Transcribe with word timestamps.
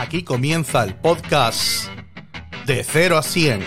Aquí 0.00 0.22
comienza 0.22 0.84
el 0.84 0.94
podcast 0.94 1.88
de 2.68 2.84
0 2.84 3.18
a 3.18 3.22
100, 3.24 3.62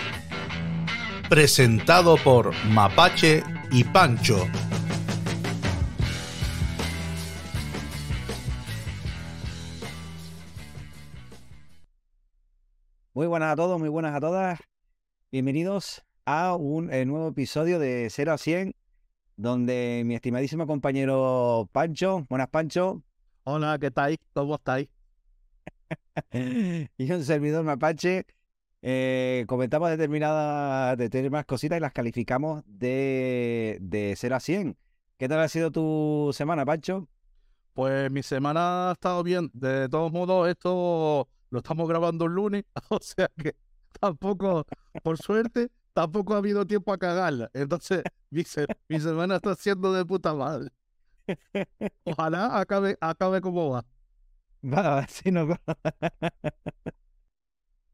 presentado 1.28 2.16
por 2.16 2.54
Mapache 2.70 3.42
y 3.70 3.84
Pancho. 3.84 4.46
Muy 13.12 13.26
buenas 13.26 13.52
a 13.52 13.56
todos, 13.56 13.78
muy 13.78 13.90
buenas 13.90 14.14
a 14.14 14.20
todas. 14.20 14.58
Bienvenidos 15.30 16.02
a 16.24 16.56
un 16.56 16.90
eh, 16.94 17.04
nuevo 17.04 17.28
episodio 17.28 17.78
de 17.78 18.08
0 18.08 18.32
a 18.32 18.38
100, 18.38 18.74
donde 19.36 20.02
mi 20.06 20.14
estimadísimo 20.14 20.66
compañero 20.66 21.68
Pancho, 21.72 22.24
buenas 22.30 22.48
Pancho, 22.48 23.02
Hola, 23.44 23.76
¿qué 23.78 23.90
tal? 23.90 24.16
¿Cómo 24.32 24.54
estáis? 24.54 24.88
y 26.98 27.12
un 27.12 27.24
servidor 27.24 27.64
mapache, 27.64 28.26
eh, 28.82 29.44
comentamos 29.48 29.90
determinadas, 29.90 30.96
determinadas 30.98 31.46
cositas 31.46 31.78
y 31.78 31.80
las 31.80 31.92
calificamos 31.92 32.62
de, 32.66 33.78
de 33.80 34.14
0 34.16 34.36
a 34.36 34.40
100. 34.40 34.76
¿Qué 35.18 35.28
tal 35.28 35.40
ha 35.40 35.48
sido 35.48 35.70
tu 35.70 36.30
semana, 36.34 36.64
Pancho? 36.66 37.08
Pues 37.74 38.10
mi 38.10 38.22
semana 38.22 38.90
ha 38.90 38.92
estado 38.94 39.22
bien. 39.22 39.50
De 39.54 39.88
todos 39.88 40.12
modos, 40.12 40.48
esto 40.48 41.28
lo 41.50 41.58
estamos 41.60 41.88
grabando 41.88 42.26
el 42.26 42.32
lunes, 42.34 42.64
o 42.90 42.98
sea 43.00 43.28
que 43.36 43.56
tampoco, 44.00 44.66
por 45.02 45.18
suerte, 45.18 45.70
tampoco 45.94 46.34
ha 46.34 46.38
habido 46.38 46.66
tiempo 46.66 46.92
a 46.92 46.98
cagarla. 46.98 47.50
Entonces, 47.54 48.04
mi, 48.30 48.44
se- 48.44 48.68
mi 48.88 49.00
semana 49.00 49.36
está 49.36 49.54
siendo 49.56 49.92
de 49.92 50.04
puta 50.06 50.34
madre. 50.34 50.70
Ojalá 52.04 52.58
acabe, 52.60 52.96
acabe 53.00 53.40
como 53.40 53.70
va. 53.70 53.84
Va, 54.62 55.06
si 55.08 55.30
no- 55.30 55.48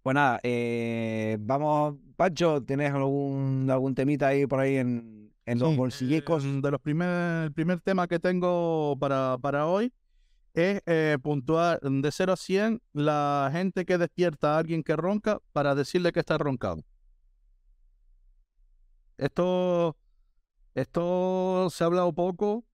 Pues 0.02 0.14
nada, 0.14 0.40
eh, 0.42 1.36
vamos, 1.40 1.96
Pancho, 2.16 2.62
¿tienes 2.62 2.92
algún, 2.94 3.68
algún 3.70 3.94
temita 3.94 4.28
ahí 4.28 4.46
por 4.46 4.60
ahí 4.60 4.76
en, 4.76 5.34
en 5.44 5.58
los 5.58 5.70
Sí, 5.70 5.76
bolsillicos? 5.76 6.44
eh, 6.44 6.60
de 6.62 6.70
los 6.70 6.80
primer, 6.80 7.44
el 7.44 7.52
primer 7.52 7.80
tema 7.80 8.06
que 8.08 8.18
tengo 8.18 8.96
para, 8.98 9.36
para 9.38 9.66
hoy 9.66 9.92
es 10.54 10.80
eh, 10.86 11.18
puntuar 11.22 11.80
de 11.80 12.10
0 12.12 12.32
a 12.32 12.36
100 12.36 12.80
la 12.94 13.50
gente 13.52 13.84
que 13.84 13.98
despierta 13.98 14.54
a 14.56 14.58
alguien 14.58 14.82
que 14.82 14.96
ronca 14.96 15.40
para 15.52 15.74
decirle 15.74 16.12
que 16.12 16.20
está 16.20 16.38
roncando. 16.38 16.84
Esto, 19.18 19.96
esto 20.74 21.68
se 21.70 21.84
ha 21.84 21.86
hablado 21.88 22.12
poco 22.14 22.64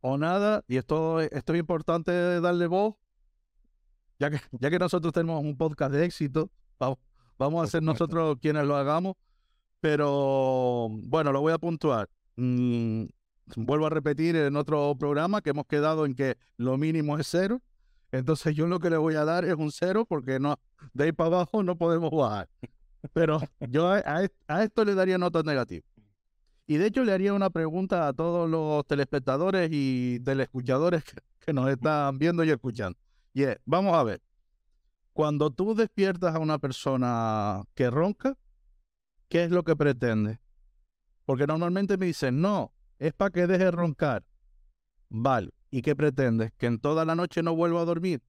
o 0.00 0.18
nada 0.18 0.64
y 0.68 0.76
esto, 0.76 1.20
esto 1.20 1.54
es 1.54 1.60
importante 1.60 2.40
darle 2.40 2.66
voz, 2.66 2.96
ya 4.24 4.30
que, 4.30 4.40
ya 4.58 4.70
que 4.70 4.78
nosotros 4.78 5.12
tenemos 5.12 5.42
un 5.42 5.56
podcast 5.56 5.92
de 5.92 6.04
éxito, 6.04 6.50
vamos, 6.78 6.98
vamos 7.38 7.64
a 7.64 7.70
ser 7.70 7.82
nosotros 7.82 8.36
quienes 8.40 8.64
lo 8.66 8.76
hagamos, 8.76 9.14
pero 9.80 10.88
bueno, 10.90 11.32
lo 11.32 11.40
voy 11.40 11.52
a 11.52 11.58
puntuar. 11.58 12.08
Mm, 12.36 13.04
vuelvo 13.56 13.86
a 13.86 13.90
repetir 13.90 14.34
en 14.36 14.56
otro 14.56 14.94
programa 14.98 15.40
que 15.42 15.50
hemos 15.50 15.66
quedado 15.66 16.06
en 16.06 16.14
que 16.14 16.36
lo 16.56 16.76
mínimo 16.78 17.18
es 17.18 17.26
cero. 17.26 17.60
Entonces 18.12 18.54
yo 18.54 18.66
lo 18.66 18.78
que 18.80 18.90
le 18.90 18.96
voy 18.96 19.14
a 19.16 19.24
dar 19.24 19.44
es 19.44 19.54
un 19.54 19.70
cero 19.72 20.06
porque 20.08 20.38
no, 20.38 20.56
de 20.92 21.04
ahí 21.04 21.12
para 21.12 21.28
abajo 21.28 21.62
no 21.62 21.76
podemos 21.76 22.10
bajar. 22.10 22.48
Pero 23.12 23.40
yo 23.68 23.88
a, 23.88 23.96
a 24.06 24.22
est- 24.24 24.34
a 24.48 24.64
esto 24.64 24.84
le 24.84 24.94
daría 24.94 25.18
notas 25.18 25.44
negativas. 25.44 25.84
Y 26.66 26.76
de 26.78 26.86
hecho 26.86 27.04
le 27.04 27.12
haría 27.12 27.34
una 27.34 27.50
pregunta 27.50 28.08
a 28.08 28.12
todos 28.14 28.48
los 28.48 28.86
telespectadores 28.86 29.68
y 29.70 30.20
telescuchadores 30.20 31.04
que, 31.04 31.16
que 31.44 31.52
nos 31.52 31.68
están 31.68 32.18
viendo 32.18 32.42
y 32.44 32.50
escuchando. 32.50 32.98
Y 33.34 33.42
es, 33.42 33.58
vamos 33.66 33.94
a 33.94 34.04
ver, 34.04 34.22
cuando 35.12 35.50
tú 35.50 35.74
despiertas 35.74 36.34
a 36.34 36.38
una 36.38 36.58
persona 36.58 37.64
que 37.74 37.90
ronca, 37.90 38.38
¿qué 39.28 39.44
es 39.44 39.50
lo 39.50 39.64
que 39.64 39.76
pretende? 39.76 40.40
Porque 41.26 41.46
normalmente 41.46 41.96
me 41.96 42.06
dicen, 42.06 42.40
no, 42.40 42.72
es 42.98 43.12
para 43.12 43.30
que 43.30 43.46
deje 43.46 43.64
de 43.64 43.70
roncar. 43.72 44.24
Vale, 45.08 45.50
¿y 45.70 45.82
qué 45.82 45.96
pretendes? 45.96 46.52
¿Que 46.56 46.66
en 46.66 46.78
toda 46.78 47.04
la 47.04 47.14
noche 47.14 47.42
no 47.42 47.56
vuelva 47.56 47.80
a 47.80 47.84
dormir? 47.84 48.22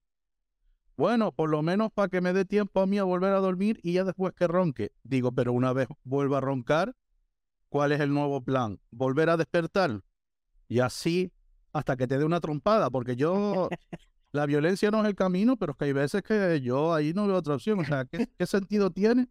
Bueno, 0.98 1.32
por 1.32 1.50
lo 1.50 1.62
menos 1.62 1.92
para 1.92 2.08
que 2.08 2.22
me 2.22 2.34
dé 2.34 2.46
tiempo 2.46 2.82
a 2.82 2.88
mí 2.88 2.98
a 2.98 3.04
volver 3.04 3.34
a 3.34 3.40
dormir 3.40 3.80
y 3.84 3.94
ya 3.94 4.04
después 4.04 4.34
que 4.34 4.48
ronque. 4.48 4.92
Digo, 5.04 5.32
pero 5.32 5.54
una 5.54 5.74
vez 5.74 5.88
vuelva 6.04 6.38
a 6.38 6.42
roncar, 6.42 6.96
¿cuál 7.70 7.92
es 7.92 8.00
el 8.00 8.14
nuevo 8.14 8.42
plan? 8.42 8.80
¿Volver 8.92 9.30
a 9.30 9.38
despertar? 9.38 10.02
Y 10.68 10.80
así 10.80 11.32
hasta 11.74 11.98
que 11.98 12.08
te 12.08 12.18
dé 12.18 12.24
una 12.24 12.40
trompada, 12.40 12.90
porque 12.90 13.18
yo, 13.18 13.70
la 14.36 14.46
violencia 14.46 14.92
no 14.92 15.02
es 15.02 15.08
el 15.08 15.16
camino, 15.16 15.58
pero 15.58 15.72
es 15.72 15.78
que 15.78 15.86
hay 15.86 15.94
veces 15.94 16.22
que 16.24 16.62
yo 16.62 16.94
ahí 16.94 17.14
no 17.14 17.26
veo 17.28 17.38
otra 17.38 17.56
opción. 17.56 17.80
O 17.80 17.86
sea, 17.86 18.06
¿qué, 18.06 18.28
qué 18.38 18.46
sentido 18.46 18.92
tiene? 18.92 19.28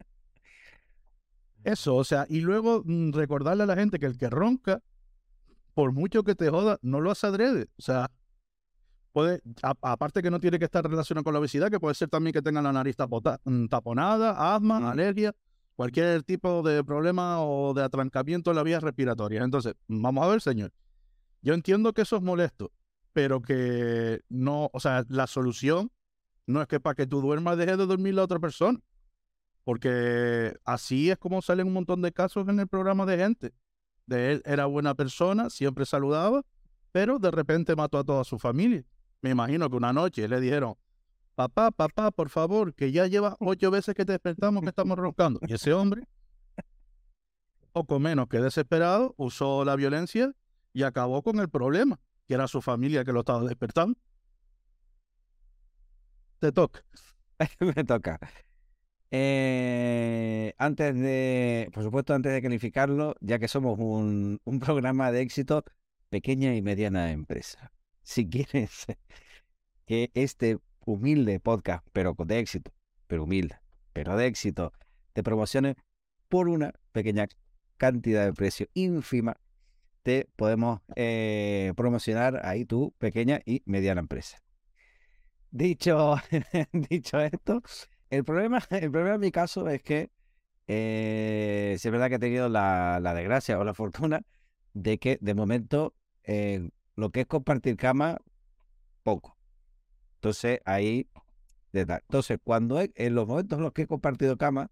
Eso, 1.62 1.94
o 1.96 2.04
sea, 2.04 2.26
y 2.28 2.40
luego 2.40 2.82
mm, 2.84 3.12
recordarle 3.12 3.62
a 3.62 3.66
la 3.66 3.74
gente 3.76 3.98
que 3.98 4.06
el 4.06 4.18
que 4.18 4.28
ronca, 4.28 4.82
por 5.74 5.92
mucho 5.92 6.22
que 6.22 6.34
te 6.34 6.50
joda, 6.50 6.78
no 6.82 7.00
lo 7.00 7.10
hace 7.10 7.26
adrede. 7.26 7.68
O 7.78 7.82
sea, 7.82 8.10
puede, 9.12 9.40
a- 9.62 9.74
aparte 9.82 10.22
que 10.22 10.30
no 10.30 10.40
tiene 10.40 10.58
que 10.58 10.66
estar 10.66 10.84
relacionado 10.88 11.24
con 11.24 11.32
la 11.32 11.40
obesidad, 11.40 11.70
que 11.70 11.80
puede 11.80 11.94
ser 11.94 12.08
también 12.08 12.32
que 12.34 12.42
tengan 12.42 12.64
la 12.64 12.72
nariz 12.72 12.96
tapota- 12.96 13.40
mm, 13.44 13.66
taponada, 13.66 14.54
asma, 14.54 14.80
Mm. 14.80 14.84
alergia, 14.86 15.34
cualquier 15.74 16.22
tipo 16.22 16.62
de 16.62 16.84
problema 16.84 17.40
o 17.42 17.72
de 17.72 17.82
atrancamiento 17.82 18.50
en 18.50 18.56
la 18.56 18.62
vía 18.62 18.78
respiratoria. 18.80 19.42
Entonces, 19.42 19.74
vamos 19.88 20.24
a 20.24 20.28
ver, 20.28 20.40
señor. 20.42 20.70
Yo 21.40 21.54
entiendo 21.54 21.92
que 21.92 22.02
eso 22.02 22.16
es 22.16 22.22
molesto, 22.22 22.70
pero 23.14 23.40
que 23.40 24.20
no, 24.28 24.68
o 24.72 24.80
sea, 24.80 25.04
la 25.08 25.26
solución 25.26 25.90
no 26.46 26.60
es 26.60 26.68
que 26.68 26.80
para 26.80 26.94
que 26.94 27.06
tú 27.06 27.22
duermas 27.22 27.56
deje 27.56 27.76
de 27.76 27.86
dormir 27.86 28.14
la 28.14 28.24
otra 28.24 28.38
persona. 28.38 28.78
Porque 29.62 30.54
así 30.64 31.10
es 31.10 31.16
como 31.16 31.40
salen 31.40 31.68
un 31.68 31.72
montón 31.72 32.02
de 32.02 32.12
casos 32.12 32.46
en 32.48 32.60
el 32.60 32.68
programa 32.68 33.06
de 33.06 33.16
gente. 33.16 33.54
De 34.04 34.32
él 34.32 34.42
era 34.44 34.66
buena 34.66 34.94
persona, 34.94 35.48
siempre 35.48 35.86
saludaba, 35.86 36.42
pero 36.92 37.18
de 37.18 37.30
repente 37.30 37.74
mató 37.74 37.98
a 37.98 38.04
toda 38.04 38.24
su 38.24 38.38
familia. 38.38 38.84
Me 39.22 39.30
imagino 39.30 39.70
que 39.70 39.76
una 39.76 39.92
noche 39.92 40.28
le 40.28 40.40
dijeron, 40.40 40.74
papá, 41.34 41.70
papá, 41.70 42.10
por 42.10 42.28
favor, 42.28 42.74
que 42.74 42.92
ya 42.92 43.06
lleva 43.06 43.36
ocho 43.38 43.70
veces 43.70 43.94
que 43.94 44.04
te 44.04 44.12
despertamos 44.12 44.62
que 44.62 44.68
estamos 44.68 44.98
roncando. 44.98 45.40
Y 45.46 45.54
ese 45.54 45.72
hombre, 45.72 46.06
poco 47.72 47.98
menos 47.98 48.28
que 48.28 48.40
desesperado, 48.40 49.14
usó 49.16 49.64
la 49.64 49.76
violencia 49.76 50.34
y 50.74 50.82
acabó 50.82 51.22
con 51.22 51.38
el 51.38 51.48
problema, 51.48 52.00
que 52.26 52.34
era 52.34 52.48
su 52.48 52.62
familia 52.62 53.04
que 53.04 53.12
lo 53.12 53.20
estaba 53.20 53.44
despertando. 53.44 53.98
Te 56.38 56.52
toca. 56.52 56.84
Me 57.60 57.84
toca. 57.84 58.18
Eh, 59.10 60.54
antes 60.58 60.94
de, 60.94 61.70
por 61.72 61.84
supuesto, 61.84 62.14
antes 62.14 62.32
de 62.32 62.42
calificarlo, 62.42 63.14
ya 63.20 63.38
que 63.38 63.48
somos 63.48 63.78
un, 63.78 64.40
un 64.44 64.60
programa 64.60 65.12
de 65.12 65.20
éxito, 65.20 65.64
pequeña 66.08 66.54
y 66.54 66.62
mediana 66.62 67.12
empresa. 67.12 67.72
Si 68.02 68.28
quieres 68.28 68.86
que 69.86 70.10
este 70.14 70.58
humilde 70.84 71.40
podcast, 71.40 71.86
pero 71.92 72.14
de 72.18 72.38
éxito, 72.38 72.72
pero 73.06 73.24
humilde, 73.24 73.56
pero 73.92 74.16
de 74.16 74.26
éxito, 74.26 74.72
te 75.12 75.22
promocione 75.22 75.76
por 76.28 76.48
una 76.48 76.72
pequeña 76.92 77.26
cantidad 77.76 78.24
de 78.24 78.32
precio 78.32 78.66
ínfima, 78.74 79.36
te 80.04 80.28
podemos 80.36 80.82
eh, 80.96 81.74
promocionar 81.76 82.42
ahí 82.46 82.66
tu 82.66 82.92
pequeña 82.98 83.40
y 83.46 83.62
mediana 83.66 84.02
empresa. 84.02 84.38
Dicho, 85.50 86.16
dicho 86.72 87.20
esto, 87.20 87.62
el 88.10 88.24
problema, 88.24 88.58
el 88.70 88.90
problema 88.90 89.14
en 89.14 89.20
mi 89.20 89.30
caso 89.30 89.68
es 89.68 89.82
que 89.82 90.10
eh, 90.68 91.76
sí 91.78 91.88
es 91.88 91.92
verdad 91.92 92.08
que 92.10 92.16
he 92.16 92.18
tenido 92.20 92.48
la, 92.48 93.00
la 93.00 93.14
desgracia 93.14 93.58
o 93.58 93.64
la 93.64 93.74
fortuna 93.74 94.22
de 94.74 94.98
que 94.98 95.18
de 95.20 95.34
momento 95.34 95.94
eh, 96.24 96.70
lo 96.96 97.10
que 97.10 97.22
es 97.22 97.26
compartir 97.26 97.76
cama, 97.76 98.18
poco. 99.04 99.38
Entonces 100.16 100.60
ahí. 100.64 101.08
Entonces, 101.74 102.38
cuando 102.44 102.80
he- 102.80 102.92
en 102.96 103.14
los 103.14 103.26
momentos 103.28 103.58
en 103.58 103.64
los 103.64 103.72
que 103.72 103.82
he 103.82 103.86
compartido 103.86 104.36
cama, 104.38 104.70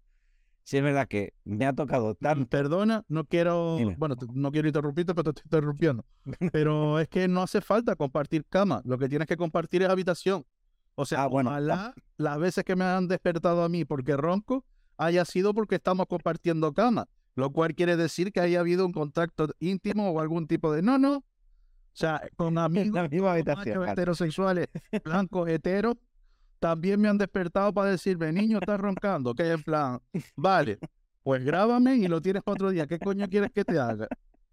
sí 0.63 0.77
es 0.77 0.83
verdad 0.83 1.07
que 1.07 1.33
me 1.43 1.65
ha 1.65 1.73
tocado 1.73 2.15
tan 2.15 2.45
Perdona, 2.45 3.03
no 3.07 3.25
quiero, 3.25 3.77
Dime. 3.77 3.95
bueno, 3.97 4.15
no 4.33 4.51
quiero 4.51 4.67
interrumpirte, 4.67 5.13
pero 5.13 5.23
te 5.33 5.41
estoy 5.41 5.47
interrumpiendo. 5.47 6.05
Pero 6.51 6.99
es 6.99 7.07
que 7.09 7.27
no 7.27 7.41
hace 7.43 7.61
falta 7.61 7.95
compartir 7.95 8.45
cama, 8.47 8.81
lo 8.85 8.97
que 8.97 9.09
tienes 9.09 9.27
que 9.27 9.37
compartir 9.37 9.81
es 9.83 9.89
habitación. 9.89 10.45
O 10.95 11.05
sea, 11.05 11.23
Ah, 11.23 11.27
bueno. 11.27 11.49
ojalá 11.49 11.93
las 12.17 12.37
veces 12.39 12.63
que 12.63 12.75
me 12.75 12.83
han 12.85 13.07
despertado 13.07 13.63
a 13.63 13.69
mí 13.69 13.83
porque 13.85 14.15
ronco 14.15 14.63
haya 14.97 15.25
sido 15.25 15.53
porque 15.53 15.75
estamos 15.75 16.05
compartiendo 16.07 16.71
cama, 16.73 17.07
lo 17.35 17.51
cual 17.51 17.73
quiere 17.75 17.97
decir 17.97 18.31
que 18.31 18.39
haya 18.39 18.59
habido 18.59 18.85
un 18.85 18.91
contacto 18.93 19.47
íntimo 19.59 20.11
o 20.11 20.19
algún 20.19 20.47
tipo 20.47 20.71
de... 20.71 20.81
No, 20.83 20.97
no. 20.99 21.17
O 21.17 21.23
sea, 21.95 22.21
con 22.35 22.57
amigos 22.59 22.93
la 22.93 23.07
misma 23.09 23.33
habitación. 23.33 23.89
heterosexuales, 23.89 24.67
blancos, 25.03 25.49
heteros, 25.49 25.95
también 26.63 27.01
me 27.01 27.09
han 27.09 27.17
despertado 27.17 27.73
para 27.73 27.89
decirme, 27.89 28.31
niño, 28.31 28.59
estás 28.59 28.79
roncando. 28.79 29.35
Que 29.35 29.51
en 29.51 29.61
plan, 29.61 29.99
vale, 30.37 30.79
pues 31.21 31.43
grábame 31.43 31.97
y 31.97 32.07
lo 32.07 32.21
tienes 32.21 32.41
para 32.41 32.53
otro 32.53 32.69
día. 32.69 32.87
¿Qué 32.87 32.99
coño 32.99 33.27
quieres 33.27 33.51
que 33.51 33.65
te 33.65 33.77
haga? 33.77 34.07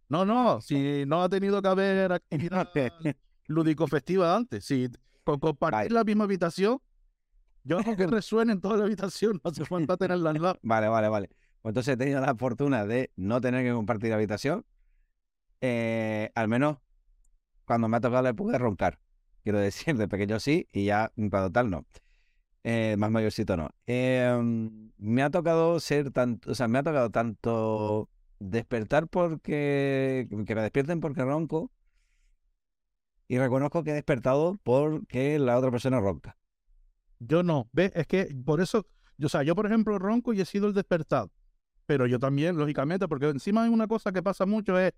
No, 0.08 0.24
no, 0.24 0.60
si 0.60 1.04
no 1.06 1.22
ha 1.22 1.28
tenido 1.28 1.62
que 1.62 1.68
haber 1.68 2.10
actividad 2.10 2.68
lúdico 3.46 3.86
festiva 3.86 4.34
antes, 4.34 4.64
si 4.64 4.88
con 5.22 5.38
compartir 5.38 5.82
Vale. 5.82 5.90
la 5.90 6.02
misma 6.02 6.24
habitación, 6.24 6.80
Yo 7.62 7.78
hago 7.78 7.94
que 7.94 8.06
resuene 8.08 8.54
en 8.54 8.60
toda 8.60 8.78
la 8.78 8.86
habitación, 8.86 9.40
no 9.44 9.50
hace 9.52 9.64
falta 9.64 9.96
tenerla 9.96 10.30
al 10.30 10.42
lado. 10.42 10.58
Vale, 10.62 10.88
vale, 10.88 11.08
vale. 11.08 11.28
Pues 11.62 11.70
entonces 11.70 11.94
he 11.94 11.96
tenido 11.96 12.20
la 12.20 12.34
fortuna 12.34 12.86
de 12.86 13.12
no 13.14 13.40
tener 13.40 13.64
que 13.64 13.72
compartir 13.72 14.12
habitación. 14.12 14.66
Eh, 15.60 16.32
al 16.34 16.48
menos 16.48 16.78
cuando 17.64 17.86
me 17.86 17.98
ha 17.98 18.00
tocado 18.00 18.24
le 18.24 18.34
pude 18.34 18.58
roncar. 18.58 18.98
Quiero 19.42 19.58
decir, 19.58 19.96
de 19.96 20.08
pequeño 20.08 20.40
sí 20.40 20.66
y 20.72 20.84
ya 20.86 21.12
cuando 21.30 21.50
tal 21.50 21.70
no. 21.70 21.86
Eh, 22.62 22.96
más 22.98 23.10
mayorcito 23.10 23.56
no. 23.56 23.70
Em, 23.86 24.90
me 24.98 25.22
ha 25.22 25.30
tocado 25.30 25.80
ser 25.80 26.10
tanto, 26.10 26.50
o 26.50 26.54
sea, 26.54 26.68
me 26.68 26.78
ha 26.78 26.82
tocado 26.82 27.10
tanto 27.10 28.10
despertar 28.38 29.08
porque 29.08 30.28
que 30.46 30.54
me 30.54 30.62
despierten 30.62 31.00
porque 31.00 31.22
ronco 31.24 31.70
y 33.28 33.38
reconozco 33.38 33.84
que 33.84 33.90
he 33.90 33.94
despertado 33.94 34.58
porque 34.62 35.38
la 35.38 35.56
otra 35.56 35.70
persona 35.70 36.00
ronca. 36.00 36.36
Yo 37.20 37.42
no, 37.42 37.68
¿ves? 37.72 37.92
Es 37.94 38.06
que 38.06 38.34
por 38.44 38.60
eso, 38.60 38.86
yo, 39.18 39.26
o 39.26 39.28
sea, 39.28 39.42
yo 39.42 39.54
por 39.54 39.66
ejemplo 39.66 39.98
ronco 39.98 40.32
y 40.32 40.40
he 40.40 40.44
sido 40.44 40.66
el 40.66 40.74
despertado, 40.74 41.30
pero 41.86 42.06
yo 42.06 42.18
también, 42.18 42.56
lógicamente, 42.56 43.06
porque 43.08 43.28
encima 43.28 43.62
hay 43.62 43.70
una 43.70 43.86
cosa 43.86 44.10
que 44.10 44.22
pasa 44.22 44.46
mucho 44.46 44.78
es, 44.78 44.92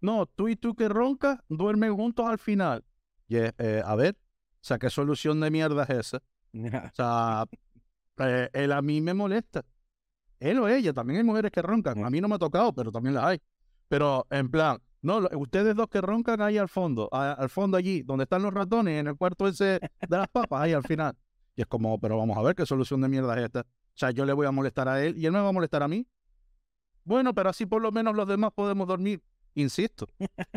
no, 0.00 0.26
tú 0.26 0.48
y 0.48 0.56
tú 0.56 0.74
que 0.74 0.88
roncas 0.88 1.38
duermen 1.48 1.94
juntos 1.94 2.26
al 2.26 2.38
final. 2.38 2.84
Y 3.28 3.36
es, 3.36 3.52
eh, 3.58 3.82
a 3.84 3.94
ver, 3.96 4.16
o 4.16 4.58
sea, 4.60 4.78
¿qué 4.78 4.90
solución 4.90 5.40
de 5.40 5.50
mierda 5.50 5.84
es 5.84 5.90
esa? 5.90 6.22
O 6.54 6.90
sea, 6.94 7.44
eh, 8.18 8.48
él 8.52 8.72
a 8.72 8.80
mí 8.82 9.00
me 9.00 9.14
molesta. 9.14 9.62
Él 10.40 10.58
o 10.60 10.68
ella, 10.68 10.92
también 10.92 11.18
hay 11.18 11.24
mujeres 11.24 11.50
que 11.52 11.62
roncan. 11.62 12.04
A 12.04 12.10
mí 12.10 12.20
no 12.20 12.28
me 12.28 12.36
ha 12.36 12.38
tocado, 12.38 12.72
pero 12.74 12.92
también 12.92 13.14
las 13.14 13.24
hay. 13.24 13.40
Pero 13.88 14.26
en 14.30 14.50
plan, 14.50 14.78
no, 15.02 15.28
ustedes 15.38 15.74
dos 15.76 15.88
que 15.88 16.00
roncan 16.00 16.40
ahí 16.42 16.58
al 16.58 16.68
fondo, 16.68 17.08
a- 17.12 17.32
al 17.32 17.48
fondo 17.50 17.76
allí, 17.76 18.02
donde 18.02 18.24
están 18.24 18.42
los 18.42 18.52
ratones, 18.54 19.00
en 19.00 19.06
el 19.08 19.16
cuarto 19.16 19.46
ese 19.48 19.64
de 20.08 20.16
las 20.18 20.28
papas, 20.28 20.62
ahí 20.62 20.72
al 20.72 20.82
final. 20.84 21.16
Y 21.54 21.62
es 21.62 21.66
como, 21.66 21.98
pero 22.00 22.18
vamos 22.18 22.36
a 22.36 22.42
ver 22.42 22.54
qué 22.54 22.66
solución 22.66 23.00
de 23.00 23.08
mierda 23.08 23.36
es 23.38 23.44
esta. 23.46 23.60
O 23.62 23.64
sea, 23.98 24.10
yo 24.10 24.26
le 24.26 24.32
voy 24.34 24.46
a 24.46 24.50
molestar 24.52 24.88
a 24.88 25.02
él 25.04 25.16
y 25.16 25.26
él 25.26 25.32
me 25.32 25.40
va 25.40 25.48
a 25.48 25.52
molestar 25.52 25.82
a 25.82 25.88
mí. 25.88 26.06
Bueno, 27.04 27.34
pero 27.34 27.50
así 27.50 27.66
por 27.66 27.80
lo 27.82 27.92
menos 27.92 28.14
los 28.16 28.26
demás 28.28 28.50
podemos 28.54 28.86
dormir. 28.88 29.22
Insisto. 29.54 30.06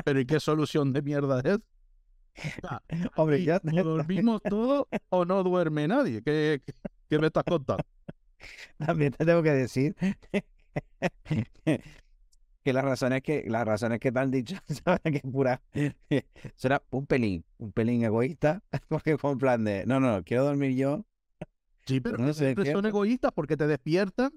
Pero 0.03 0.19
¿y 0.19 0.25
qué 0.25 0.39
solución 0.39 0.91
de 0.93 1.01
mierda 1.01 1.39
es? 1.41 1.59
Sea, 2.35 2.81
Hombre, 3.15 3.43
ya 3.43 3.61
¿o 3.63 3.83
dormimos 3.83 4.41
todos 4.41 4.87
o 5.09 5.25
no 5.25 5.43
duerme 5.43 5.87
nadie? 5.87 6.21
¿Qué, 6.21 6.61
qué, 6.65 6.73
qué 7.09 7.19
me 7.19 7.27
estás 7.27 7.43
contando? 7.43 7.83
también 8.77 9.11
te 9.11 9.25
tengo 9.25 9.43
que 9.43 9.51
decir 9.51 9.95
que 12.63 12.73
las 12.73 12.83
razones 12.83 13.21
que 13.21 13.43
las 13.47 13.65
razones 13.65 13.99
que 13.99 14.11
dicho 14.27 14.55
son 14.67 14.97
que 15.03 15.19
pura 15.19 15.61
será 16.55 16.81
un 16.91 17.05
pelín, 17.05 17.43
un 17.57 17.71
pelín 17.71 18.03
egoísta, 18.03 18.63
porque 18.87 19.17
fue 19.17 19.31
un 19.31 19.37
plan 19.37 19.63
de 19.63 19.85
no, 19.85 19.99
no, 19.99 20.23
quiero 20.23 20.45
dormir 20.45 20.75
yo. 20.75 21.05
Sí, 21.85 21.99
pero 21.99 22.17
No 22.17 22.33
siempre 22.33 22.71
son 22.71 22.85
egoístas 22.85 23.31
porque 23.33 23.57
te 23.57 23.65
despiertan 23.65 24.31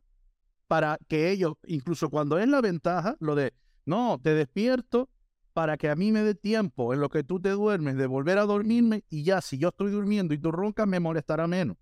para 0.67 0.99
que 1.07 1.31
ellos, 1.31 1.55
incluso 1.67 2.09
cuando 2.09 2.39
es 2.39 2.49
la 2.49 2.63
ventaja, 2.63 3.17
lo 3.21 3.35
de, 3.35 3.53
no, 3.85 4.19
te 4.23 4.35
despierto 4.35 5.11
para 5.53 5.77
que 5.77 5.89
a 5.91 5.97
mí 5.97 6.13
me 6.13 6.23
dé 6.23 6.35
tiempo 6.35 6.95
en 6.95 7.01
lo 7.01 7.09
que 7.09 7.23
tú 7.25 7.41
te 7.41 7.51
duermes 7.51 7.97
de 7.97 8.07
volver 8.07 8.39
a 8.39 8.47
dormirme 8.47 9.05
y 9.09 9.23
ya, 9.23 9.41
si 9.41 9.59
yo 9.59 9.69
estoy 9.69 9.91
durmiendo 9.91 10.33
y 10.35 10.39
tú 10.39 10.51
roncas, 10.53 10.87
me 10.87 10.99
molestará 11.01 11.47
menos. 11.47 11.77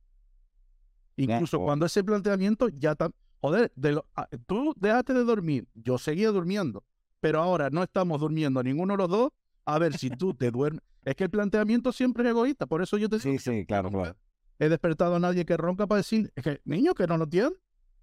Incluso 1.17 1.59
cuando 1.61 1.87
ese 1.87 2.03
planteamiento 2.03 2.69
ya 2.69 2.93
está, 2.93 3.11
joder, 3.41 3.71
de 3.77 3.93
lo- 3.93 4.07
ah, 4.17 4.29
tú 4.47 4.73
dejaste 4.77 5.13
de 5.13 5.25
dormir, 5.25 5.69
yo 5.75 5.99
seguía 5.99 6.31
durmiendo, 6.31 6.85
pero 7.21 7.41
ahora 7.43 7.69
no 7.71 7.83
estamos 7.83 8.21
durmiendo 8.21 8.63
ninguno 8.63 8.95
de 8.95 8.99
los 8.99 9.09
dos, 9.09 9.31
a 9.67 9.79
ver 9.79 9.97
si 9.99 10.11
tú 10.11 10.33
te 10.35 10.51
duermes. 10.51 10.83
Es 11.05 11.15
que 11.17 11.25
el 11.25 11.31
planteamiento 11.31 11.93
siempre 11.93 12.25
es 12.25 12.31
egoísta, 12.31 12.67
por 12.67 12.83
eso 12.83 12.97
yo 12.97 13.09
te 13.09 13.19
digo, 13.19 13.31
Sí, 13.31 13.39
sí, 13.39 13.67
claro, 13.67 13.91
claro. 13.91 14.17
he 14.59 14.69
despertado 14.69 15.17
a 15.17 15.21
nadie 15.21 15.45
que 15.45 15.57
ronca 15.57 15.87
para 15.87 15.99
decir, 15.99 16.33
es 16.35 16.43
que, 16.43 16.61
niño, 16.65 16.95
que 16.95 17.07
no 17.07 17.17
lo 17.19 17.27
tiene. 17.27 17.51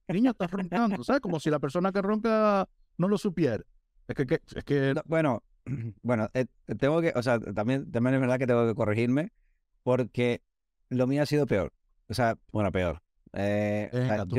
Niño, 0.09 0.31
estás 0.31 0.49
roncando, 0.51 1.03
¿sabes? 1.03 1.19
Como 1.21 1.37
si 1.39 1.49
la 1.49 1.59
persona 1.59 1.91
que 1.91 2.01
ronca 2.01 2.69
no 2.97 3.07
lo 3.09 3.17
supiera. 3.17 3.61
Es 4.07 4.15
que, 4.15 4.25
que- 4.25 4.41
es 4.55 4.63
que 4.63 4.93
No, 4.93 5.01
bueno, 5.05 5.43
bueno, 6.01 6.29
eh, 6.33 6.45
tengo 6.79 7.01
que, 7.01 7.13
o 7.15 7.23
sea, 7.23 7.39
también, 7.39 7.91
también 7.91 8.15
es 8.15 8.21
verdad 8.21 8.39
que 8.39 8.47
tengo 8.47 8.67
que 8.67 8.75
corregirme 8.75 9.31
porque 9.83 10.41
lo 10.89 11.07
mío 11.07 11.23
ha 11.23 11.25
sido 11.25 11.45
peor. 11.45 11.73
O 12.09 12.13
sea, 12.13 12.37
bueno, 12.51 12.71
peor. 12.71 13.01
Eh, 13.33 13.89
Venga, 13.91 14.25
yo, 14.25 14.37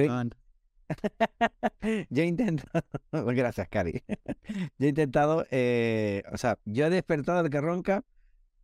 he 2.22 2.26
intentado, 2.26 2.82
gracias, 3.26 3.68
Cari. 3.68 4.02
Yo 4.78 4.86
he 4.86 4.88
intentado, 4.88 5.46
eh, 5.50 6.22
o 6.32 6.38
sea, 6.38 6.58
yo 6.64 6.86
he 6.86 6.90
despertado 6.90 7.40
al 7.40 7.50
que 7.50 7.60
ronca 7.60 8.02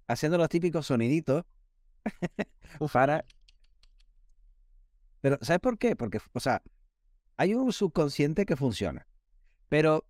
haciendo 0.07 0.39
los 0.39 0.49
típicos 0.49 0.87
soniditos 0.87 1.45
Uf. 2.81 2.93
para... 2.93 3.27
Pero, 5.21 5.39
¿sabes 5.43 5.61
por 5.61 5.79
qué? 5.79 5.97
Porque, 5.97 6.19
o 6.33 6.41
sea, 6.41 6.63
hay 7.37 7.55
un 7.55 7.73
subconsciente 7.73 8.47
que 8.47 8.57
funciona, 8.57 9.07
pero 9.69 10.07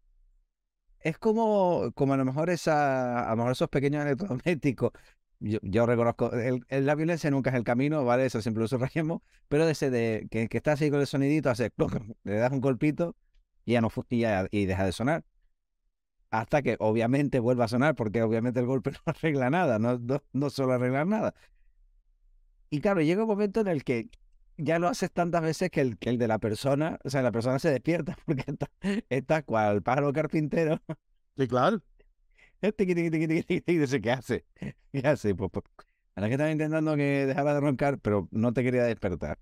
es 1.04 1.18
como, 1.18 1.92
como 1.94 2.14
a 2.14 2.18
lo 2.18 2.24
mejor 2.26 2.50
esa, 2.50 3.26
a 3.26 3.30
lo 3.32 3.36
mejor 3.38 3.52
esos 3.52 3.70
pequeños 3.70 4.04
electrodomésticos. 4.04 4.92
Yo, 5.40 5.58
yo 5.62 5.86
reconozco, 5.86 6.32
el- 6.32 6.64
el- 6.68 6.86
la 6.86 6.96
violencia 6.96 7.30
nunca 7.30 7.50
es 7.50 7.56
el 7.56 7.64
camino, 7.64 8.04
¿vale? 8.04 8.26
Eso 8.26 8.42
siempre 8.42 8.62
lo 8.62 8.68
subrayamos, 8.68 9.22
pero 9.48 9.68
ese 9.68 9.90
de 9.90 10.28
que, 10.30 10.48
que 10.48 10.56
está 10.58 10.72
así 10.72 10.90
con 10.90 11.00
el 11.00 11.06
sonidito, 11.08 11.50
hace, 11.50 11.70
le 12.24 12.36
das 12.36 12.52
un 12.52 12.60
golpito 12.62 13.16
y 13.66 13.74
ya 13.74 13.82
no 13.82 13.90
y, 14.10 14.20
ya- 14.20 14.48
y 14.50 14.66
deja 14.66 14.84
de 14.86 14.92
sonar. 14.92 15.24
Hasta 16.30 16.62
que 16.62 16.76
obviamente 16.80 17.38
vuelva 17.40 17.64
a 17.66 17.68
sonar, 17.68 17.94
porque 17.94 18.22
obviamente 18.22 18.60
el 18.60 18.66
golpe 18.66 18.90
no 18.92 18.98
arregla 19.06 19.50
nada, 19.50 19.78
no, 19.78 19.98
no, 19.98 20.22
no 20.32 20.50
suele 20.50 20.74
arreglar 20.74 21.06
nada. 21.06 21.34
Y 22.70 22.80
claro, 22.80 23.00
llega 23.02 23.22
un 23.22 23.28
momento 23.28 23.60
en 23.60 23.68
el 23.68 23.84
que 23.84 24.08
ya 24.56 24.78
lo 24.78 24.88
haces 24.88 25.10
tantas 25.12 25.42
veces 25.42 25.70
que 25.70 25.80
el, 25.80 25.98
que 25.98 26.10
el 26.10 26.18
de 26.18 26.28
la 26.28 26.38
persona, 26.38 26.98
o 27.04 27.10
sea, 27.10 27.22
la 27.22 27.32
persona 27.32 27.58
se 27.58 27.70
despierta 27.70 28.16
porque 28.26 28.44
está, 28.46 28.70
está 29.08 29.42
cual 29.42 29.82
pájaro 29.82 30.12
carpintero. 30.12 30.80
Sí, 31.36 31.48
claro. 31.48 31.82
Y 32.62 33.78
dice, 33.78 34.00
¿qué 34.00 34.10
hace? 34.10 34.46
¿Qué 34.92 35.06
hace? 35.06 35.34
Pues, 35.34 35.50
pues, 35.52 35.64
a 36.14 36.20
la 36.20 36.28
que 36.28 36.34
estaba 36.34 36.50
intentando 36.50 36.96
que 36.96 37.26
dejara 37.26 37.54
de 37.54 37.60
roncar, 37.60 37.98
pero 37.98 38.28
no 38.30 38.52
te 38.52 38.62
quería 38.62 38.84
despertar. 38.84 39.38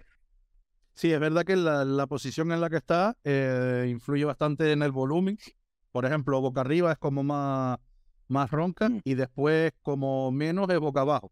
Sí, 0.95 1.13
es 1.13 1.21
verdad 1.21 1.45
que 1.45 1.57
la, 1.57 1.85
la 1.85 2.07
posición 2.07 2.53
en 2.53 2.61
la 2.61 2.69
que 2.69 2.77
está 2.77 3.17
eh, 3.25 3.87
influye 3.89 4.25
bastante 4.25 4.73
en 4.73 4.83
el 4.83 4.91
volumen. 4.93 5.39
Por 5.93 6.05
ejemplo, 6.05 6.41
boca 6.41 6.63
arriba 6.63 6.93
es 6.93 6.99
como 6.99 7.23
más, 7.23 7.79
más 8.29 8.51
ronca 8.51 8.89
Mm. 8.89 9.01
y 9.05 9.15
después 9.15 9.73
como 9.83 10.33
menos 10.33 10.69
es 10.71 10.79
boca 10.81 11.03
abajo. 11.03 11.31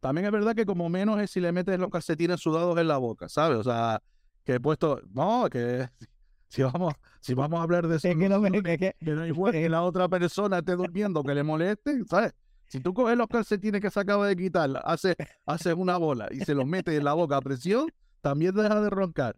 También 0.00 0.26
es 0.26 0.32
verdad 0.32 0.54
que 0.54 0.66
como 0.66 0.88
menos 0.88 1.20
es 1.20 1.30
si 1.30 1.40
le 1.40 1.52
metes 1.52 1.78
los 1.78 1.90
calcetines 1.90 2.40
sudados 2.40 2.78
en 2.78 2.88
la 2.88 2.96
boca, 2.96 3.28
¿sabes? 3.28 3.58
O 3.58 3.62
sea, 3.62 4.02
que 4.44 4.54
he 4.54 4.60
puesto, 4.60 5.00
no, 5.12 5.48
que 5.50 5.88
si 6.48 6.62
vamos, 6.62 6.94
si 7.20 7.34
vamos 7.34 7.60
a 7.60 7.62
hablar 7.62 7.86
de 7.86 7.96
eso, 7.96 8.08
Es 8.08 8.16
que 8.16 8.28
no 8.28 8.40
me, 8.40 8.48
es 8.48 8.78
que, 8.78 8.96
que 8.98 9.10
no 9.12 9.22
hay 9.22 9.28
igual 9.28 9.52
que 9.52 9.68
la 9.68 9.82
otra 9.82 10.08
persona 10.08 10.58
esté 10.58 10.74
durmiendo 10.76 11.22
que 11.22 11.34
le 11.34 11.42
moleste, 11.42 12.02
¿sabes? 12.08 12.32
Si 12.66 12.80
tú 12.80 12.94
coges 12.94 13.16
los 13.16 13.26
calcetines 13.26 13.80
que 13.80 13.90
se 13.90 13.98
acaba 13.98 14.28
de 14.28 14.36
quitar, 14.36 14.70
haces, 14.84 15.16
haces 15.44 15.74
una 15.74 15.96
bola 15.96 16.28
y 16.30 16.40
se 16.40 16.54
los 16.54 16.66
metes 16.66 16.96
en 16.96 17.04
la 17.04 17.14
boca 17.14 17.36
a 17.36 17.40
presión, 17.40 17.90
también 18.20 18.54
deja 18.54 18.80
de 18.80 18.90
roncar. 18.90 19.36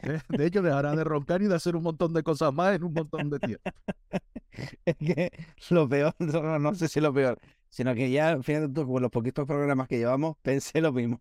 ¿eh? 0.00 0.20
De 0.28 0.46
hecho, 0.46 0.60
dejará 0.60 0.96
de 0.96 1.04
roncar 1.04 1.40
y 1.40 1.46
de 1.46 1.54
hacer 1.54 1.76
un 1.76 1.84
montón 1.84 2.12
de 2.12 2.24
cosas 2.24 2.52
más 2.52 2.74
en 2.74 2.82
un 2.82 2.92
montón 2.92 3.30
de 3.30 3.38
tiempo. 3.38 3.62
es 4.84 4.96
que 4.96 5.30
lo 5.70 5.88
peor, 5.88 6.14
no, 6.18 6.58
no 6.58 6.74
sé 6.74 6.88
si 6.88 7.00
lo 7.00 7.14
peor, 7.14 7.38
sino 7.70 7.94
que 7.94 8.10
ya, 8.10 8.42
fíjate 8.42 8.68
tú, 8.72 8.86
con 8.86 9.02
los 9.02 9.10
poquitos 9.10 9.46
programas 9.46 9.88
que 9.88 9.98
llevamos, 9.98 10.36
pensé 10.42 10.80
lo 10.80 10.92
mismo. 10.92 11.20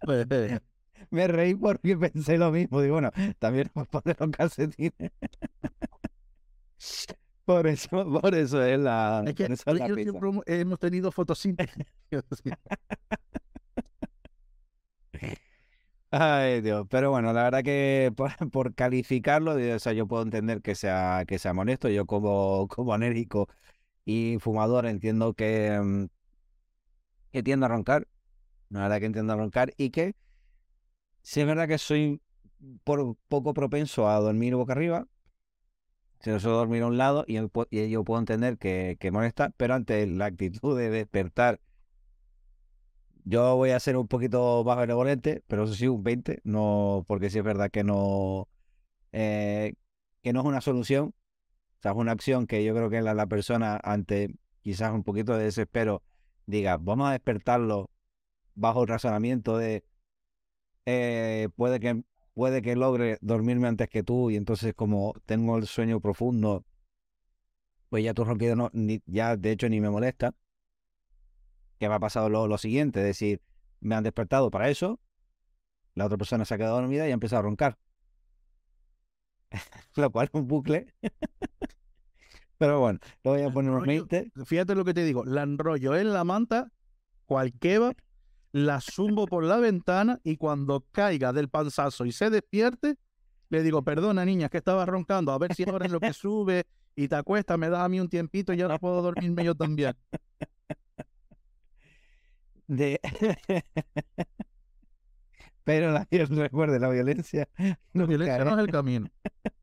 Me 1.10 1.26
reí 1.28 1.54
porque 1.54 1.96
pensé 1.98 2.38
lo 2.38 2.50
mismo. 2.52 2.80
Digo, 2.80 2.94
bueno, 2.94 3.10
también 3.38 3.70
nos 3.74 3.88
poner 3.88 4.16
los 4.20 4.30
calcetines. 4.30 4.92
Por 7.44 7.66
eso, 7.66 7.88
por 8.20 8.34
eso 8.36 8.62
es 8.62 8.78
la, 8.78 9.24
es 9.26 9.34
que 9.34 9.44
es 9.46 9.66
la 9.66 9.88
yo 9.88 9.94
siempre 9.96 10.30
hemos- 10.46 10.78
tenido 10.78 11.10
fotosíntesis. 11.10 11.84
Ay, 16.10 16.60
Dios. 16.60 16.86
Pero 16.90 17.10
bueno, 17.10 17.32
la 17.32 17.44
verdad 17.44 17.62
que 17.62 18.12
por, 18.16 18.32
por 18.50 18.74
calificarlo, 18.74 19.52
o 19.54 19.78
sea, 19.78 19.92
yo 19.94 20.06
puedo 20.06 20.22
entender 20.22 20.60
que 20.60 20.74
sea, 20.74 21.24
que 21.26 21.38
sea 21.38 21.54
molesto. 21.54 21.88
Yo 21.88 22.04
como, 22.06 22.68
como 22.68 22.94
enérgico 22.94 23.48
y 24.04 24.38
fumador 24.40 24.86
entiendo 24.86 25.34
que, 25.34 25.78
mm, 25.80 26.06
que 27.32 27.42
tiendo 27.42 27.66
a 27.66 27.68
roncar. 27.68 28.08
La 28.70 28.82
verdad 28.82 29.00
que 29.00 29.06
entiendo 29.06 29.32
a 29.32 29.36
roncar 29.36 29.74
y 29.76 29.90
que 29.90 30.14
sí 31.22 31.40
es 31.40 31.46
verdad 31.46 31.68
que 31.68 31.78
soy 31.78 32.20
por 32.84 33.16
poco 33.28 33.54
propenso 33.54 34.08
a 34.08 34.18
dormir 34.20 34.54
boca 34.54 34.72
arriba. 34.72 35.06
Si 36.20 36.30
no 36.30 36.38
suelo 36.38 36.58
dormir 36.58 36.82
a 36.82 36.86
un 36.86 36.98
lado 36.98 37.24
y, 37.26 37.34
yo 37.34 38.04
puedo 38.04 38.20
entender 38.20 38.56
que, 38.56 38.96
molesta, 39.12 39.50
pero 39.56 39.74
ante 39.74 40.06
la 40.06 40.26
actitud 40.26 40.78
de 40.78 40.88
despertar 40.88 41.60
yo 43.24 43.56
voy 43.56 43.70
a 43.70 43.80
ser 43.80 43.96
un 43.96 44.08
poquito 44.08 44.64
más 44.64 44.76
benevolente, 44.78 45.42
pero 45.46 45.64
eso 45.64 45.74
sí, 45.74 45.86
un 45.86 46.02
20, 46.02 46.40
no, 46.44 47.04
porque 47.06 47.30
sí 47.30 47.38
es 47.38 47.44
verdad 47.44 47.70
que 47.70 47.84
no, 47.84 48.48
eh, 49.12 49.74
que 50.22 50.32
no 50.32 50.40
es 50.40 50.46
una 50.46 50.60
solución, 50.60 51.14
sea, 51.82 51.92
es 51.92 51.96
una 51.96 52.12
acción 52.12 52.46
que 52.46 52.64
yo 52.64 52.74
creo 52.74 52.90
que 52.90 53.02
la, 53.02 53.14
la 53.14 53.26
persona 53.26 53.80
ante 53.82 54.34
quizás 54.62 54.92
un 54.92 55.02
poquito 55.02 55.36
de 55.36 55.44
desespero 55.44 56.02
diga, 56.46 56.76
vamos 56.76 57.08
a 57.08 57.12
despertarlo 57.12 57.90
bajo 58.54 58.82
el 58.82 58.88
razonamiento 58.88 59.56
de 59.56 59.84
eh, 60.86 61.48
puede 61.56 61.80
que 61.80 62.02
puede 62.34 62.62
que 62.62 62.76
logre 62.76 63.18
dormirme 63.20 63.68
antes 63.68 63.88
que 63.88 64.02
tú 64.02 64.30
y 64.30 64.36
entonces 64.36 64.74
como 64.74 65.14
tengo 65.26 65.56
el 65.58 65.66
sueño 65.66 66.00
profundo, 66.00 66.64
pues 67.88 68.04
ya 68.04 68.14
tu 68.14 68.24
ronquido 68.24 68.56
no, 68.56 68.70
ya 69.06 69.36
de 69.36 69.52
hecho 69.52 69.68
ni 69.68 69.80
me 69.80 69.90
molesta. 69.90 70.34
Que 71.78 71.88
me 71.88 71.96
ha 71.96 71.98
pasado 71.98 72.28
lo, 72.28 72.46
lo 72.46 72.58
siguiente, 72.58 73.00
es 73.00 73.06
decir, 73.06 73.42
me 73.80 73.96
han 73.96 74.04
despertado 74.04 74.50
para 74.50 74.70
eso, 74.70 75.00
la 75.94 76.06
otra 76.06 76.16
persona 76.16 76.44
se 76.44 76.54
ha 76.54 76.58
quedado 76.58 76.80
dormida 76.80 77.06
y 77.06 77.10
ha 77.10 77.14
empezado 77.14 77.40
a 77.40 77.42
roncar. 77.42 77.76
Lo 79.96 80.10
cual 80.10 80.28
es 80.32 80.34
un 80.40 80.46
bucle. 80.46 80.86
Pero 82.58 82.80
bueno, 82.80 82.98
lo 83.24 83.32
voy 83.32 83.42
a 83.42 83.50
poner 83.50 83.72
unos 83.72 83.86
20. 83.86 84.30
Fíjate 84.44 84.74
lo 84.74 84.84
que 84.84 84.94
te 84.94 85.04
digo, 85.04 85.24
la 85.24 85.42
enrollo 85.42 85.96
en 85.96 86.12
la 86.12 86.22
manta, 86.22 86.70
cualquiera, 87.26 87.92
la 88.52 88.80
zumbo 88.80 89.26
por 89.26 89.44
la 89.44 89.56
ventana 89.56 90.20
y 90.22 90.36
cuando 90.36 90.84
caiga 90.92 91.32
del 91.32 91.48
panzazo 91.48 92.04
y 92.04 92.12
se 92.12 92.30
despierte, 92.30 92.96
le 93.48 93.62
digo, 93.62 93.82
perdona 93.82 94.24
niña, 94.24 94.48
que 94.48 94.58
estaba 94.58 94.86
roncando, 94.86 95.32
a 95.32 95.38
ver 95.38 95.54
si 95.54 95.68
ahora 95.68 95.86
es 95.86 95.92
lo 95.92 96.00
que 96.00 96.12
sube 96.12 96.64
y 96.94 97.08
te 97.08 97.16
acuesta, 97.16 97.56
me 97.56 97.68
da 97.68 97.84
a 97.84 97.88
mí 97.88 97.98
un 97.98 98.08
tiempito 98.08 98.52
y 98.52 98.60
ahora 98.60 98.78
puedo 98.78 99.02
dormirme 99.02 99.44
yo 99.44 99.54
también. 99.54 99.96
De... 102.66 103.00
Pero 105.64 105.92
la, 105.92 106.06
recuerde, 106.10 106.78
la 106.78 106.88
violencia 106.88 107.48
no, 107.92 108.06
violencia 108.06 108.44
no 108.44 108.52
es 108.52 108.58
el 108.58 108.70
camino. 108.70 109.08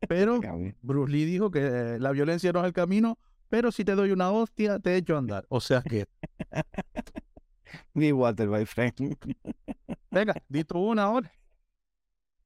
Pero 0.08 0.40
Bruce 0.82 1.12
Lee 1.12 1.26
dijo 1.26 1.52
que 1.52 1.98
la 2.00 2.12
violencia 2.12 2.52
no 2.52 2.60
es 2.60 2.66
el 2.66 2.74
camino, 2.74 3.18
pero 3.50 3.72
si 3.72 3.84
te 3.84 3.96
doy 3.96 4.12
una 4.12 4.32
hostia, 4.32 4.80
te 4.80 4.96
echo 4.96 5.16
a 5.16 5.20
andar. 5.20 5.46
O 5.50 5.60
sea 5.60 5.82
que. 5.82 6.06
Mi 7.94 8.12
water, 8.12 8.48
my 8.48 8.66
friend. 8.66 8.94
Venga, 10.12 10.34
di 10.48 10.64
tú 10.64 10.80
una 10.80 11.04
ahora. 11.04 11.32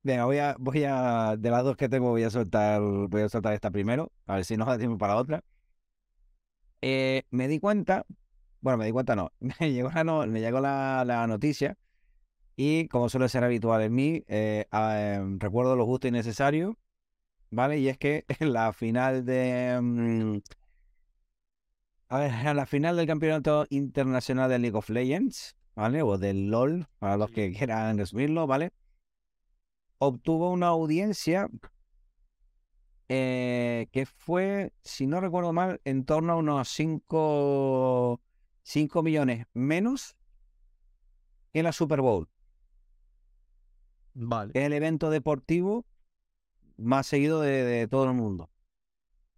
Venga, 0.01 0.25
voy 0.25 0.37
a, 0.37 0.55
voy 0.59 0.83
a, 0.83 1.35
de 1.37 1.49
las 1.49 1.63
dos 1.63 1.77
que 1.77 1.87
tengo, 1.87 2.09
voy 2.09 2.23
a 2.23 2.29
soltar, 2.29 2.81
voy 2.81 3.21
a 3.21 3.29
soltar 3.29 3.53
esta 3.53 3.71
primero, 3.71 4.11
a 4.27 4.35
ver 4.35 4.45
si 4.45 4.57
nos 4.57 4.67
da 4.67 4.77
tiempo 4.77 4.97
para 4.97 5.15
otra. 5.15 5.43
Eh, 6.81 7.23
me 7.29 7.47
di 7.47 7.59
cuenta, 7.59 8.05
bueno, 8.59 8.77
me 8.77 8.85
di 8.85 8.91
cuenta 8.91 9.15
no, 9.15 9.31
me 9.39 9.71
llegó 9.71 9.89
la, 9.91 10.03
no, 10.03 10.27
me 10.27 10.41
llegó 10.41 10.59
la, 10.59 11.03
la 11.05 11.25
noticia 11.27 11.77
y 12.55 12.87
como 12.89 13.09
suele 13.09 13.29
ser 13.29 13.43
habitual 13.43 13.81
en 13.81 13.93
mí, 13.95 14.23
eh, 14.27 14.65
ah, 14.71 14.95
em, 14.99 15.39
recuerdo 15.39 15.75
lo 15.75 15.85
justo 15.85 16.07
y 16.07 16.11
necesario, 16.11 16.77
¿vale? 17.53 17.77
Y 17.77 17.87
es 17.87 17.97
que 17.97 18.25
en 18.27 18.53
la 18.53 18.73
final 18.73 19.25
de... 19.25 19.79
Mm, 19.81 20.39
a 22.09 22.17
ver, 22.19 22.31
en 22.31 22.57
la 22.57 22.65
final 22.65 22.97
del 22.97 23.07
Campeonato 23.07 23.65
Internacional 23.69 24.49
de 24.49 24.59
League 24.59 24.77
of 24.77 24.89
Legends, 24.89 25.55
¿vale? 25.75 26.01
O 26.03 26.17
del 26.17 26.49
LOL, 26.49 26.87
para 26.99 27.17
los 27.17 27.31
que 27.31 27.51
quieran 27.51 27.97
resumirlo, 27.97 28.45
¿vale? 28.45 28.71
Obtuvo 29.97 30.51
una 30.51 30.67
audiencia 30.67 31.49
eh, 33.09 33.87
que 33.91 34.05
fue, 34.05 34.73
si 34.81 35.07
no 35.07 35.21
recuerdo 35.21 35.53
mal, 35.53 35.81
en 35.85 36.05
torno 36.05 36.33
a 36.33 36.35
unos 36.35 36.69
5 36.69 38.19
millones 39.03 39.47
menos 39.53 40.15
que 41.51 41.63
la 41.63 41.71
Super 41.71 42.01
Bowl. 42.01 42.29
Vale. 44.13 44.51
El 44.53 44.73
evento 44.73 45.09
deportivo 45.09 45.85
más 46.77 47.07
seguido 47.07 47.41
de, 47.41 47.87
todo 47.89 48.05
el 48.05 48.13
mundo. 48.13 48.49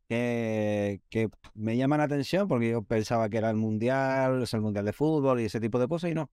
Que, 0.08 1.00
me 1.54 1.78
llama 1.78 1.98
la 1.98 2.04
atención 2.04 2.48
porque 2.48 2.70
yo 2.70 2.84
pensaba 2.84 3.30
que 3.30 3.38
era 3.38 3.50
el 3.50 3.56
mundial, 3.56 4.44
es 4.44 4.54
el 4.54 4.62
mundial 4.62 4.86
de 4.86 4.94
fútbol 4.94 5.40
y 5.40 5.46
ese 5.46 5.60
tipo 5.60 5.80
de 5.80 5.88
cosas 5.88 6.12
y 6.12 6.14
no. 6.14 6.30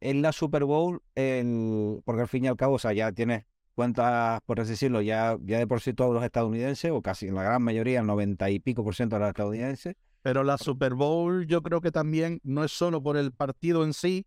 En 0.00 0.22
la 0.22 0.32
Super 0.32 0.64
Bowl, 0.64 1.02
el, 1.14 2.00
porque 2.04 2.22
al 2.22 2.28
fin 2.28 2.44
y 2.44 2.48
al 2.48 2.56
cabo, 2.56 2.74
o 2.74 2.78
sea, 2.78 2.92
ya 2.92 3.12
tienes 3.12 3.44
cuentas, 3.74 4.40
por 4.46 4.60
así 4.60 4.70
decirlo, 4.70 5.02
ya, 5.02 5.36
ya 5.42 5.58
de 5.58 5.66
por 5.66 5.80
sí 5.80 5.92
todos 5.94 6.14
los 6.14 6.24
estadounidenses, 6.24 6.90
o 6.90 7.02
casi 7.02 7.28
en 7.28 7.34
la 7.34 7.42
gran 7.42 7.62
mayoría, 7.62 8.00
el 8.00 8.06
noventa 8.06 8.50
y 8.50 8.58
pico 8.58 8.84
por 8.84 8.94
ciento 8.94 9.16
de 9.16 9.20
los 9.20 9.28
estadounidenses. 9.28 9.94
Pero 10.22 10.42
la 10.42 10.58
Super 10.58 10.94
Bowl 10.94 11.46
yo 11.46 11.62
creo 11.62 11.80
que 11.80 11.92
también 11.92 12.40
no 12.42 12.64
es 12.64 12.72
solo 12.72 13.02
por 13.02 13.16
el 13.16 13.32
partido 13.32 13.84
en 13.84 13.92
sí, 13.92 14.26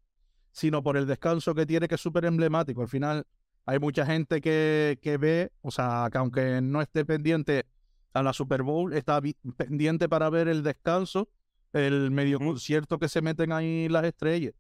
sino 0.51 0.84
por 0.84 0.98
el 0.98 1.08
descanso 1.08 1.53
que 1.55 1.65
tiene, 1.65 1.88
que 1.88 1.96
es 1.96 2.01
súper 2.01 2.25
emblemático. 2.25 2.81
Al 2.81 2.88
final, 2.88 3.25
hay 3.70 3.78
mucha 3.78 4.04
gente 4.04 4.42
que, 4.42 4.98
que 5.00 5.18
ve, 5.18 5.52
o 5.62 5.70
sea, 5.70 6.10
que 6.12 6.18
aunque 6.18 6.60
no 6.60 6.82
esté 6.82 7.06
pendiente 7.06 7.68
a 8.14 8.24
la 8.24 8.34
Super 8.34 8.64
Bowl, 8.64 8.94
está 8.94 9.22
pendiente 9.58 10.10
para 10.10 10.28
ver 10.32 10.48
el 10.48 10.64
descanso, 10.64 11.30
el 11.74 12.10
medio 12.10 12.40
concierto 12.40 12.98
que 12.98 13.08
se 13.08 13.22
meten 13.22 13.52
ahí 13.52 13.88
las 13.88 14.06
estrellas. 14.06 14.56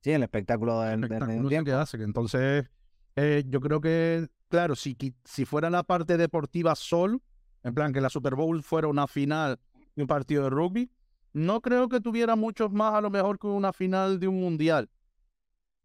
Sí, 0.00 0.12
el 0.12 0.22
espectáculo 0.22 0.80
del, 0.80 1.02
el 1.02 1.64
que 1.64 1.72
hace. 1.72 1.96
Entonces, 2.04 2.70
eh, 3.16 3.42
yo 3.48 3.60
creo 3.60 3.80
que, 3.80 4.28
claro, 4.48 4.76
si, 4.76 4.96
si 5.24 5.44
fuera 5.44 5.68
la 5.68 5.82
parte 5.82 6.16
deportiva 6.16 6.76
solo, 6.76 7.20
en 7.64 7.74
plan 7.74 7.92
que 7.92 8.00
la 8.00 8.10
Super 8.10 8.36
Bowl 8.36 8.62
fuera 8.62 8.86
una 8.86 9.08
final 9.08 9.58
de 9.96 10.02
un 10.02 10.06
partido 10.06 10.44
de 10.44 10.50
rugby, 10.50 10.88
no 11.32 11.60
creo 11.62 11.88
que 11.88 12.00
tuviera 12.00 12.36
muchos 12.36 12.70
más 12.70 12.94
a 12.94 13.00
lo 13.00 13.10
mejor 13.10 13.40
que 13.40 13.48
una 13.48 13.72
final 13.72 14.20
de 14.20 14.28
un 14.28 14.40
mundial. 14.40 14.88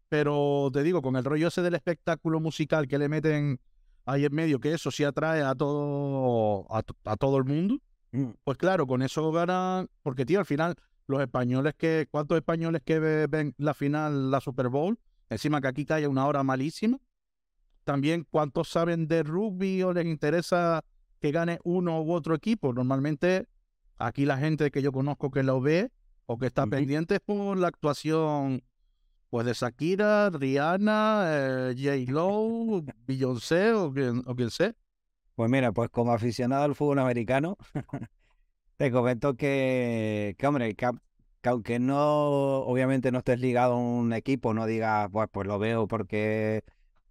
Pero 0.08 0.70
te 0.72 0.82
digo, 0.82 1.02
con 1.02 1.16
el 1.16 1.24
rollo 1.24 1.48
ese 1.48 1.62
del 1.62 1.74
espectáculo 1.74 2.40
musical 2.40 2.88
que 2.88 2.98
le 2.98 3.08
meten 3.08 3.60
ahí 4.06 4.24
en 4.24 4.34
medio, 4.34 4.58
que 4.58 4.72
eso 4.72 4.90
sí 4.90 5.04
atrae 5.04 5.42
a 5.42 5.54
todo, 5.54 6.66
a, 6.70 7.16
todo 7.16 7.36
el 7.36 7.44
mundo, 7.44 7.78
mm. 8.12 8.30
pues 8.42 8.56
claro, 8.56 8.86
con 8.86 9.02
eso 9.02 9.30
ganan, 9.32 9.88
porque 10.02 10.24
tío, 10.24 10.38
al 10.38 10.46
final, 10.46 10.74
los 11.06 11.20
españoles 11.20 11.74
que, 11.76 12.08
¿cuántos 12.10 12.36
españoles 12.36 12.82
que 12.84 12.98
ven 12.98 13.54
la 13.58 13.74
final, 13.74 14.30
la 14.30 14.40
Super 14.40 14.68
Bowl? 14.68 14.98
Encima 15.28 15.60
que 15.60 15.68
aquí 15.68 15.84
cae 15.84 16.06
una 16.06 16.26
hora 16.26 16.42
malísima. 16.42 16.98
También, 17.84 18.26
¿cuántos 18.30 18.68
saben 18.68 19.08
de 19.08 19.22
rugby 19.22 19.82
o 19.82 19.92
les 19.92 20.06
interesa 20.06 20.84
que 21.20 21.32
gane 21.32 21.58
uno 21.64 22.02
u 22.02 22.12
otro 22.12 22.34
equipo? 22.34 22.72
Normalmente, 22.72 23.46
aquí 23.98 24.24
la 24.24 24.38
gente 24.38 24.70
que 24.70 24.82
yo 24.82 24.92
conozco 24.92 25.30
que 25.30 25.42
lo 25.42 25.60
ve 25.60 25.90
o 26.26 26.38
que 26.38 26.46
está 26.46 26.66
pendiente 26.66 27.16
es 27.16 27.20
por 27.20 27.56
la 27.58 27.68
actuación 27.68 28.62
pues 29.30 29.46
de 29.46 29.52
Shakira, 29.52 30.30
Rihanna, 30.30 31.24
eh, 31.26 31.74
J. 31.76 32.12
Lo, 32.12 32.82
Beyoncé 33.06 33.72
o 33.72 33.92
quien, 33.92 34.22
o 34.26 34.34
quien 34.34 34.50
sea. 34.50 34.74
Pues 35.34 35.50
mira, 35.50 35.72
pues 35.72 35.90
como 35.90 36.12
aficionado 36.12 36.64
al 36.64 36.74
fútbol 36.74 36.98
americano, 36.98 37.56
te 38.76 38.90
comento 38.90 39.36
que, 39.36 40.34
que 40.38 40.46
hombre, 40.46 40.74
que, 40.74 40.90
aunque 41.44 41.78
no, 41.78 42.58
obviamente 42.60 43.12
no 43.12 43.18
estés 43.18 43.40
ligado 43.40 43.74
a 43.74 43.76
un 43.78 44.12
equipo, 44.12 44.54
no 44.54 44.66
digas, 44.66 45.08
pues, 45.12 45.28
pues 45.32 45.46
lo 45.46 45.58
veo 45.58 45.86
porque 45.88 46.64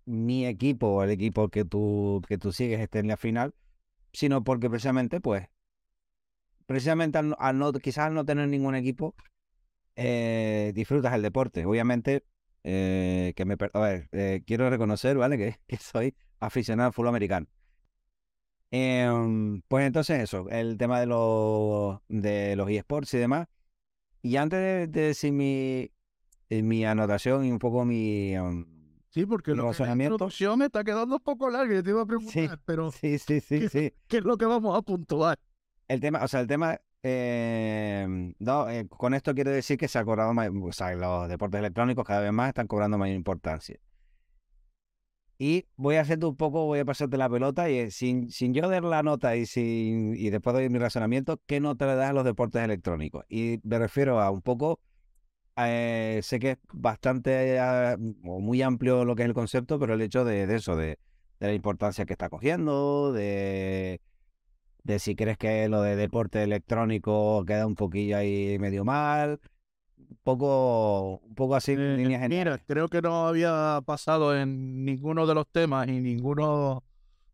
mi 0.06 0.46
equipo 0.48 0.88
o 0.88 1.04
el 1.04 1.12
equipo 1.12 1.50
que 1.50 1.66
tú, 1.66 2.22
que 2.28 2.38
tú 2.38 2.52
sigues 2.52 2.80
esté 2.80 3.00
en 3.00 3.08
la 3.10 3.18
final, 3.18 3.54
sino 4.14 4.44
porque 4.44 4.70
precisamente, 4.70 5.22
pues, 5.22 5.48
precisamente 6.66 7.18
al 7.18 7.58
no, 7.58 7.74
quizás 7.74 8.08
al 8.08 8.14
no 8.14 8.26
tener 8.26 8.48
ningún 8.50 8.76
equipo, 8.76 9.16
eh, 9.98 10.72
disfrutas 10.76 11.14
el 11.14 11.24
deporte. 11.24 11.66
Obviamente, 11.66 12.24
eh, 12.64 13.34
que 13.36 13.46
me... 13.46 13.58
A 13.74 13.80
ver, 13.80 14.08
eh, 14.12 14.44
quiero 14.46 14.70
reconocer, 14.70 15.18
¿vale? 15.18 15.38
Que, 15.38 15.56
que, 15.68 15.78
soy 15.78 16.16
aficionado 16.40 16.88
al 16.88 16.94
fútbol 16.94 17.10
americano. 17.10 17.48
Em, 18.70 19.62
pues 19.68 19.88
entonces 19.88 20.22
eso, 20.22 20.48
el 20.50 20.78
tema 20.78 21.00
de 21.00 21.08
los, 21.08 22.00
de 22.10 22.56
los 22.56 22.70
eSports 22.70 23.14
y 23.16 23.18
demás. 23.18 23.48
Y 24.22 24.36
antes 24.36 24.60
de, 24.60 24.88
decir 24.88 25.32
mi, 25.32 25.90
mi 26.50 26.86
anotación 26.86 27.46
y 27.46 27.52
un 27.52 27.60
poco 27.60 27.84
mi... 27.84 28.38
Um, 28.38 28.66
sí, 29.10 29.26
porque 29.26 29.56
la 29.56 29.64
introducción 29.66 30.60
me 30.60 30.66
está 30.66 30.84
quedando 30.84 31.16
un 31.16 31.22
poco 31.22 31.50
larga, 31.50 31.74
yo 31.74 31.84
te 31.84 31.90
iba 31.90 32.02
a 32.02 32.06
preguntar, 32.06 32.60
pero 32.66 32.92
sí, 32.92 33.18
sí, 33.18 33.40
sí, 33.40 33.62
¿qué, 33.62 33.70
sí. 33.70 33.94
¿qué 34.08 34.18
es 34.18 34.24
lo 34.24 34.38
que 34.38 34.46
vamos 34.46 34.78
a 34.78 34.82
puntuar? 34.82 35.40
El 35.88 36.02
tema, 36.02 36.22
o 36.24 36.28
sea, 36.28 36.42
el 36.42 36.48
tema 36.48 36.78
eh, 37.08 38.34
no, 38.40 38.70
eh, 38.70 38.88
con 38.88 39.14
esto 39.14 39.34
quiero 39.34 39.52
decir 39.52 39.78
que 39.78 39.88
se 39.88 39.98
ha 40.00 40.06
cobrado 40.06 40.34
más, 40.34 40.50
o 40.50 40.72
sea, 40.72 40.94
los 40.94 41.30
deportes 41.30 41.60
electrónicos 41.60 42.06
cada 42.06 42.22
vez 42.22 42.34
más 42.34 42.50
están 42.50 42.68
cobrando 42.68 42.98
mayor 42.98 43.16
importancia. 43.16 43.78
Y 45.40 45.68
voy 45.76 45.96
a 45.96 46.02
hacerte 46.02 46.26
un 46.26 46.36
poco, 46.36 46.66
voy 46.66 46.80
a 46.80 46.86
pasarte 46.86 47.16
la 47.16 47.30
pelota 47.30 47.70
y 47.70 47.78
eh, 47.78 47.92
sin, 47.92 48.32
sin 48.32 48.54
yo 48.54 48.68
dar 48.68 48.84
la 48.84 49.04
nota 49.04 49.36
y, 49.36 49.46
sin, 49.46 50.16
y 50.16 50.30
después 50.32 50.56
de 50.58 50.70
mi 50.70 50.80
razonamiento, 50.80 51.40
¿qué 51.46 51.60
nota 51.60 51.86
le 51.86 51.96
das 51.96 52.10
a 52.10 52.14
los 52.14 52.26
deportes 52.26 52.64
electrónicos? 52.64 53.24
Y 53.30 53.60
me 53.64 53.78
refiero 53.78 54.20
a 54.20 54.32
un 54.32 54.42
poco, 54.42 54.80
eh, 55.56 56.20
sé 56.24 56.40
que 56.40 56.52
es 56.52 56.58
bastante 56.74 57.60
o 58.26 58.40
muy 58.40 58.62
amplio 58.64 59.06
lo 59.06 59.16
que 59.16 59.24
es 59.24 59.28
el 59.28 59.36
concepto, 59.36 59.80
pero 59.80 59.94
el 59.94 60.02
hecho 60.02 60.26
de, 60.26 60.44
eso, 60.56 60.76
de 60.76 60.98
la 61.40 61.54
importancia 61.54 62.06
que 62.06 62.14
está 62.14 62.30
cogiendo, 62.30 63.14
de 63.14 64.02
de 64.88 65.00
si 65.00 65.16
crees 65.16 65.38
que 65.38 65.68
lo 65.68 65.82
de 65.82 65.98
deporte 65.98 66.42
electrónico 66.44 67.44
queda 67.46 67.68
un 67.68 67.76
poquillo 67.76 68.18
ahí 68.18 68.58
medio 68.58 68.86
mal. 68.86 69.42
Un 69.98 70.18
poco, 70.24 71.18
un 71.18 71.36
poco 71.36 71.56
así 71.56 71.74
en 71.74 71.82
eh, 71.82 71.98
líneas 71.98 72.22
generales. 72.22 72.62
Mira, 72.62 72.66
creo 72.66 72.88
que 72.88 73.02
no 73.02 73.28
había 73.28 73.82
pasado 73.86 74.36
en 74.36 74.86
ninguno 74.86 75.28
de 75.28 75.36
los 75.36 75.46
temas 75.50 75.90
y 75.90 76.00
ninguno 76.00 76.84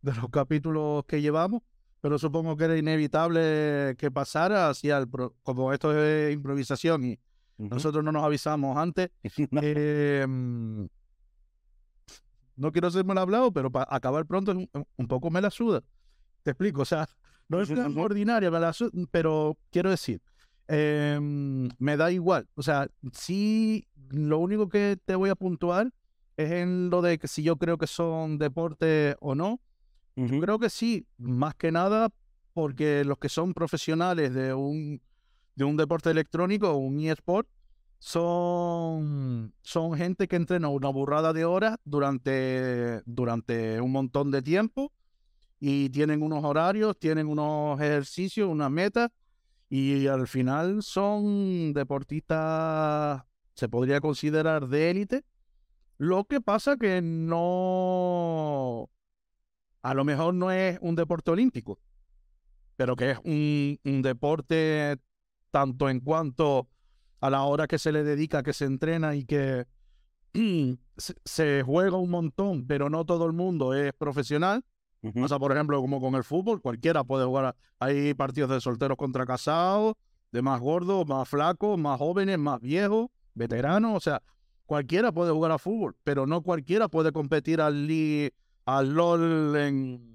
de 0.01 0.13
los 0.15 0.29
capítulos 0.31 1.05
que 1.05 1.21
llevamos, 1.21 1.61
pero 2.01 2.17
supongo 2.17 2.57
que 2.57 2.65
era 2.65 2.77
inevitable 2.77 3.95
que 3.99 4.09
pasara, 4.09 4.69
así 4.69 4.89
al 4.89 5.07
como 5.43 5.71
esto 5.73 5.95
es 5.95 6.33
improvisación 6.33 7.05
y, 7.05 7.19
Nosotros 7.57 8.03
no 8.03 8.11
nos 8.11 8.23
avisamos 8.23 8.75
antes. 8.77 9.11
Em, 9.61 10.87
no 12.55 12.71
quiero 12.71 12.89
ser 12.89 13.05
mal 13.05 13.19
hablado, 13.19 13.51
pero 13.53 13.71
para 13.71 13.85
acabar 13.95 14.25
pronto 14.25 14.51
un, 14.53 15.07
poco 15.07 15.29
me 15.29 15.39
la 15.41 15.51
suda. 15.51 15.83
Te 16.41 16.51
explico, 16.51 16.81
o 16.81 16.85
sea, 16.85 17.07
no 17.53 17.61
es 17.61 17.97
ordinaria, 17.97 18.51
pero 19.11 19.57
quiero 19.71 19.89
decir, 19.89 20.21
em, 20.67 21.69
me 21.79 21.97
da 21.97 22.11
igual. 22.11 22.47
O 22.55 22.63
sea, 22.63 22.87
sí, 23.11 23.87
lo 24.09 24.39
único 24.39 24.69
que 24.69 24.97
te 25.05 25.15
voy 25.15 25.29
a 25.29 25.35
puntuar 25.35 25.91
es 26.37 26.51
en 26.51 26.89
lo 26.89 27.01
de 27.01 27.17
que 27.17 27.27
si 27.27 27.43
yo 27.43 27.57
creo 27.57 27.77
que 27.77 27.87
son 27.87 28.37
deportes 28.37 29.15
o 29.19 29.35
no. 29.35 29.59
creo 30.15 30.59
que 30.59 30.69
sí, 30.69 31.07
más 31.17 31.55
que 31.55 31.71
nada 31.71 32.09
porque 32.53 33.03
los 33.03 33.17
que 33.17 33.29
son 33.29 33.53
profesionales 33.53 34.33
de 34.33 34.53
un, 34.53 35.01
de 35.55 35.63
un 35.63 35.75
deporte 35.75 36.11
electrónico 36.11 36.73
un 36.75 36.99
eSport 36.99 37.47
son, 37.97 39.53
son 39.61 39.93
gente 39.95 40.27
que 40.27 40.35
entrena 40.35 40.67
una 40.67 40.89
burrada 40.89 41.33
de 41.33 41.45
horas 41.45 41.77
durante, 41.85 43.01
durante 43.05 43.79
un 43.81 43.91
montón 43.91 44.29
de 44.29 44.41
tiempo 44.41 44.91
y 45.65 45.89
tienen 45.91 46.21
unos 46.21 46.43
horarios, 46.43 46.99
tienen 46.99 47.25
unos 47.25 47.79
ejercicios, 47.79 48.49
unas 48.49 48.69
metas 48.69 49.09
y 49.69 50.07
al 50.07 50.27
final 50.27 50.83
son 50.83 51.71
deportistas, 51.71 53.23
se 53.53 53.69
podría 53.69 54.01
considerar 54.01 54.67
de 54.67 54.89
élite. 54.89 55.23
Lo 55.97 56.25
que 56.25 56.41
pasa 56.41 56.75
que 56.75 57.01
no, 57.01 58.89
a 59.81 59.93
lo 59.93 60.03
mejor 60.03 60.33
no 60.33 60.51
es 60.51 60.77
un 60.81 60.95
deporte 60.95 61.31
olímpico, 61.31 61.79
pero 62.75 62.97
que 62.97 63.11
es 63.11 63.19
un 63.23 64.01
deporte 64.01 64.97
tanto 65.49 65.89
en 65.89 66.01
cuanto 66.01 66.67
a 67.21 67.29
la 67.29 67.43
hora 67.43 67.67
que 67.67 67.79
se 67.79 67.93
le 67.93 68.03
dedica, 68.03 68.43
que 68.43 68.51
se 68.51 68.65
entrena 68.65 69.15
y 69.15 69.23
que 69.23 69.65
se, 70.97 71.63
juega 71.63 71.95
un 71.95 72.09
montón, 72.09 72.67
pero 72.67 72.89
no 72.89 73.05
todo 73.05 73.25
el 73.27 73.31
mundo 73.31 73.73
es 73.73 73.93
profesional. 73.93 74.65
O 75.03 75.27
sea, 75.27 75.37
por 75.37 75.51
ejemplo, 75.51 75.81
como 75.81 75.99
con 75.99 76.15
el 76.15 76.23
fútbol, 76.23 76.61
cualquiera 76.61 77.03
puede 77.03 77.25
jugar. 77.25 77.55
Hay 77.79 78.13
partidos 78.13 78.49
de 78.49 78.61
solteros 78.61 78.97
contra 78.97 79.25
casados, 79.25 79.95
de 80.31 80.41
más 80.41 80.61
gordos, 80.61 81.05
más 81.07 81.27
flacos, 81.27 81.77
más 81.77 81.97
jóvenes, 81.97 82.39
más 82.39 82.61
viejos, 82.61 83.07
veteranos. 83.33 83.97
O 83.97 83.99
sea, 83.99 84.21
cualquiera 84.65 85.11
puede 85.11 85.31
jugar 85.31 85.51
a 85.51 85.57
fútbol, 85.57 85.95
pero 86.03 86.25
no 86.25 86.41
cualquiera 86.41 86.87
puede 86.87 87.11
competir 87.11 87.59
al, 87.59 87.87
al 88.65 88.93
LOL 88.93 89.55
en 89.57 90.13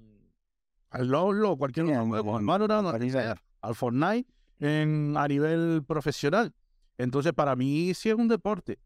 al 0.91 1.07
LOL 1.07 1.45
o 1.45 1.57
cualquier 1.57 1.85
otro 1.85 2.07
juego, 2.07 2.37
al 2.37 2.45
Valorant, 2.45 2.87
al 3.61 3.75
Fortnite, 3.75 4.27
en, 4.59 5.15
a 5.17 5.27
nivel 5.27 5.83
profesional. 5.87 6.53
Entonces, 6.97 7.33
para 7.33 7.55
mí 7.55 7.93
sí 7.93 8.09
es 8.09 8.15
un 8.15 8.27
deporte. 8.27 8.79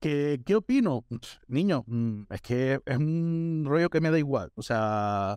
¿Qué, 0.00 0.40
qué 0.46 0.54
opino? 0.54 1.04
Niño, 1.48 1.84
mm, 1.86 2.22
es 2.30 2.40
que 2.40 2.80
es 2.84 2.96
un 2.96 3.64
rollo 3.66 3.90
que 3.90 4.00
me 4.00 4.10
da 4.10 4.18
igual. 4.18 4.52
O 4.54 4.62
sea... 4.62 5.36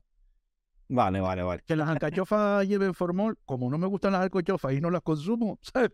Vale, 0.92 1.22
vale, 1.22 1.42
vale. 1.42 1.64
Que 1.66 1.78
las 1.78 1.88
alcachofas 1.88 2.68
lleven 2.68 2.94
formol, 2.94 3.38
como 3.46 3.70
no 3.70 3.78
me 3.78 3.88
gustan 3.88 4.12
las 4.12 4.24
alcachofas 4.24 4.74
y 4.74 4.82
no 4.82 4.90
las 4.90 5.02
consumo, 5.02 5.58
¿sabes? 5.74 5.90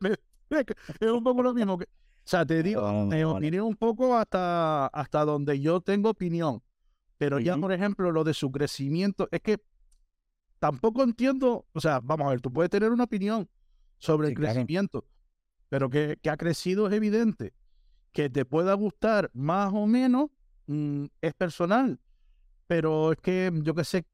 es 0.50 1.12
un 1.12 1.24
poco 1.24 1.44
lo 1.44 1.54
mismo 1.54 1.78
que... 1.78 1.86
O 1.86 2.30
sea, 2.30 2.46
te 2.46 2.64
digo, 2.64 3.06
me 3.06 3.24
opinión 3.24 3.68
un 3.68 3.76
poco 3.76 4.18
hasta, 4.18 4.88
hasta 4.88 5.24
donde 5.24 5.62
yo 5.62 5.82
tengo 5.82 6.10
opinión. 6.10 6.64
Pero 7.20 7.40
ya, 7.40 7.56
por 7.58 7.72
ejemplo, 7.72 8.12
lo 8.12 8.24
de 8.24 8.34
su 8.34 8.52
crecimiento, 8.52 9.30
es 9.32 9.40
que 9.42 9.60
tampoco 10.60 11.04
entiendo, 11.04 11.66
o 11.74 11.80
sea, 11.80 12.00
vamos 12.04 12.28
a 12.28 12.30
ver, 12.32 12.42
tú 12.42 12.52
puedes 12.52 12.70
tener 12.70 12.92
una 12.92 13.06
opinión 13.06 13.48
sobre 14.00 14.30
el 14.30 14.34
crecimiento, 14.34 15.06
pero 15.70 15.90
que, 15.90 16.18
que, 16.22 16.30
ha 16.30 16.38
crecido 16.38 16.88
es 16.88 16.94
evidente. 16.94 17.54
Que 18.12 18.30
te 18.30 18.46
pueda 18.46 18.74
gustar 18.74 19.30
más 19.34 19.72
o 19.74 19.86
menos 19.86 20.30
mm, 20.66 21.06
es 21.22 21.34
personal, 21.36 22.00
pero 22.66 23.12
es 23.14 23.20
que 23.20 23.52
yo 23.64 23.74
qué 23.74 23.84
sé, 23.84 24.06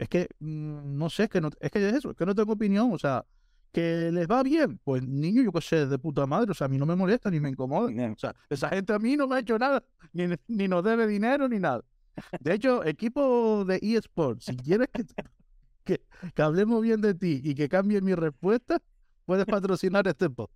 es 0.00 0.08
que 0.08 0.28
mm, 0.40 0.96
no 0.96 1.10
sé, 1.10 1.24
es 1.24 1.28
que 1.28 1.40
no, 1.40 1.50
es 1.60 1.70
que 1.70 1.88
es 1.88 1.94
eso, 1.94 2.10
es 2.10 2.16
que 2.16 2.24
no 2.24 2.34
tengo 2.34 2.54
opinión, 2.54 2.90
o 2.92 2.98
sea, 2.98 3.24
que 3.70 4.10
les 4.10 4.26
va 4.26 4.42
bien, 4.42 4.78
pues 4.82 5.06
niño, 5.06 5.42
yo 5.42 5.52
qué 5.52 5.60
sé, 5.60 5.86
de 5.86 5.98
puta 5.98 6.26
madre, 6.26 6.52
o 6.52 6.54
sea, 6.54 6.64
a 6.64 6.68
mí 6.68 6.78
no 6.78 6.86
me 6.86 6.96
molesta 6.96 7.30
ni 7.30 7.38
me 7.38 7.50
incomoda, 7.50 7.90
o 7.90 8.18
sea, 8.18 8.34
esa 8.48 8.70
gente 8.70 8.94
a 8.94 8.98
mí 8.98 9.14
no 9.16 9.28
me 9.28 9.36
ha 9.36 9.38
hecho 9.40 9.58
nada, 9.58 9.84
ni, 10.14 10.24
ni 10.48 10.68
nos 10.68 10.82
debe 10.82 11.06
dinero 11.06 11.48
ni 11.48 11.58
nada. 11.58 11.84
De 12.40 12.54
hecho, 12.54 12.84
equipo 12.84 13.64
de 13.66 13.78
eSports, 13.82 14.46
si 14.46 14.56
quieres 14.56 14.88
que 14.92 15.04
que, 16.34 16.42
hablemos 16.42 16.80
bien 16.80 17.02
de 17.02 17.14
ti 17.14 17.42
y 17.44 17.54
que 17.54 17.68
cambie 17.68 18.00
mi 18.00 18.14
respuesta, 18.14 18.82
puedes 19.26 19.44
patrocinar 19.44 20.08
este 20.08 20.30
post. 20.30 20.52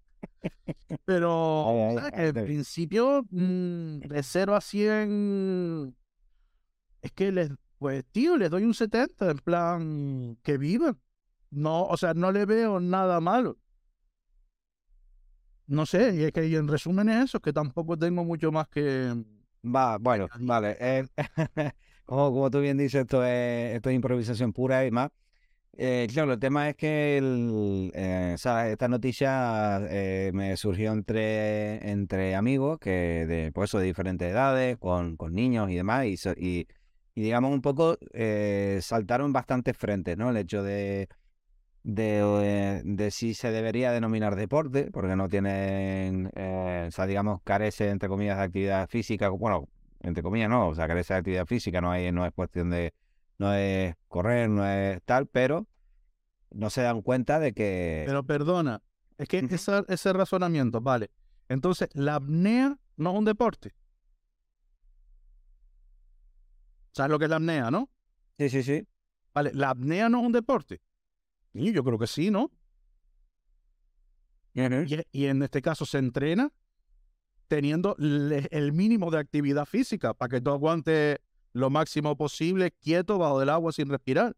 Pero 1.04 1.96
en 2.14 2.32
principio, 2.32 3.26
mm, 3.30 3.98
de 3.98 4.22
0 4.22 4.56
a 4.56 4.60
100, 4.62 5.94
es 7.02 7.12
que 7.12 7.30
les, 7.30 7.50
pues 7.84 8.02
tío, 8.12 8.38
les 8.38 8.48
doy 8.48 8.64
un 8.64 8.72
70, 8.72 9.30
en 9.30 9.38
plan, 9.40 10.38
que 10.42 10.56
vivan. 10.56 10.98
No, 11.50 11.84
o 11.84 11.98
sea, 11.98 12.14
no 12.14 12.32
le 12.32 12.46
veo 12.46 12.80
nada 12.80 13.20
malo. 13.20 13.58
No 15.66 15.84
sé, 15.84 16.14
y 16.16 16.22
es 16.22 16.32
que 16.32 16.46
en 16.56 16.66
resumen 16.66 17.10
es 17.10 17.24
eso, 17.26 17.40
que 17.40 17.52
tampoco 17.52 17.98
tengo 17.98 18.24
mucho 18.24 18.50
más 18.50 18.68
que... 18.68 19.12
Va, 19.62 19.98
bueno, 19.98 20.28
vale. 20.40 20.78
Eh, 20.80 21.06
como, 22.06 22.32
como 22.32 22.50
tú 22.50 22.60
bien 22.60 22.78
dices, 22.78 23.02
esto 23.02 23.22
es, 23.22 23.76
esto 23.76 23.90
es 23.90 23.96
improvisación 23.96 24.54
pura 24.54 24.86
y 24.86 24.90
más. 24.90 25.10
Eh, 25.76 26.06
claro, 26.10 26.32
el 26.32 26.40
tema 26.40 26.70
es 26.70 26.76
que 26.76 27.18
el, 27.18 27.92
eh, 27.94 28.34
esta 28.36 28.88
noticia 28.88 29.78
eh, 29.90 30.30
me 30.32 30.56
surgió 30.56 30.92
entre, 30.92 31.90
entre 31.90 32.34
amigos 32.34 32.78
que 32.78 33.26
de, 33.26 33.52
pues 33.52 33.72
de 33.72 33.82
diferentes 33.82 34.30
edades, 34.30 34.78
con, 34.78 35.18
con 35.18 35.34
niños 35.34 35.68
y 35.70 35.74
demás, 35.74 36.06
y, 36.06 36.16
y, 36.38 36.66
digamos 37.22 37.52
un 37.52 37.60
poco 37.60 37.98
saltaron 38.80 39.32
bastantes 39.32 39.76
frentes, 39.76 40.16
¿no? 40.16 40.30
El 40.30 40.36
hecho 40.36 40.62
de, 40.62 41.08
de, 41.82 42.82
de, 42.84 43.10
si 43.10 43.34
se 43.34 43.50
debería 43.50 43.92
denominar 43.92 44.36
deporte, 44.36 44.90
porque 44.90 45.16
no 45.16 45.28
tienen, 45.28 46.26
o 46.26 46.90
sea, 46.90 47.06
digamos, 47.06 47.40
carece, 47.44 47.90
entre 47.90 48.08
comillas, 48.08 48.38
de 48.38 48.44
actividad 48.44 48.88
física, 48.88 49.28
bueno, 49.28 49.68
entre 50.00 50.22
comillas 50.22 50.50
no, 50.50 50.68
o 50.68 50.74
sea, 50.74 50.86
carece 50.86 51.14
de 51.14 51.18
actividad 51.18 51.46
física, 51.46 51.80
no, 51.80 51.90
hay, 51.90 52.10
no 52.12 52.26
es 52.26 52.32
cuestión 52.32 52.70
de 52.70 52.92
no 53.38 53.52
es 53.54 53.94
correr, 54.08 54.48
no 54.48 54.66
es 54.66 55.02
tal, 55.04 55.26
pero 55.26 55.66
no 56.50 56.70
se 56.70 56.82
dan 56.82 57.02
cuenta 57.02 57.38
de 57.40 57.52
que... 57.52 58.04
Pero 58.06 58.24
perdona, 58.24 58.82
es 59.18 59.28
que 59.28 59.46
ese 59.88 60.12
razonamiento, 60.12 60.80
vale. 60.80 61.10
Entonces, 61.48 61.88
la 61.94 62.16
apnea 62.16 62.78
no 62.96 63.10
es 63.10 63.18
un 63.18 63.24
deporte. 63.24 63.74
¿Sabes 66.94 67.10
lo 67.10 67.18
que 67.18 67.24
es 67.24 67.30
la 67.30 67.36
apnea, 67.36 67.72
no? 67.72 67.90
Sí, 68.38 68.48
sí, 68.48 68.62
sí. 68.62 68.86
Vale, 69.34 69.50
la 69.52 69.70
apnea 69.70 70.08
no 70.08 70.20
es 70.20 70.26
un 70.26 70.32
deporte. 70.32 70.80
Yo 71.52 71.82
creo 71.82 71.98
que 71.98 72.06
sí, 72.06 72.30
¿no? 72.30 72.50
y, 74.54 75.26
en 75.26 75.42
este 75.42 75.60
caso 75.60 75.84
se 75.84 75.98
entrena 75.98 76.52
teniendo 77.48 77.96
el 77.98 78.72
mínimo 78.72 79.10
de 79.10 79.18
actividad 79.18 79.64
física 79.66 80.14
para 80.14 80.28
que 80.28 80.40
tú 80.40 80.50
aguantes 80.50 81.18
lo 81.52 81.68
máximo 81.70 82.16
posible 82.16 82.70
quieto 82.70 83.18
bajo 83.18 83.42
el 83.42 83.48
agua 83.48 83.72
sin 83.72 83.88
respirar. 83.88 84.36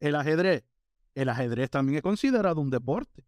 El 0.00 0.14
ajedrez. 0.14 0.64
El 1.14 1.28
ajedrez 1.28 1.68
también 1.68 1.96
es 1.96 2.02
considerado 2.02 2.62
un 2.62 2.70
deporte. 2.70 3.26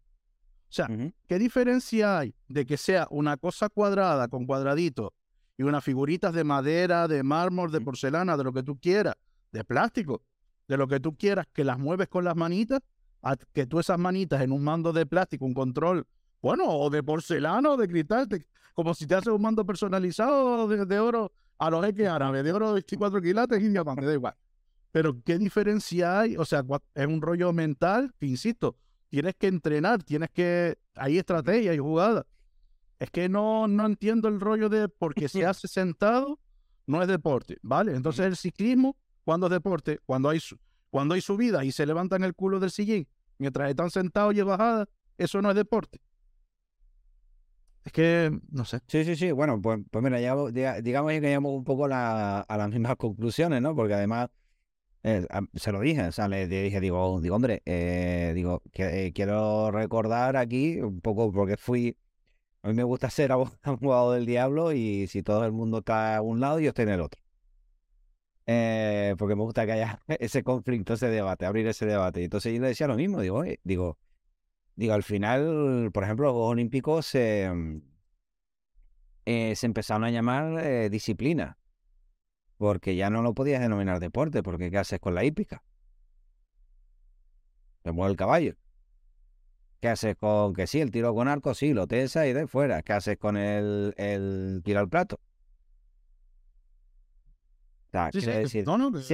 O 0.69 0.73
sea, 0.73 0.87
¿qué 1.27 1.37
diferencia 1.37 2.17
hay 2.17 2.33
de 2.47 2.65
que 2.65 2.77
sea 2.77 3.07
una 3.11 3.37
cosa 3.37 3.69
cuadrada 3.69 4.27
con 4.27 4.47
cuadraditos 4.47 5.11
y 5.61 5.63
unas 5.63 5.83
figuritas 5.83 6.33
de 6.33 6.43
madera, 6.43 7.07
de 7.07 7.21
mármol, 7.21 7.71
de 7.71 7.81
porcelana, 7.81 8.35
de 8.35 8.43
lo 8.43 8.51
que 8.51 8.63
tú 8.63 8.79
quieras, 8.79 9.13
de 9.51 9.63
plástico, 9.63 10.23
de 10.67 10.75
lo 10.75 10.87
que 10.87 10.99
tú 10.99 11.15
quieras, 11.15 11.45
que 11.53 11.63
las 11.63 11.77
mueves 11.77 12.07
con 12.07 12.23
las 12.23 12.35
manitas, 12.35 12.79
a 13.21 13.35
que 13.35 13.67
tú 13.67 13.79
esas 13.79 13.99
manitas 13.99 14.41
en 14.41 14.53
un 14.53 14.63
mando 14.63 14.91
de 14.91 15.05
plástico, 15.05 15.45
un 15.45 15.53
control, 15.53 16.07
bueno, 16.41 16.63
o 16.67 16.89
de 16.89 17.03
porcelana 17.03 17.69
o 17.69 17.77
de 17.77 17.87
cristal, 17.87 18.27
como 18.73 18.95
si 18.95 19.05
te 19.05 19.13
haces 19.13 19.31
un 19.31 19.39
mando 19.39 19.63
personalizado 19.63 20.67
de 20.67 20.99
oro 20.99 21.31
a 21.59 21.69
los 21.69 21.85
jeques 21.85 22.07
árabes 22.07 22.43
de 22.43 22.51
oro 22.51 22.69
de 22.69 22.73
24 22.73 23.21
quilates 23.21 23.61
y 23.61 23.67
diamante, 23.69 24.03
da 24.03 24.13
igual. 24.13 24.33
Pero 24.91 25.21
¿qué 25.23 25.37
diferencia 25.37 26.21
hay? 26.21 26.37
O 26.37 26.45
sea, 26.45 26.63
es 26.95 27.05
un 27.05 27.21
rollo 27.21 27.53
mental 27.53 28.11
que, 28.19 28.25
insisto, 28.25 28.75
tienes 29.09 29.35
que 29.35 29.45
entrenar, 29.45 30.01
tienes 30.01 30.31
que... 30.31 30.79
Hay 30.95 31.19
estrategia, 31.19 31.69
hay 31.69 31.77
jugada. 31.77 32.25
Es 33.01 33.09
que 33.09 33.29
no, 33.29 33.67
no 33.67 33.87
entiendo 33.87 34.27
el 34.27 34.39
rollo 34.39 34.69
de 34.69 34.87
porque 34.87 35.27
se 35.27 35.43
hace 35.47 35.67
sentado, 35.67 36.39
no 36.85 37.01
es 37.01 37.07
deporte, 37.07 37.57
¿vale? 37.63 37.95
Entonces 37.95 38.27
el 38.27 38.37
ciclismo, 38.37 38.95
¿cuándo 39.23 39.47
es 39.47 39.51
deporte? 39.51 39.99
Cuando 40.05 40.29
hay, 40.29 40.39
cuando 40.91 41.15
hay 41.15 41.21
subida 41.21 41.65
y 41.65 41.71
se 41.71 41.87
levantan 41.87 42.23
el 42.23 42.35
culo 42.35 42.59
del 42.59 42.69
sillín 42.69 43.07
mientras 43.39 43.71
están 43.71 43.89
sentados 43.89 44.35
y 44.35 44.41
bajada, 44.43 44.87
eso 45.17 45.41
no 45.41 45.49
es 45.49 45.55
deporte. 45.55 45.99
Es 47.83 47.91
que, 47.91 48.39
no 48.51 48.65
sé. 48.65 48.81
Sí, 48.85 49.03
sí, 49.03 49.15
sí. 49.15 49.31
Bueno, 49.31 49.59
pues, 49.59 49.79
pues 49.89 50.03
mira, 50.03 50.17
digamos 50.81 51.11
que 51.11 51.21
llegamos 51.21 51.53
un 51.53 51.63
poco 51.63 51.85
a 51.85 52.45
las 52.47 52.69
mismas 52.69 52.97
conclusiones, 52.97 53.63
¿no? 53.63 53.75
Porque 53.75 53.95
además 53.95 54.29
eh, 55.01 55.25
se 55.55 55.71
lo 55.71 55.79
dije, 55.79 56.03
o 56.03 56.11
sea, 56.11 56.27
le, 56.27 56.47
dije, 56.47 56.79
digo, 56.79 57.19
digo, 57.19 57.35
hombre, 57.35 57.63
eh, 57.65 58.31
digo, 58.35 58.61
que, 58.71 59.07
eh, 59.07 59.11
quiero 59.11 59.71
recordar 59.71 60.37
aquí 60.37 60.79
un 60.81 61.01
poco 61.01 61.31
porque 61.31 61.57
fui 61.57 61.97
A 62.63 62.67
mí 62.67 62.73
me 62.73 62.83
gusta 62.83 63.09
ser 63.09 63.31
abogado 63.63 64.13
del 64.13 64.25
diablo 64.25 64.71
y 64.73 65.07
si 65.07 65.23
todo 65.23 65.45
el 65.45 65.51
mundo 65.51 65.79
está 65.79 66.17
a 66.17 66.21
un 66.21 66.39
lado, 66.39 66.59
yo 66.59 66.69
estoy 66.69 66.83
en 66.83 66.89
el 66.89 67.01
otro. 67.01 67.21
Eh, 68.47 69.15
porque 69.17 69.35
me 69.35 69.43
gusta 69.43 69.65
que 69.65 69.73
haya 69.73 69.99
ese 70.07 70.43
conflicto, 70.43 70.93
ese 70.93 71.07
debate, 71.07 71.45
abrir 71.45 71.67
ese 71.67 71.85
debate. 71.85 72.21
Y 72.21 72.25
entonces 72.25 72.53
yo 72.53 72.61
le 72.61 72.67
decía 72.69 72.87
lo 72.87 72.95
mismo, 72.95 73.21
digo, 73.21 73.43
digo, 73.63 73.97
digo, 74.75 74.93
al 74.93 75.03
final, 75.03 75.91
por 75.93 76.03
ejemplo, 76.03 76.25
los 76.25 76.33
Juegos 76.33 76.51
Olímpicos 76.51 77.05
se 77.05 77.49
mm, 77.51 77.81
eh, 79.25 79.55
empezaron 79.61 80.03
a 80.03 80.11
llamar 80.11 80.59
eh, 80.65 80.89
disciplina, 80.89 81.57
porque 82.57 82.95
ya 82.95 83.09
no 83.09 83.21
lo 83.21 83.33
podías 83.33 83.61
denominar 83.61 83.99
deporte, 83.99 84.43
porque 84.43 84.71
¿qué 84.71 84.77
haces 84.77 84.99
con 84.99 85.15
la 85.15 85.23
hípica? 85.23 85.63
Te 87.83 87.91
mueve 87.91 88.11
el 88.11 88.17
caballo. 88.17 88.55
¿Qué 89.81 89.89
haces 89.89 90.15
con 90.15 90.53
que 90.53 90.67
sí, 90.67 90.79
el 90.79 90.91
tiro 90.91 91.13
con 91.13 91.27
arco? 91.27 91.53
Sí, 91.55 91.73
lo 91.73 91.87
tesa 91.87 92.27
y 92.27 92.33
de 92.33 92.47
fuera. 92.47 92.83
¿Qué 92.83 92.93
haces 92.93 93.17
con 93.17 93.35
el, 93.35 93.93
el 93.97 94.61
tiro 94.63 94.79
al 94.79 94.89
plato? 94.89 95.19
O 97.93 98.11
sí, 98.11 98.21
decir, 98.27 98.65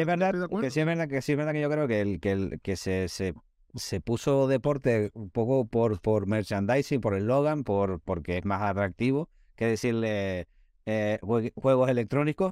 es 0.01 0.05
verdad, 0.05 0.35
que 0.59 0.69
sí 0.69 0.79
es 0.81 0.85
verdad 0.85 1.07
que 1.07 1.21
sí 1.21 1.31
es 1.31 1.37
verdad 1.37 1.53
que 1.53 1.61
yo 1.61 1.69
creo 1.69 1.87
que 1.87 2.01
el 2.01 2.19
que 2.19 2.31
el 2.31 2.59
que 2.61 2.75
se, 2.75 3.07
se, 3.07 3.33
se 3.75 4.01
puso 4.01 4.47
deporte 4.47 5.09
un 5.13 5.29
poco 5.31 5.65
por 5.67 5.99
por 6.01 6.27
merchandising, 6.27 7.01
por 7.01 7.15
el 7.15 7.25
Logan, 7.25 7.63
por 7.63 7.99
porque 8.01 8.37
es 8.37 8.45
más 8.45 8.61
atractivo 8.61 9.29
que 9.55 9.65
decirle 9.65 10.47
eh, 10.85 11.19
juegos 11.55 11.89
electrónicos. 11.89 12.51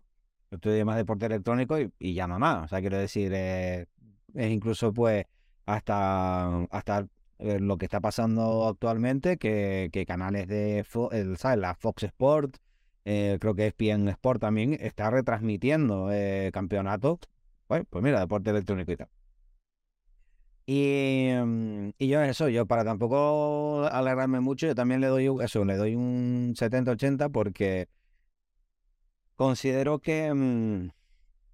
Estudio 0.52 0.86
más 0.86 0.98
deporte 0.98 1.26
electrónico 1.26 1.80
y, 1.80 1.92
y 2.00 2.14
llama 2.14 2.40
más. 2.40 2.66
O 2.66 2.68
sea, 2.70 2.80
quiero 2.80 2.98
decir, 2.98 3.32
eh, 3.36 3.88
es 4.34 4.52
incluso 4.52 4.94
pues 4.94 5.26
hasta 5.66 6.64
hasta 6.72 7.08
lo 7.40 7.78
que 7.78 7.86
está 7.86 8.00
pasando 8.00 8.68
actualmente, 8.68 9.38
que, 9.38 9.90
que 9.92 10.06
canales 10.06 10.48
de 10.48 10.86
el, 11.12 11.38
¿sabes? 11.38 11.60
la 11.60 11.76
Fox 11.76 12.04
Sport, 12.04 12.58
eh, 13.06 13.38
creo 13.40 13.56
que 13.56 13.68
es 13.68 13.74
ESPN 13.78 14.10
Sport 14.10 14.42
también, 14.42 14.78
está 14.80 15.10
retransmitiendo 15.12 16.12
eh, 16.12 16.50
campeonatos. 16.54 17.20
Bueno, 17.68 17.86
pues 17.90 18.04
mira, 18.04 18.20
deporte 18.20 18.50
electrónico 18.50 18.92
y 18.92 18.98
tal. 18.98 19.10
Y, 20.68 21.30
mm, 21.44 21.92
yo 22.00 22.22
eso, 22.24 22.50
yo 22.50 22.66
para 22.66 22.84
tampoco 22.84 23.88
alegrarme 23.92 24.40
mucho, 24.40 24.66
yo 24.68 24.76
también 24.76 25.02
le 25.02 25.08
doy 25.08 25.30
eso, 25.44 25.64
le 25.66 25.76
doy 25.78 25.96
un 25.96 26.56
70-80 26.56 27.30
porque 27.30 27.88
considero 29.36 30.00
que, 30.00 30.34
mm, 30.34 30.90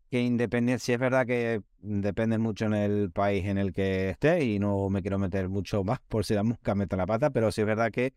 que 0.10 0.22
independiente, 0.22 0.84
si 0.84 0.94
es 0.94 1.00
verdad 1.00 1.26
que 1.26 1.62
depende 1.82 2.38
mucho 2.38 2.66
en 2.66 2.74
el 2.74 3.12
país 3.12 3.46
en 3.46 3.58
el 3.58 3.74
que 3.74 4.12
esté 4.12 4.44
y 4.44 4.60
no 4.60 4.90
me 4.90 5.02
quiero 5.02 5.20
meter 5.20 5.50
mucho 5.50 5.84
más 5.84 6.00
por 6.08 6.26
si 6.26 6.34
la 6.34 6.44
mosca 6.44 6.76
mete 6.76 6.96
la 6.96 7.06
pata, 7.06 7.30
pero 7.32 7.52
sí 7.52 7.62
es 7.62 7.68
verdad 7.68 7.92
que 7.92 8.14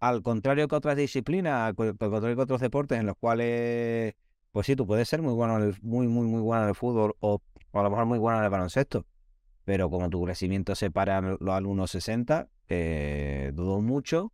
al 0.00 0.22
contrario 0.22 0.68
que 0.68 0.76
otras 0.76 0.96
disciplinas, 0.96 1.68
al 1.68 1.74
contrario 1.74 2.36
que 2.36 2.42
otros 2.42 2.60
deportes 2.60 2.98
en 3.00 3.06
los 3.06 3.16
cuales, 3.16 4.14
pues 4.52 4.66
sí, 4.66 4.76
tú 4.76 4.86
puedes 4.86 5.08
ser 5.08 5.22
muy 5.22 5.34
bueno, 5.34 5.56
en 5.58 5.64
el, 5.64 5.76
muy, 5.82 6.06
muy, 6.06 6.26
muy 6.26 6.40
bueno 6.40 6.62
en 6.62 6.68
el 6.68 6.74
fútbol 6.74 7.16
o, 7.20 7.42
a 7.72 7.82
lo 7.82 7.90
mejor 7.90 8.06
muy 8.06 8.18
bueno 8.18 8.38
en 8.38 8.44
el 8.44 8.50
baloncesto, 8.50 9.04
pero 9.64 9.90
como 9.90 10.08
tu 10.08 10.24
crecimiento 10.24 10.74
se 10.74 10.90
para 10.90 11.20
los 11.20 11.48
alumnos 11.48 11.94
1,60, 11.94 12.48
eh, 12.68 13.50
dudo 13.54 13.80
mucho 13.80 14.32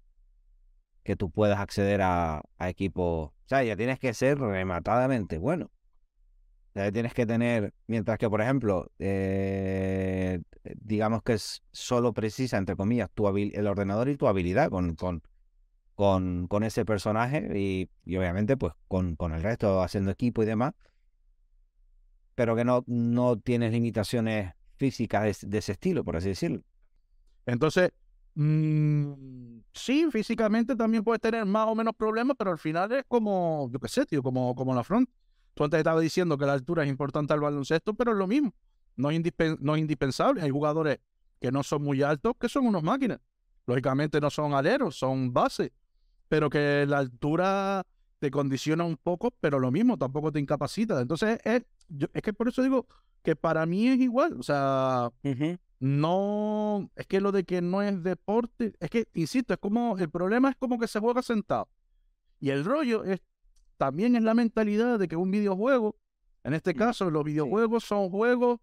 que 1.03 1.17
tú 1.17 1.31
puedas 1.31 1.59
acceder 1.59 2.03
a, 2.03 2.43
a 2.59 2.69
equipos. 2.69 3.29
O 3.29 3.49
sea, 3.49 3.63
ya 3.63 3.77
tienes 3.77 3.99
que 3.99 4.15
ser 4.15 4.39
rematadamente 4.39 5.39
bueno. 5.39 5.71
Ya 6.75 6.91
tienes 6.91 7.15
que 7.15 7.25
tener, 7.25 7.73
mientras 7.87 8.19
que, 8.19 8.29
por 8.29 8.41
ejemplo, 8.41 8.91
eh, 8.99 10.41
digamos 10.75 11.23
que 11.23 11.35
es 11.35 11.63
solo 11.71 12.13
precisa, 12.13 12.59
entre 12.59 12.75
comillas, 12.75 13.11
tu 13.15 13.29
el 13.29 13.67
ordenador 13.69 14.09
y 14.09 14.17
tu 14.17 14.27
habilidad 14.27 14.71
con, 14.71 14.97
con, 14.97 15.23
con, 15.95 16.63
ese 16.65 16.85
personaje 16.85 17.49
y, 17.57 18.17
obviamente 18.17 18.57
pues 18.57 18.75
con, 18.89 19.15
con, 19.15 19.33
el 19.33 19.43
resto 19.43 19.83
haciendo 19.83 20.11
equipo 20.11 20.43
y 20.43 20.47
demás, 20.47 20.75
pero 22.35 22.57
que 22.57 22.65
no, 22.65 22.83
no 22.89 23.39
tienes 23.39 23.73
limitaciones 23.73 24.53
físicas 24.77 25.43
de, 25.43 25.59
ese 25.59 25.73
estilo, 25.73 26.03
por 26.03 26.17
así 26.17 26.31
decirlo. 26.31 26.63
Entonces, 27.47 27.93
mmm, 28.35 29.13
sí, 29.73 30.09
físicamente 30.11 30.75
también 30.75 31.05
puedes 31.05 31.21
tener 31.21 31.47
más 31.47 31.69
o 31.69 31.77
menos 31.77 31.95
problemas, 31.95 32.37
pero 32.37 32.51
al 32.51 32.59
final 32.59 32.91
es 32.91 33.05
como, 33.07 33.71
yo 33.73 33.79
qué 33.79 33.87
sé, 33.87 34.07
tío, 34.07 34.25
como, 34.25 34.57
como 34.57 34.75
la 34.75 34.83
front. 34.83 35.09
Tú 35.55 35.65
antes 35.65 35.79
estabas 35.79 36.03
diciendo 36.03 36.37
que 36.37 36.47
la 36.47 36.53
altura 36.53 36.83
es 36.85 36.89
importante 36.89 37.33
al 37.33 37.41
baloncesto, 37.41 37.95
pero 37.95 38.13
es 38.13 38.19
lo 38.19 38.27
mismo. 38.27 38.53
No 38.97 39.11
es, 39.11 39.21
no 39.61 39.75
es 39.75 39.81
indispensable. 39.81 40.43
Hay 40.43 40.51
jugadores 40.51 40.99
que 41.41 41.51
no 41.51 41.63
son 41.63 41.83
muy 41.83 42.03
altos, 42.03 42.35
que 42.39 42.49
son 42.49 42.67
unos 42.67 42.83
máquinas. 42.83 43.21
Lógicamente 43.67 44.21
no 44.21 44.31
son 44.31 44.53
aleros, 44.55 44.97
son 44.97 45.33
bases 45.33 45.71
pero 46.29 46.51
que 46.51 46.85
la 46.87 46.99
altura 46.99 47.87
te 48.19 48.31
condiciona 48.31 48.85
un 48.85 48.97
poco, 48.97 49.31
pero 49.41 49.59
lo 49.59 49.71
mismo, 49.71 49.97
tampoco 49.99 50.33
te 50.33 50.41
incapacita. 50.41 51.01
Entonces, 51.01 51.39
es, 51.45 51.63
es 52.13 52.23
que 52.23 52.33
por 52.33 52.49
eso 52.49 52.63
digo 52.63 52.87
que 53.23 53.37
para 53.37 53.67
mí 53.67 53.89
es 53.89 54.01
igual, 54.01 54.39
o 54.39 54.43
sea, 54.43 55.11
no, 55.81 56.91
es 56.97 57.07
que 57.07 57.21
lo 57.21 57.33
de 57.33 57.45
que 57.45 57.61
no 57.61 57.83
es 57.83 58.03
deporte, 58.03 58.75
es 58.81 58.91
que, 58.91 59.07
insisto, 59.15 59.55
es 59.55 59.61
como, 59.61 59.97
el 59.99 60.11
problema 60.11 60.51
es 60.51 60.57
como 60.57 60.79
que 60.79 60.89
se 60.89 60.99
juega 60.99 61.23
sentado. 61.23 61.69
Y 62.41 62.51
el 62.51 62.65
rollo 62.65 63.05
es, 63.05 63.21
también 63.77 64.17
es 64.17 64.23
la 64.23 64.35
mentalidad 64.35 64.99
de 64.99 65.09
que 65.09 65.17
un 65.17 65.31
videojuego, 65.31 65.97
en 66.43 66.55
este 66.55 66.75
mm, 66.75 66.77
caso, 66.77 67.11
los 67.11 67.25
videojuegos 67.25 67.85
son 67.85 68.11
juegos 68.11 68.61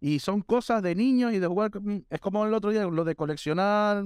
y 0.00 0.18
son 0.18 0.42
cosas 0.42 0.82
de 0.82 0.94
niños 0.94 1.32
y 1.32 1.38
de 1.38 1.46
jugar, 1.46 1.70
es 2.08 2.20
como 2.20 2.44
el 2.44 2.54
otro 2.54 2.70
día, 2.70 2.84
lo 2.84 3.04
de 3.04 3.14
coleccionar 3.14 4.04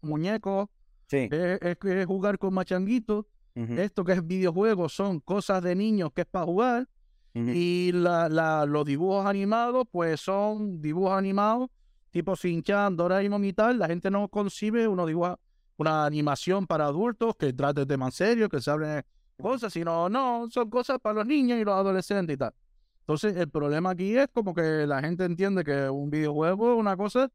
muñecos 0.00 0.68
es, 1.10 2.06
jugar 2.06 2.38
con 2.38 2.54
machanguitos. 2.54 3.26
Esto 3.54 4.02
que 4.02 4.12
es 4.12 4.26
videojuegos 4.26 4.94
son 4.94 5.20
cosas 5.20 5.62
de 5.62 5.74
niños 5.74 6.10
que 6.14 6.22
es 6.22 6.26
para 6.26 6.46
jugar. 6.46 6.88
Y 7.34 7.92
la, 7.92 8.64
los 8.66 8.84
dibujos 8.84 9.26
animados, 9.26 9.86
pues 9.90 10.20
son 10.20 10.80
dibujos 10.80 11.12
animados 11.12 11.70
tipo 12.12 12.34
Shin-Chan, 12.36 12.96
Doraemon 12.96 13.44
y 13.44 13.52
tal. 13.52 13.78
La 13.78 13.88
gente 13.88 14.10
no 14.10 14.28
concibe 14.28 14.86
uno 14.86 15.06
dibuja 15.06 15.40
una 15.78 16.04
animación 16.04 16.66
para 16.66 16.84
adultos 16.84 17.34
que 17.36 17.52
trate 17.52 17.86
temas 17.86 18.14
serios, 18.14 18.48
que 18.48 18.60
se 18.60 18.70
hablen 18.70 19.02
cosas, 19.42 19.72
sino 19.72 20.08
no, 20.08 20.48
son 20.50 20.70
cosas 20.70 20.98
para 21.00 21.16
los 21.16 21.26
niños 21.26 21.58
y 21.58 21.64
los 21.64 21.74
adolescentes 21.74 22.34
y 22.34 22.38
tal. 22.38 22.54
Entonces, 23.00 23.36
el 23.36 23.48
problema 23.50 23.90
aquí 23.90 24.16
es 24.16 24.28
como 24.32 24.54
que 24.54 24.86
la 24.86 25.00
gente 25.00 25.24
entiende 25.24 25.64
que 25.64 25.90
un 25.90 26.08
videojuego 26.08 26.72
es 26.72 26.78
una 26.78 26.96
cosa 26.96 27.30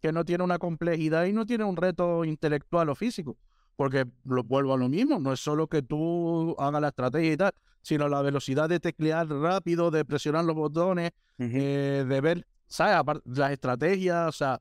que 0.00 0.12
no 0.12 0.24
tiene 0.24 0.44
una 0.44 0.58
complejidad 0.58 1.26
y 1.26 1.32
no 1.32 1.44
tiene 1.44 1.64
un 1.64 1.76
reto 1.76 2.24
intelectual 2.24 2.88
o 2.88 2.94
físico. 2.94 3.36
Porque 3.76 4.06
lo 4.24 4.42
vuelvo 4.44 4.74
a 4.74 4.76
lo 4.78 4.88
mismo, 4.88 5.18
no 5.18 5.32
es 5.32 5.40
solo 5.40 5.66
que 5.66 5.82
tú 5.82 6.54
hagas 6.58 6.80
la 6.80 6.88
estrategia 6.88 7.32
y 7.32 7.36
tal, 7.36 7.52
sino 7.82 8.08
la 8.08 8.22
velocidad 8.22 8.68
de 8.68 8.80
teclear 8.80 9.28
rápido, 9.28 9.90
de 9.90 10.04
presionar 10.04 10.44
los 10.44 10.56
botones, 10.56 11.12
eh, 11.38 12.04
de 12.06 12.20
ver, 12.20 12.46
¿sabes? 12.66 13.22
Las 13.24 13.52
estrategias, 13.52 14.28
o 14.28 14.32
sea, 14.32 14.60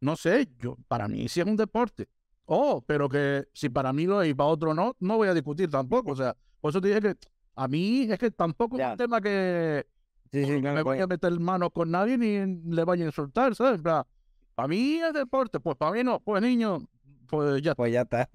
no 0.00 0.16
sé, 0.16 0.48
yo, 0.58 0.76
para 0.88 1.08
mí 1.08 1.28
sí 1.28 1.40
es 1.40 1.46
un 1.46 1.56
deporte. 1.56 2.08
Oh, 2.46 2.82
pero 2.86 3.08
que 3.08 3.46
si 3.52 3.68
para 3.68 3.92
mí 3.92 4.06
lo 4.06 4.22
es 4.22 4.30
y 4.30 4.34
para 4.34 4.48
otro 4.48 4.72
no, 4.72 4.96
no 5.00 5.16
voy 5.16 5.28
a 5.28 5.34
discutir 5.34 5.68
tampoco. 5.68 6.12
O 6.12 6.16
sea, 6.16 6.36
por 6.60 6.70
eso 6.70 6.80
te 6.80 6.88
dije 6.88 7.00
que 7.00 7.16
a 7.56 7.68
mí 7.68 8.06
es 8.10 8.18
que 8.18 8.30
tampoco 8.30 8.78
es 8.78 8.86
un 8.86 8.96
tema 8.96 9.20
que 9.20 9.86
me 10.32 10.82
voy 10.82 11.00
a 11.00 11.06
meter 11.06 11.38
manos 11.40 11.70
con 11.72 11.90
nadie 11.90 12.16
ni 12.16 12.60
le 12.74 12.84
vaya 12.84 13.04
a 13.04 13.06
insultar, 13.06 13.54
¿sabes? 13.54 13.82
Para 13.82 14.68
mí 14.68 14.96
es 14.96 15.12
deporte, 15.12 15.60
pues 15.60 15.76
para 15.76 15.92
mí 15.92 16.04
no, 16.04 16.20
pues 16.20 16.42
niño, 16.42 16.78
pues 17.26 17.60
ya, 17.62 17.74
pues 17.74 17.92
ya 17.92 18.02
está. 18.02 18.28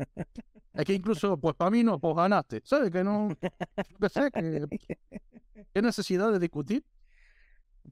Es 0.73 0.85
que 0.85 0.93
incluso, 0.93 1.37
pues 1.37 1.55
para 1.55 1.71
mí 1.71 1.83
no, 1.83 1.99
pues 1.99 2.15
ganaste. 2.15 2.61
¿Sabes? 2.63 2.91
Que 2.91 3.03
no, 3.03 3.29
que 3.99 4.09
sé, 4.09 4.31
que, 4.31 4.65
¿qué 5.73 5.81
necesidad 5.81 6.31
de 6.31 6.39
discutir? 6.39 6.83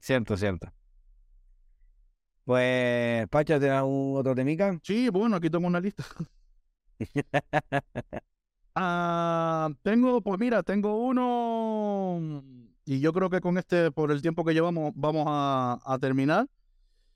Cierto, 0.00 0.36
cierto. 0.36 0.72
Pues, 2.44 3.28
Pacha, 3.28 3.58
¿tienes 3.58 3.78
algún 3.78 4.18
otro 4.18 4.34
temica? 4.34 4.78
Sí, 4.82 5.08
bueno, 5.08 5.36
aquí 5.36 5.50
tengo 5.50 5.66
una 5.66 5.80
lista. 5.80 6.04
ah, 8.74 9.70
tengo, 9.82 10.20
pues 10.20 10.38
mira, 10.40 10.62
tengo 10.62 10.96
uno 10.96 12.42
y 12.84 13.00
yo 13.00 13.12
creo 13.12 13.30
que 13.30 13.40
con 13.40 13.58
este, 13.58 13.90
por 13.92 14.10
el 14.10 14.22
tiempo 14.22 14.44
que 14.44 14.54
llevamos, 14.54 14.92
vamos 14.94 15.24
a, 15.28 15.78
a 15.84 15.98
terminar. 15.98 16.46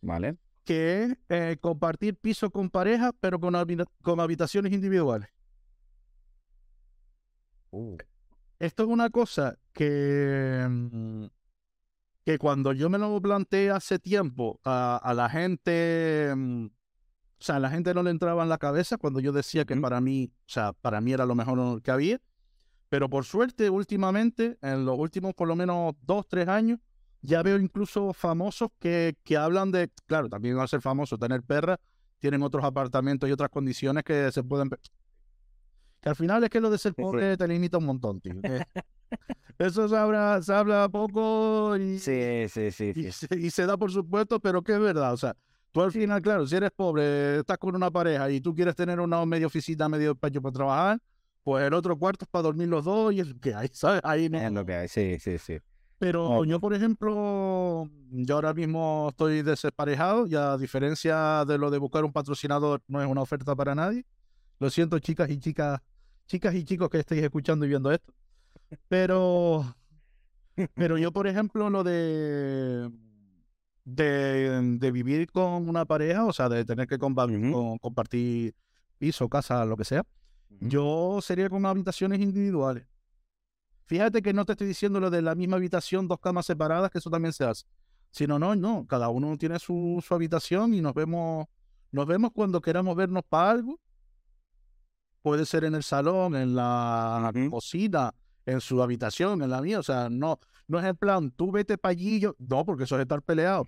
Vale 0.01 0.37
que 0.65 1.05
es 1.05 1.17
eh, 1.29 1.57
compartir 1.61 2.17
piso 2.17 2.51
con 2.51 2.71
pareja, 2.71 3.13
pero 3.21 3.39
con, 3.39 3.55
con 4.03 4.21
habitaciones 4.21 4.73
individuales. 4.73 5.29
Uh. 7.71 7.97
Esto 8.59 8.85
es 8.85 8.89
una 8.89 9.11
cosa 9.11 9.59
que, 9.73 10.67
mm, 10.69 11.27
que 12.25 12.39
cuando 12.39 12.73
yo 12.73 12.89
me 12.89 12.99
lo 12.99 13.21
planteé 13.21 13.71
hace 13.71 13.99
tiempo 13.99 14.59
a, 14.65 15.13
la 15.15 15.29
gente, 15.29 16.33
mm, 16.35 16.67
o 16.67 16.71
sea, 17.39 17.57
a 17.57 17.61
la 17.61 17.71
gente 17.71 17.93
no 17.93 18.03
le 18.03 18.11
entraba 18.11 18.43
en 18.43 18.49
la 18.49 18.59
cabeza 18.59 18.97
cuando 18.97 19.21
yo 19.21 19.33
decía 19.33 19.65
que 19.65 19.77
para 19.77 20.01
mí, 20.01 20.33
o 20.35 20.43
sea, 20.47 20.73
para 20.73 21.01
mí 21.01 21.13
era 21.13 21.27
lo 21.27 21.35
mejor 21.35 21.83
que 21.83 21.91
había. 21.91 22.21
Pero 22.89 23.11
por 23.11 23.25
suerte, 23.25 23.69
últimamente, 23.71 24.57
en 24.63 24.87
los 24.87 24.99
últimos 24.99 25.35
por 25.35 25.49
lo 25.49 25.57
menos 25.57 25.95
dos, 26.03 26.27
tres 26.27 26.49
años, 26.49 26.79
ya 27.21 27.43
veo 27.43 27.59
incluso 27.59 28.13
famosos 28.13 28.71
que, 28.79 29.17
que 29.23 29.37
hablan 29.37 29.71
de, 29.71 29.91
claro, 30.07 30.29
también 30.29 30.57
va 30.57 30.65
a 30.65 30.69
ser 30.69 30.81
famoso 30.81 31.19
tener 31.19 31.43
perra, 31.43 31.79
tienen 32.19 32.43
otros 32.43 32.65
apartamentos 32.65 33.29
y 33.29 33.33
otras 33.33 33.51
condiciones 33.51 34.03
que 34.05 34.33
se 34.33 34.43
pueden... 34.43 34.71
Que 36.01 36.09
al 36.09 36.17
final 36.17 36.45
es 36.45 36.51
que 36.51 36.61
lo 36.61 36.71
de 36.71 36.79
ser 36.79 36.95
pobre 36.95 37.37
te 37.37 37.49
limita 37.49 37.79
un 37.79 37.87
montón, 37.87 38.21
tío. 38.21 38.35
Eso 39.59 39.89
se 39.89 39.97
habla, 39.97 40.43
se 40.43 40.53
habla 40.53 40.89
poco 40.89 41.77
y, 41.77 41.99
Sí, 41.99 42.49
sí, 42.49 42.71
sí. 42.71 42.93
y, 42.95 43.13
sí. 43.13 43.27
se, 43.29 43.39
y 43.39 43.51
se 43.51 43.67
da 43.67 43.77
por 43.77 43.91
supuesto, 43.93 44.41
pero 44.41 44.63
que 44.63 44.73
es 44.73 44.81
verdad. 44.81 45.13
O 45.13 45.17
sea, 45.17 45.37
tú 45.73 45.83
al 45.83 45.93
final, 45.93 46.21
claro, 46.23 46.47
si 46.47 46.57
eres 46.57 46.71
pobre, 46.75 47.39
estás 47.39 47.59
con 47.59 47.75
una 47.77 47.91
pareja 47.91 48.31
y 48.31 48.41
tú 48.41 48.55
quieres 48.55 48.75
tener 48.75 48.99
una 49.01 49.25
medio 49.25 49.47
oficina, 49.47 49.89
medio 49.89 50.11
despacho 50.15 50.43
para 50.43 50.53
trabajar, 50.53 50.99
pues 51.43 51.65
el 51.67 51.75
otro 51.75 51.97
cuarto 51.97 52.25
es 52.25 52.29
para 52.31 52.43
dormir 52.45 52.69
los 52.69 52.85
dos 52.85 53.13
y 53.13 53.21
es 53.21 53.29
lo 53.29 53.39
que 53.39 53.55
hay, 53.55 53.69
¿sabes? 53.73 54.01
Ahí 54.05 54.29
no. 54.29 54.39
Es 54.39 54.53
lo 54.53 54.65
que 54.67 54.75
hay, 54.75 54.89
sí, 54.89 55.19
sí, 55.21 55.39
sí. 55.39 55.59
Pero 55.99 56.27
Oh. 56.29 56.45
yo, 56.45 56.59
por 56.59 56.75
ejemplo, 56.75 57.89
yo 58.11 58.35
ahora 58.35 58.53
mismo 58.53 59.07
estoy 59.11 59.43
desesparejado 59.43 60.27
y 60.27 60.35
a 60.35 60.57
diferencia 60.59 61.45
de 61.47 61.57
lo 61.57 61.71
de 61.71 61.79
buscar 61.79 62.05
un 62.05 62.13
patrocinador, 62.13 62.83
no 62.89 63.01
es 63.01 63.09
una 63.09 63.23
oferta 63.23 63.55
para 63.55 63.75
nadie. 63.75 64.05
Lo 64.59 64.69
siento, 64.71 64.99
chicas 64.99 65.31
y 65.31 65.39
chicas, 65.39 65.81
chicas 66.27 66.55
y 66.55 66.65
chicos 66.65 66.89
que 66.91 66.99
estéis 66.99 67.23
escuchando 67.23 67.65
y 67.65 67.69
viendo 67.69 67.93
esto. 67.93 68.13
Pero, 68.89 69.77
pero 70.75 70.99
yo, 70.99 71.13
por 71.13 71.27
ejemplo, 71.27 71.71
lo 71.71 71.85
de, 71.85 72.91
de, 73.85 74.77
de 74.79 74.91
vivir 74.91 75.31
con 75.31 75.69
una 75.69 75.85
pareja, 75.85 76.25
o 76.25 76.33
sea, 76.33 76.49
de 76.49 76.65
tener 76.65 76.87
que 76.87 76.99
compa- 76.99 77.27
Ujú. 77.27 77.53
con- 77.53 77.79
compartir 77.79 78.55
piso, 78.99 79.29
casa, 79.29 79.65
lo 79.65 79.77
que 79.77 79.85
sea, 79.85 80.05
yo 80.61 81.19
sería 81.21 81.49
con 81.51 81.67
habitaciones 81.67 82.21
individuales. 82.21 82.87
Fíjate 83.87 84.23
que 84.23 84.33
no 84.33 84.45
te 84.45 84.53
estoy 84.53 84.67
diciendo 84.67 84.99
lo 84.99 85.11
de 85.11 85.21
la 85.21 85.35
misma 85.35 85.57
habitación, 85.57 86.09
dos 86.09 86.19
camas 86.19 86.47
separadas, 86.47 86.91
que 86.91 86.99
eso 86.99 87.11
también 87.11 87.33
se 87.33 87.45
hace. 87.45 87.65
Sino, 88.11 88.39
no, 88.39 88.55
no, 88.55 88.87
cada 88.87 89.09
uno 89.09 89.37
tiene 89.37 89.59
su, 89.59 90.03
su 90.07 90.15
habitación 90.15 90.73
y 90.73 90.81
nos 90.81 90.95
vemos, 90.95 91.47
nos 91.91 92.07
vemos 92.07 92.31
cuando 92.33 92.61
queramos 92.61 92.97
vernos 92.97 93.25
para 93.29 93.51
algo. 93.51 93.79
Puede 95.21 95.45
ser 95.45 95.65
en 95.65 95.75
el 95.75 95.83
salón, 95.83 96.35
en 96.37 96.55
la 96.55 97.31
cocina, 97.51 98.15
en 98.47 98.61
su 98.61 98.83
habitación, 98.83 99.43
en 99.43 99.51
la 99.51 99.61
mía. 99.63 99.79
O 99.79 99.83
sea, 99.83 100.09
no, 100.11 100.39
no 100.69 100.79
es 100.79 100.85
en 100.85 100.97
plan, 100.97 101.31
tú 101.31 101.51
vete 101.53 101.79
para 101.79 101.93
allí, 101.93 102.21
yo. 102.21 102.35
No, 102.39 102.65
porque 102.65 102.85
eso 102.85 102.97
es 102.97 103.03
estar 103.03 103.23
peleado. 103.23 103.67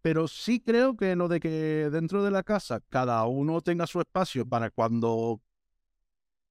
Pero 0.00 0.26
sí 0.26 0.60
creo 0.60 0.96
que 0.96 1.14
lo 1.14 1.28
de 1.28 1.38
que 1.38 1.88
dentro 1.92 2.24
de 2.24 2.30
la 2.30 2.42
casa 2.42 2.80
cada 2.88 3.24
uno 3.26 3.60
tenga 3.60 3.86
su 3.86 4.00
espacio 4.00 4.44
para 4.44 4.70
cuando 4.70 5.40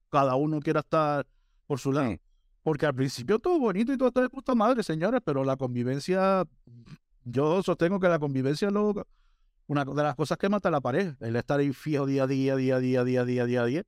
cada 0.09 0.35
uno 0.35 0.59
quiera 0.59 0.81
estar 0.81 1.25
por 1.67 1.79
su 1.79 1.91
lado. 1.91 2.11
Sí. 2.11 2.19
Porque 2.63 2.85
al 2.85 2.93
principio 2.93 3.39
todo 3.39 3.59
bonito 3.59 3.91
y 3.91 3.97
todo 3.97 4.09
está 4.09 4.21
de 4.21 4.29
puta 4.29 4.53
madre, 4.53 4.83
señores, 4.83 5.21
pero 5.25 5.43
la 5.43 5.57
convivencia, 5.57 6.45
yo 7.23 7.63
sostengo 7.63 7.99
que 7.99 8.07
la 8.07 8.19
convivencia 8.19 8.67
es 8.67 8.73
lo- 8.73 9.07
una 9.67 9.83
de 9.83 10.03
las 10.03 10.15
cosas 10.15 10.37
que 10.37 10.47
mata 10.47 10.69
a 10.69 10.71
la 10.71 10.81
pareja, 10.81 11.15
el 11.21 11.35
estar 11.35 11.59
ahí 11.59 11.73
fijo 11.73 12.05
día 12.05 12.23
a 12.23 12.27
día, 12.27 12.55
día 12.55 12.75
a 12.75 12.79
día, 12.79 13.03
día 13.03 13.21
a 13.21 13.25
día, 13.25 13.45
día 13.45 13.61
a 13.63 13.65
día. 13.65 13.83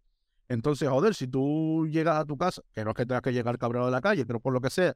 Entonces, 0.53 0.87
joder, 0.87 1.15
si 1.15 1.27
tú 1.27 1.87
llegas 1.89 2.19
a 2.19 2.25
tu 2.25 2.37
casa, 2.37 2.61
que 2.73 2.83
no 2.83 2.91
es 2.91 2.95
que 2.95 3.05
tengas 3.05 3.23
que 3.23 3.33
llegar 3.33 3.57
cabrón 3.57 3.85
de 3.85 3.91
la 3.91 4.01
calle, 4.01 4.23
pero 4.25 4.39
por 4.39 4.53
lo 4.53 4.61
que 4.61 4.69
sea, 4.69 4.95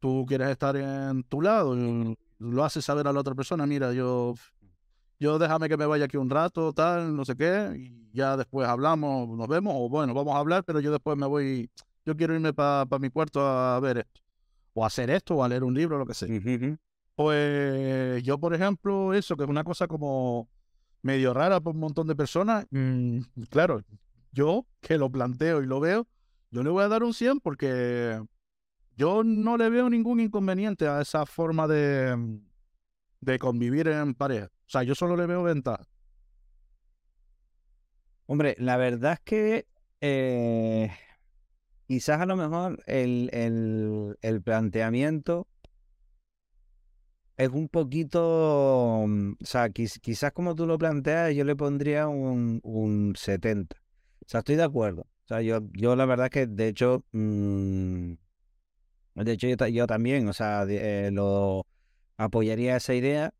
tú 0.00 0.24
quieres 0.26 0.48
estar 0.48 0.74
en 0.76 1.22
tu 1.24 1.42
lado, 1.42 1.76
y 1.76 2.18
lo 2.38 2.64
haces 2.64 2.84
saber 2.84 3.06
a 3.06 3.12
la 3.12 3.20
otra 3.20 3.34
persona, 3.34 3.66
mira, 3.66 3.92
yo, 3.92 4.34
yo 5.20 5.38
déjame 5.38 5.68
que 5.68 5.76
me 5.76 5.84
vaya 5.84 6.06
aquí 6.06 6.16
un 6.16 6.30
rato, 6.30 6.72
tal, 6.72 7.14
no 7.14 7.26
sé 7.26 7.36
qué, 7.36 7.72
y 7.76 8.10
ya 8.16 8.38
después 8.38 8.66
hablamos, 8.66 9.28
nos 9.28 9.48
vemos, 9.48 9.74
o 9.76 9.88
bueno, 9.90 10.14
vamos 10.14 10.34
a 10.34 10.38
hablar, 10.38 10.64
pero 10.64 10.80
yo 10.80 10.90
después 10.90 11.16
me 11.18 11.26
voy, 11.26 11.70
yo 12.06 12.16
quiero 12.16 12.34
irme 12.34 12.54
para 12.54 12.86
mi 12.98 13.10
cuarto 13.10 13.46
a 13.46 13.78
ver 13.80 13.98
esto, 13.98 14.20
o 14.72 14.82
a 14.82 14.86
hacer 14.86 15.10
esto, 15.10 15.36
o 15.36 15.44
a 15.44 15.48
leer 15.48 15.62
un 15.62 15.74
libro, 15.74 15.98
lo 15.98 16.06
que 16.06 16.14
sea. 16.14 16.28
Pues 17.14 18.22
yo, 18.22 18.38
por 18.38 18.54
ejemplo, 18.54 19.12
eso, 19.12 19.36
que 19.36 19.44
es 19.44 19.50
una 19.50 19.64
cosa 19.64 19.86
como 19.86 20.48
medio 21.02 21.34
rara 21.34 21.60
para 21.60 21.74
un 21.74 21.80
montón 21.80 22.06
de 22.06 22.16
personas, 22.16 22.66
mm, 22.70 23.20
claro, 23.50 23.82
yo 24.36 24.66
que 24.82 24.98
lo 24.98 25.10
planteo 25.10 25.62
y 25.62 25.66
lo 25.66 25.80
veo, 25.80 26.06
yo 26.52 26.62
le 26.62 26.70
voy 26.70 26.84
a 26.84 26.88
dar 26.88 27.02
un 27.04 27.14
100 27.14 27.40
porque 27.40 28.22
yo 28.96 29.24
no 29.24 29.56
le 29.58 29.70
veo 29.70 29.90
ningún 29.90 30.20
inconveniente 30.20 30.88
a 30.88 31.02
esa 31.02 31.26
forma 31.26 31.68
de, 31.68 32.16
mm, 32.16 32.38
de 33.22 33.38
convivir 33.40 33.88
en 33.88 34.14
pareja. 34.14 34.46
O 34.46 34.70
sea, 34.70 34.82
yo 34.84 34.94
solo 34.96 35.16
le 35.16 35.26
veo 35.26 35.42
ventaja. 35.44 35.84
Hombre, 38.26 38.56
la 38.58 38.76
verdad 38.76 39.14
es 39.14 39.20
que 39.20 39.66
eh, 40.00 40.90
quizás 41.86 42.20
a 42.20 42.26
lo 42.26 42.36
mejor 42.36 42.82
el, 42.86 43.30
el, 43.32 44.16
el 44.22 44.42
planteamiento 44.42 45.48
es 47.36 47.48
un 47.50 47.68
poquito, 47.68 49.04
mm, 49.06 49.32
o 49.42 49.44
sea, 49.46 49.68
quiz- 49.70 50.00
quizás 50.00 50.32
como 50.32 50.54
tú 50.54 50.66
lo 50.66 50.78
planteas, 50.78 51.34
yo 51.34 51.44
le 51.44 51.56
pondría 51.56 52.08
un, 52.08 52.60
un 52.62 53.14
70. 53.16 53.76
O 54.26 54.28
sea, 54.28 54.40
estoy 54.40 54.56
de 54.56 54.64
acuerdo. 54.64 55.02
O 55.02 55.28
sea, 55.28 55.40
yo, 55.42 55.60
yo 55.72 55.96
la 55.96 56.06
verdad 56.06 56.26
es 56.26 56.30
que, 56.30 56.46
de 56.46 56.68
hecho, 56.68 57.04
mm, 57.12 58.12
de 59.14 59.32
hecho 59.32 59.48
yo, 59.48 59.66
yo 59.68 59.86
también, 59.86 60.28
o 60.28 60.32
sea, 60.32 60.66
de- 60.66 61.08
eh, 61.08 61.10
lo 61.10 61.66
apoyaría 62.16 62.76
esa 62.76 62.94
idea 62.94 63.26
¿Te 63.30 63.34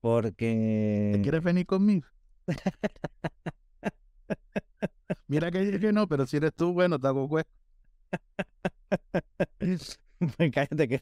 porque... 0.00 1.20
quieres 1.22 1.42
venir 1.42 1.66
conmigo? 1.66 2.06
Mira 5.28 5.50
que 5.50 5.58
dije 5.60 5.80
que 5.80 5.92
no, 5.92 6.06
pero 6.08 6.26
si 6.26 6.36
eres 6.38 6.54
tú, 6.54 6.72
bueno, 6.72 6.98
te 6.98 7.06
hago 7.08 7.28
cuesta. 7.28 7.50
Pues 10.36 10.50
cállate, 10.52 10.88
que, 10.88 11.00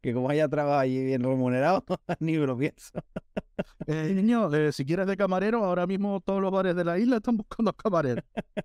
que 0.00 0.14
como 0.14 0.30
haya 0.30 0.48
trabajo 0.48 0.78
allí 0.78 1.04
bien 1.04 1.22
remunerado, 1.22 1.84
ni 2.20 2.38
me 2.38 2.46
lo 2.46 2.56
pienso. 2.56 2.92
Eh, 3.86 4.12
niño, 4.14 4.52
eh, 4.54 4.72
si 4.72 4.84
quieres 4.84 5.06
de 5.06 5.16
camarero, 5.16 5.64
ahora 5.64 5.86
mismo 5.86 6.20
todos 6.20 6.40
los 6.42 6.52
bares 6.52 6.76
de 6.76 6.84
la 6.84 6.98
isla 6.98 7.16
están 7.16 7.36
buscando 7.36 7.72
camareros. 7.72 8.24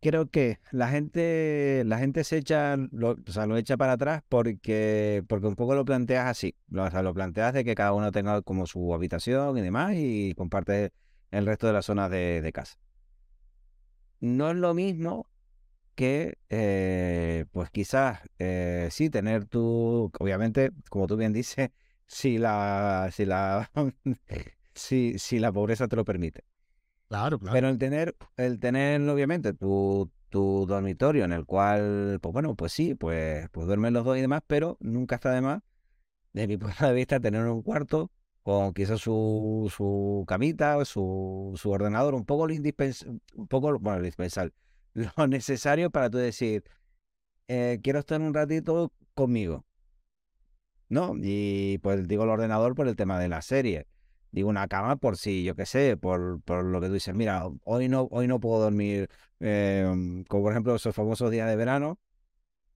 Creo 0.00 0.30
que 0.30 0.60
la 0.70 0.88
gente, 0.88 1.82
la 1.84 1.98
gente 1.98 2.22
se 2.22 2.36
echa, 2.38 2.76
lo, 2.92 3.12
o 3.12 3.32
sea, 3.32 3.46
lo 3.46 3.56
echa 3.56 3.76
para 3.76 3.92
atrás 3.92 4.22
porque, 4.28 5.24
porque 5.28 5.46
un 5.48 5.56
poco 5.56 5.74
lo 5.74 5.84
planteas 5.84 6.26
así. 6.26 6.54
Lo, 6.68 6.84
o 6.84 6.90
sea, 6.90 7.02
lo 7.02 7.12
planteas 7.14 7.54
de 7.54 7.64
que 7.64 7.74
cada 7.74 7.92
uno 7.92 8.12
tenga 8.12 8.40
como 8.42 8.66
su 8.66 8.94
habitación 8.94 9.58
y 9.58 9.62
demás 9.62 9.94
y 9.96 10.34
comparte 10.34 10.92
el 11.30 11.46
resto 11.46 11.66
de 11.66 11.72
las 11.72 11.86
zonas 11.86 12.10
de, 12.10 12.40
de 12.40 12.52
casa. 12.52 12.76
No 14.20 14.50
es 14.50 14.56
lo 14.56 14.74
mismo 14.74 15.26
que, 15.96 16.38
eh, 16.50 17.46
pues 17.52 17.70
quizás, 17.70 18.20
eh, 18.38 18.88
sí, 18.92 19.10
tener 19.10 19.46
tu, 19.46 20.12
obviamente, 20.20 20.70
como 20.90 21.08
tú 21.08 21.16
bien 21.16 21.32
dices, 21.32 21.70
si 22.06 22.38
la, 22.38 23.10
si 23.12 23.24
la, 23.26 23.70
si, 24.74 25.18
si 25.18 25.40
la 25.40 25.52
pobreza 25.52 25.88
te 25.88 25.96
lo 25.96 26.04
permite. 26.04 26.44
Claro, 27.08 27.38
claro. 27.38 27.54
Pero 27.54 27.68
el 27.68 27.78
tener, 27.78 28.16
el 28.36 28.60
tener, 28.60 29.00
obviamente, 29.08 29.54
tu, 29.54 30.10
tu 30.28 30.66
dormitorio 30.66 31.24
en 31.24 31.32
el 31.32 31.46
cual, 31.46 32.18
pues 32.20 32.32
bueno, 32.32 32.54
pues 32.56 32.72
sí, 32.72 32.94
pues, 32.94 33.48
pues 33.50 33.66
duermen 33.66 33.94
los 33.94 34.04
dos 34.04 34.18
y 34.18 34.20
demás, 34.20 34.42
pero 34.46 34.76
nunca 34.80 35.16
está 35.16 35.32
de 35.32 35.40
más, 35.40 35.62
desde 36.32 36.48
mi 36.48 36.56
punto 36.58 36.86
de 36.86 36.92
vista, 36.94 37.20
tener 37.20 37.46
un 37.46 37.62
cuarto 37.62 38.10
con 38.42 38.72
quizás 38.74 39.00
su, 39.00 39.72
su 39.74 40.24
camita, 40.28 40.84
su, 40.84 41.52
su 41.56 41.70
ordenador, 41.70 42.14
un 42.14 42.24
poco 42.24 42.46
lo 42.46 42.54
indispensable, 42.54 43.20
un 43.34 43.48
poco, 43.48 43.78
bueno, 43.78 43.98
lo 43.98 44.04
indispensable, 44.04 44.52
lo 44.96 45.26
necesario 45.28 45.90
para 45.90 46.10
tú 46.10 46.18
decir, 46.18 46.64
eh, 47.48 47.78
quiero 47.82 48.00
estar 48.00 48.20
un 48.20 48.34
ratito 48.34 48.92
conmigo, 49.14 49.64
¿no? 50.88 51.14
Y 51.20 51.78
pues 51.78 52.08
digo 52.08 52.24
el 52.24 52.30
ordenador 52.30 52.74
por 52.74 52.88
el 52.88 52.96
tema 52.96 53.18
de 53.18 53.28
la 53.28 53.42
serie. 53.42 53.86
Digo 54.32 54.48
una 54.48 54.68
cama 54.68 54.96
por 54.96 55.16
si, 55.16 55.44
yo 55.44 55.54
qué 55.54 55.64
sé, 55.66 55.96
por, 55.96 56.40
por 56.42 56.64
lo 56.64 56.80
que 56.80 56.88
tú 56.88 56.94
dices, 56.94 57.14
mira, 57.14 57.44
hoy 57.64 57.88
no, 57.88 58.08
hoy 58.10 58.26
no 58.26 58.40
puedo 58.40 58.60
dormir, 58.60 59.08
eh, 59.40 59.86
como 60.28 60.42
por 60.42 60.52
ejemplo 60.52 60.74
esos 60.74 60.94
famosos 60.94 61.30
días 61.30 61.48
de 61.48 61.56
verano. 61.56 61.98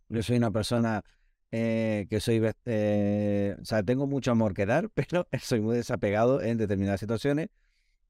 Yo 0.08 0.22
soy 0.22 0.36
una 0.36 0.50
persona 0.50 1.02
eh, 1.50 2.06
que 2.08 2.20
soy, 2.20 2.42
eh, 2.66 3.56
o 3.60 3.64
sea, 3.64 3.82
tengo 3.82 4.06
mucho 4.06 4.30
amor 4.30 4.54
que 4.54 4.66
dar, 4.66 4.90
pero 4.94 5.26
soy 5.40 5.60
muy 5.60 5.76
desapegado 5.76 6.42
en 6.42 6.58
determinadas 6.58 7.00
situaciones. 7.00 7.48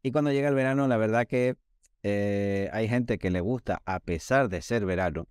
Y 0.03 0.13
cuando 0.13 0.33
llega 0.33 0.49
el 0.49 0.55
verano, 0.55 0.89
la 0.89 0.97
verdad 0.97 1.27
que 1.27 1.57
eh, 2.03 2.69
hay 2.73 2.89
gente 2.89 3.19
que 3.19 3.31
le 3.31 3.41
gusta, 3.41 3.83
a 3.85 4.01
pesar 4.01 4.49
de 4.49 4.63
ser 4.63 4.85
verano, 4.87 5.29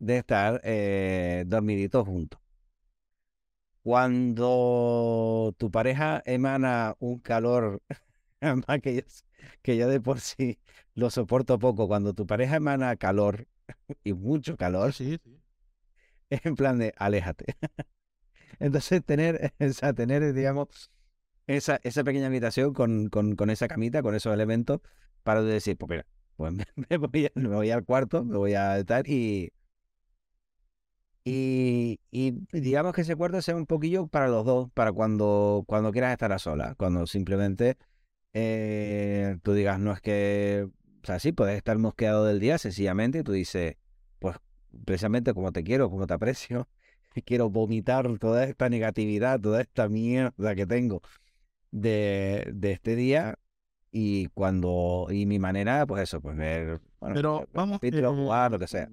de 0.00 0.18
estar 0.18 0.60
eh, 0.64 1.44
dormiditos 1.46 2.06
juntos. 2.06 2.40
Cuando 3.82 5.54
tu 5.58 5.70
pareja 5.70 6.22
emana 6.26 6.96
un 6.98 7.18
calor, 7.18 7.82
que 8.82 8.94
yo, 8.96 9.02
que 9.62 9.76
yo 9.76 9.88
de 9.88 10.00
por 10.00 10.20
sí 10.20 10.58
lo 10.94 11.10
soporto 11.10 11.58
poco, 11.58 11.88
cuando 11.88 12.14
tu 12.14 12.26
pareja 12.26 12.56
emana 12.56 12.96
calor 12.96 13.46
y 14.04 14.12
mucho 14.12 14.56
calor, 14.56 14.92
Sí, 14.92 15.18
en 16.30 16.54
plan 16.56 16.78
de 16.78 16.92
aléjate. 16.96 17.56
Entonces 18.58 19.04
tener, 19.04 19.52
o 19.58 19.68
sea, 19.72 19.92
tener, 19.92 20.32
digamos, 20.34 20.90
esa, 21.46 21.80
esa 21.84 22.04
pequeña 22.04 22.28
habitación 22.28 22.74
con, 22.74 23.08
con, 23.08 23.36
con 23.36 23.50
esa 23.50 23.68
camita, 23.68 24.02
con 24.02 24.14
esos 24.16 24.34
elementos, 24.34 24.80
para 25.22 25.42
decir, 25.42 25.76
pues 25.76 25.90
mira, 25.90 26.06
pues 26.36 26.52
me, 26.52 26.64
voy, 27.48 27.70
a- 27.70 27.74
al 27.76 27.84
cuarto, 27.84 28.24
me 28.24 28.36
voy 28.36 28.54
a 28.54 28.78
estar 28.78 29.06
y, 31.24 32.00
y, 32.10 32.32
digamos 32.52 32.94
que 32.94 33.02
ese 33.02 33.14
cuarto 33.16 33.42
sea 33.42 33.54
un 33.56 33.66
poquillo 33.66 34.06
para 34.06 34.28
los 34.28 34.44
dos, 34.44 34.70
para 34.72 34.92
cuando, 34.92 35.64
cuando 35.66 35.92
quieras 35.92 36.12
estar 36.12 36.32
a 36.32 36.38
solas, 36.38 36.74
cuando 36.76 37.06
simplemente 37.06 37.76
eh, 38.34 39.38
tú 39.42 39.52
digas, 39.54 39.78
no 39.80 39.92
es 39.92 40.00
que 40.00 40.68
o 41.02 41.06
sea, 41.06 41.18
sí, 41.20 41.32
puedes 41.32 41.56
estar 41.56 41.78
mosqueado 41.78 42.24
del 42.26 42.40
día 42.40 42.58
sencillamente 42.58 43.20
y 43.20 43.22
tú 43.24 43.32
dices, 43.32 43.76
pues 44.18 44.36
precisamente 44.84 45.34
como 45.34 45.52
te 45.52 45.64
quiero, 45.64 45.90
como 45.90 46.06
te 46.06 46.14
aprecio, 46.14 46.68
quiero 47.26 47.50
vomitar 47.50 48.18
toda 48.18 48.44
esta 48.44 48.68
negatividad, 48.68 49.40
toda 49.40 49.62
esta 49.62 49.88
mierda 49.88 50.54
que 50.54 50.66
tengo 50.66 51.02
de, 51.70 52.50
de 52.54 52.72
este 52.72 52.96
día 52.96 53.36
y 53.92 54.28
cuando, 54.28 55.08
y 55.10 55.26
mi 55.26 55.38
manera, 55.38 55.86
pues 55.86 56.02
eso, 56.04 56.20
pues 56.20 56.36
ver, 56.36 56.80
bueno, 57.00 57.14
Pero 57.14 57.38
ver 57.40 57.48
vamos, 57.52 57.78
capítulos, 57.78 58.12
eh, 58.12 58.16
jugar, 58.16 58.50
lo 58.52 58.58
que 58.58 58.66
sea. 58.66 58.88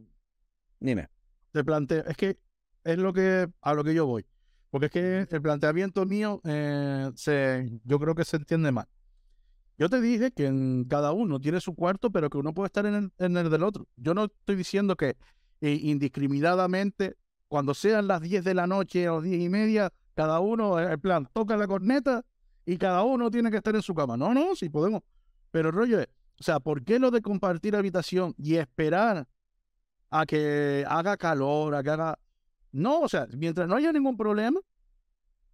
Dime. 0.80 1.10
te 1.52 1.64
planteo, 1.64 2.04
es 2.06 2.18
que 2.18 2.38
es 2.84 2.98
lo 2.98 3.14
que 3.14 3.48
a 3.62 3.74
lo 3.74 3.84
que 3.84 3.94
yo 3.94 4.06
voy. 4.06 4.26
Porque 4.70 4.88
es 4.88 4.92
que 4.92 5.28
el 5.36 5.42
planteamiento 5.42 6.06
mío 6.06 6.42
eh, 6.44 7.12
se, 7.16 7.70
yo 7.84 8.00
creo 8.00 8.16
que 8.16 8.26
se 8.26 8.38
entiende 8.38 8.72
mal. 8.72 8.88
Yo 9.78 9.90
te 9.90 10.02
dije 10.02 10.32
que 10.32 10.48
en 10.48 10.86
cada 10.86 11.12
uno 11.12 11.40
tiene 11.40 11.62
su 11.62 11.76
cuarto, 11.76 12.10
pero 12.12 12.30
que 12.30 12.38
uno 12.38 12.54
puede 12.54 12.68
estar 12.68 12.86
en 12.86 12.96
el, 12.96 13.12
en 13.20 13.38
el 13.38 13.50
del 13.50 13.64
otro. 13.64 13.88
Yo 13.96 14.14
no 14.14 14.26
estoy 14.26 14.56
diciendo 14.56 14.96
que 14.96 15.16
eh, 15.62 15.80
indiscriminadamente, 15.84 17.16
cuando 17.48 17.74
sean 17.74 18.08
las 18.08 18.22
10 18.22 18.44
de 18.44 18.54
la 18.56 18.68
noche 18.68 19.08
o 19.10 19.22
10 19.22 19.42
y 19.42 19.50
media, 19.50 19.94
cada 20.16 20.40
uno, 20.40 20.80
eh, 20.80 20.94
en 20.94 21.00
plan, 21.00 21.30
toca 21.32 21.56
la 21.58 21.68
corneta 21.68 22.26
y 22.68 22.78
cada 22.78 23.02
uno 23.04 23.32
tiene 23.32 23.50
que 23.50 23.58
estar 23.58 23.74
en 23.74 23.82
su 23.82 23.96
cama. 23.96 24.18
No, 24.18 24.34
no, 24.34 24.54
sí 24.54 24.68
podemos. 24.70 25.02
Pero 25.52 25.70
el 25.70 25.76
rollo 25.76 26.02
es, 26.02 26.08
o 26.38 26.44
sea, 26.44 26.60
¿por 26.60 26.84
qué 26.84 27.00
lo 27.00 27.10
de 27.12 27.22
compartir 27.22 27.78
habitación 27.78 28.36
y 28.38 28.58
esperar 28.58 29.26
a 30.10 30.26
que 30.26 30.84
haga 30.88 31.16
calor, 31.16 31.74
a 31.74 31.82
que 31.82 31.90
haga... 31.90 32.20
No, 32.74 33.00
o 33.00 33.08
sea, 33.10 33.26
mientras 33.38 33.70
no 33.70 33.76
haya 33.76 33.94
ningún 33.94 34.18
problema, 34.18 34.60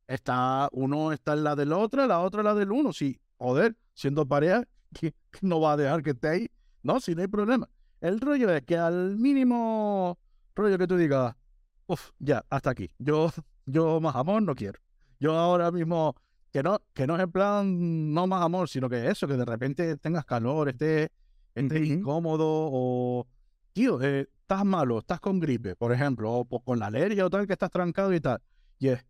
está 0.08 0.67
uno 0.71 1.12
está 1.12 1.34
en 1.34 1.43
la 1.43 1.56
del 1.56 1.71
otro, 1.71 2.06
la 2.08 2.19
otra 2.19 2.41
en 2.41 2.45
la 2.45 2.56
del 2.56 2.71
uno. 2.71 2.91
Sí, 2.91 3.21
joder, 3.38 3.78
siendo 3.93 4.28
pareja, 4.28 4.63
no 5.41 5.62
va 5.62 5.73
a 5.73 5.78
dejar 5.78 6.02
que 6.02 6.10
esté 6.10 6.28
ahí. 6.28 6.47
No, 6.82 6.99
si 6.99 7.13
no 7.13 7.21
hay 7.21 7.28
problema. 7.28 7.69
El 8.02 8.19
rollo 8.19 8.49
es 8.49 8.63
que 8.63 8.76
al 8.76 9.17
mínimo 9.17 10.17
rollo 10.56 10.80
que 10.80 10.88
tú 10.88 10.97
digas, 10.97 11.36
uff, 11.86 12.10
ya, 12.17 12.43
hasta 12.49 12.71
aquí. 12.71 12.89
Yo, 12.97 13.30
yo 13.67 14.02
más 14.02 14.15
amor 14.15 14.41
no 14.41 14.56
quiero. 14.56 14.80
Yo 15.19 15.38
ahora 15.38 15.71
mismo, 15.71 16.15
que 16.54 16.62
no, 16.62 16.80
que 16.94 17.08
no 17.08 17.16
es 17.16 17.24
en 17.24 17.32
plan 17.32 18.13
no 18.13 18.28
más 18.28 18.44
amor, 18.44 18.70
sino 18.70 18.88
que 18.88 19.08
eso, 19.10 19.28
que 19.28 19.34
de 19.36 19.44
repente 19.44 19.98
tengas 19.98 20.24
calor, 20.24 20.70
estés, 20.70 21.10
estés 21.56 21.82
Ujú. 21.82 21.94
incómodo 21.94 22.46
o, 22.48 23.28
tío, 23.74 24.00
eh, 24.04 24.30
estás 24.39 24.63
malo, 24.63 25.00
estás 25.00 25.20
con 25.20 25.39
gripe, 25.39 25.76
por 25.76 25.92
ejemplo, 25.92 26.32
o 26.32 26.46
po- 26.46 26.60
con 26.63 26.78
la 26.78 26.86
alergia 26.86 27.26
o 27.26 27.30
tal, 27.32 27.48
que 27.48 27.54
estás 27.54 27.72
trancado 27.72 28.13
y 28.13 28.20
tal. 28.20 28.39
Y 28.78 28.89
es, 28.89 29.04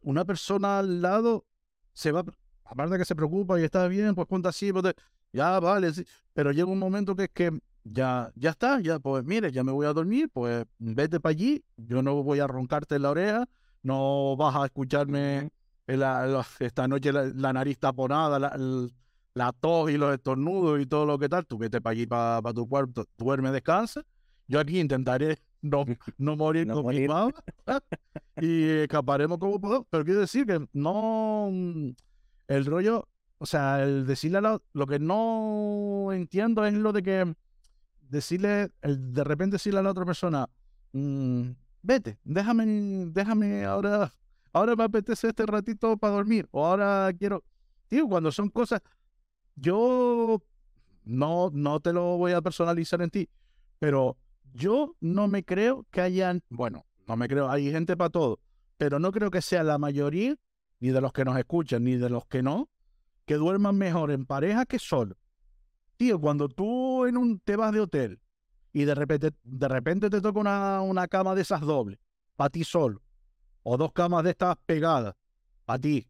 una 0.00 0.24
persona 0.24 0.78
al 0.78 1.02
lado 1.02 1.44
se 1.92 2.12
va, 2.12 2.24
aparte 2.64 2.94
de 2.94 2.98
que 2.98 3.04
se 3.04 3.14
preocupa 3.14 3.60
y 3.60 3.64
está 3.64 3.86
bien, 3.86 4.14
pues 4.14 4.26
cuenta 4.26 4.48
así, 4.48 4.72
pues, 4.72 4.94
ya 5.34 5.60
vale, 5.60 5.92
sí, 5.92 6.02
pero 6.32 6.50
llega 6.50 6.66
un 6.66 6.78
momento 6.78 7.14
que 7.14 7.24
es 7.24 7.30
que 7.30 7.60
ya, 7.84 8.32
ya 8.36 8.50
está, 8.50 8.80
ya 8.80 8.98
pues 8.98 9.22
mire, 9.22 9.52
ya 9.52 9.62
me 9.64 9.72
voy 9.72 9.86
a 9.86 9.92
dormir, 9.92 10.30
pues 10.32 10.64
vete 10.78 11.20
para 11.20 11.32
allí, 11.32 11.62
yo 11.76 12.02
no 12.02 12.22
voy 12.22 12.38
a 12.40 12.46
roncarte 12.46 12.94
en 12.94 13.02
la 13.02 13.10
oreja, 13.10 13.48
no 13.82 14.34
vas 14.38 14.56
a 14.56 14.64
escucharme 14.64 15.50
la- 15.96 16.26
la- 16.26 16.46
esta 16.60 16.86
noche 16.88 17.12
la, 17.12 17.24
la 17.34 17.52
nariz 17.52 17.78
taponada, 17.78 18.38
la, 18.38 19.52
tos 19.52 19.90
y 19.90 19.96
los 19.96 20.12
estornudos 20.14 20.80
y 20.80 20.86
todo 20.86 21.06
lo 21.06 21.18
que 21.18 21.28
tal, 21.28 21.46
tú 21.46 21.58
vete 21.58 21.80
para 21.80 21.92
allí, 21.92 22.06
para 22.06 22.52
tu 22.52 22.68
cuarto, 22.68 23.06
duerme, 23.16 23.50
descansa, 23.50 24.02
yo 24.48 24.58
aquí 24.60 24.80
intentaré 24.80 25.38
no, 25.62 25.84
no 26.18 26.36
morir 26.36 26.66
No 26.66 26.74
con 26.82 26.86
mi 26.94 27.06
morir. 27.06 27.08
mamá 27.08 27.32
y 28.40 28.64
escaparemos 28.64 29.38
como 29.38 29.60
podamos, 29.60 29.86
pero 29.90 30.04
quiero 30.04 30.20
decir 30.20 30.46
que 30.46 30.66
no, 30.72 31.48
mm, 31.52 31.90
el 32.48 32.64
rollo, 32.66 33.08
o 33.38 33.46
sea, 33.46 33.82
el 33.82 34.06
decirle 34.06 34.38
a 34.38 34.40
la, 34.40 34.62
lo 34.72 34.86
que 34.86 34.98
no 34.98 36.08
entiendo 36.12 36.64
es 36.66 36.74
lo 36.74 36.92
de 36.92 37.02
que 37.02 37.34
decirle, 38.08 38.70
el 38.82 39.12
de 39.12 39.24
repente 39.24 39.54
decirle 39.54 39.80
a 39.80 39.82
la 39.82 39.90
otra 39.90 40.04
persona, 40.04 40.48
mm, 40.92 41.50
vete, 41.82 42.18
déjame, 42.24 42.64
déjame 43.12 43.64
ahora, 43.64 44.12
ahora 44.52 44.76
me 44.76 44.84
apetece 44.84 45.28
este 45.28 45.46
ratito 45.46 45.96
para 45.96 46.14
dormir, 46.14 46.48
o 46.50 46.66
ahora 46.66 47.10
quiero, 47.18 47.44
tío, 47.88 48.06
cuando 48.08 48.32
son 48.32 48.48
cosas, 48.48 48.80
yo 49.56 50.42
no, 51.04 51.50
no 51.52 51.80
te 51.80 51.92
lo 51.92 52.16
voy 52.16 52.32
a 52.32 52.42
personalizar 52.42 53.02
en 53.02 53.10
ti, 53.10 53.28
pero 53.78 54.16
yo 54.52 54.96
no 55.00 55.28
me 55.28 55.44
creo 55.44 55.86
que 55.90 56.00
hayan, 56.00 56.42
bueno, 56.48 56.86
no 57.06 57.16
me 57.16 57.28
creo, 57.28 57.50
hay 57.50 57.70
gente 57.70 57.96
para 57.96 58.10
todo, 58.10 58.40
pero 58.76 58.98
no 58.98 59.12
creo 59.12 59.30
que 59.30 59.42
sea 59.42 59.62
la 59.62 59.78
mayoría, 59.78 60.36
ni 60.80 60.90
de 60.90 61.00
los 61.00 61.12
que 61.12 61.24
nos 61.24 61.38
escuchan, 61.38 61.84
ni 61.84 61.96
de 61.96 62.08
los 62.08 62.26
que 62.26 62.42
no, 62.42 62.68
que 63.26 63.34
duerman 63.34 63.76
mejor 63.76 64.10
en 64.10 64.26
pareja 64.26 64.66
que 64.66 64.78
solo. 64.78 65.16
Tío, 65.96 66.18
cuando 66.18 66.48
tú 66.48 67.04
en 67.06 67.16
un, 67.16 67.38
te 67.40 67.56
vas 67.56 67.72
de 67.72 67.80
hotel 67.80 68.20
y 68.72 68.84
de 68.84 68.94
repente, 68.94 69.32
de 69.42 69.68
repente 69.68 70.08
te 70.08 70.20
toca 70.20 70.40
una, 70.40 70.80
una 70.80 71.06
cama 71.06 71.34
de 71.34 71.42
esas 71.42 71.60
dobles, 71.60 71.98
para 72.36 72.50
ti 72.50 72.64
solo, 72.64 73.02
o 73.62 73.76
dos 73.76 73.92
camas 73.92 74.24
de 74.24 74.30
estas 74.30 74.56
pegadas, 74.66 75.14
para 75.64 75.78
ti, 75.78 76.08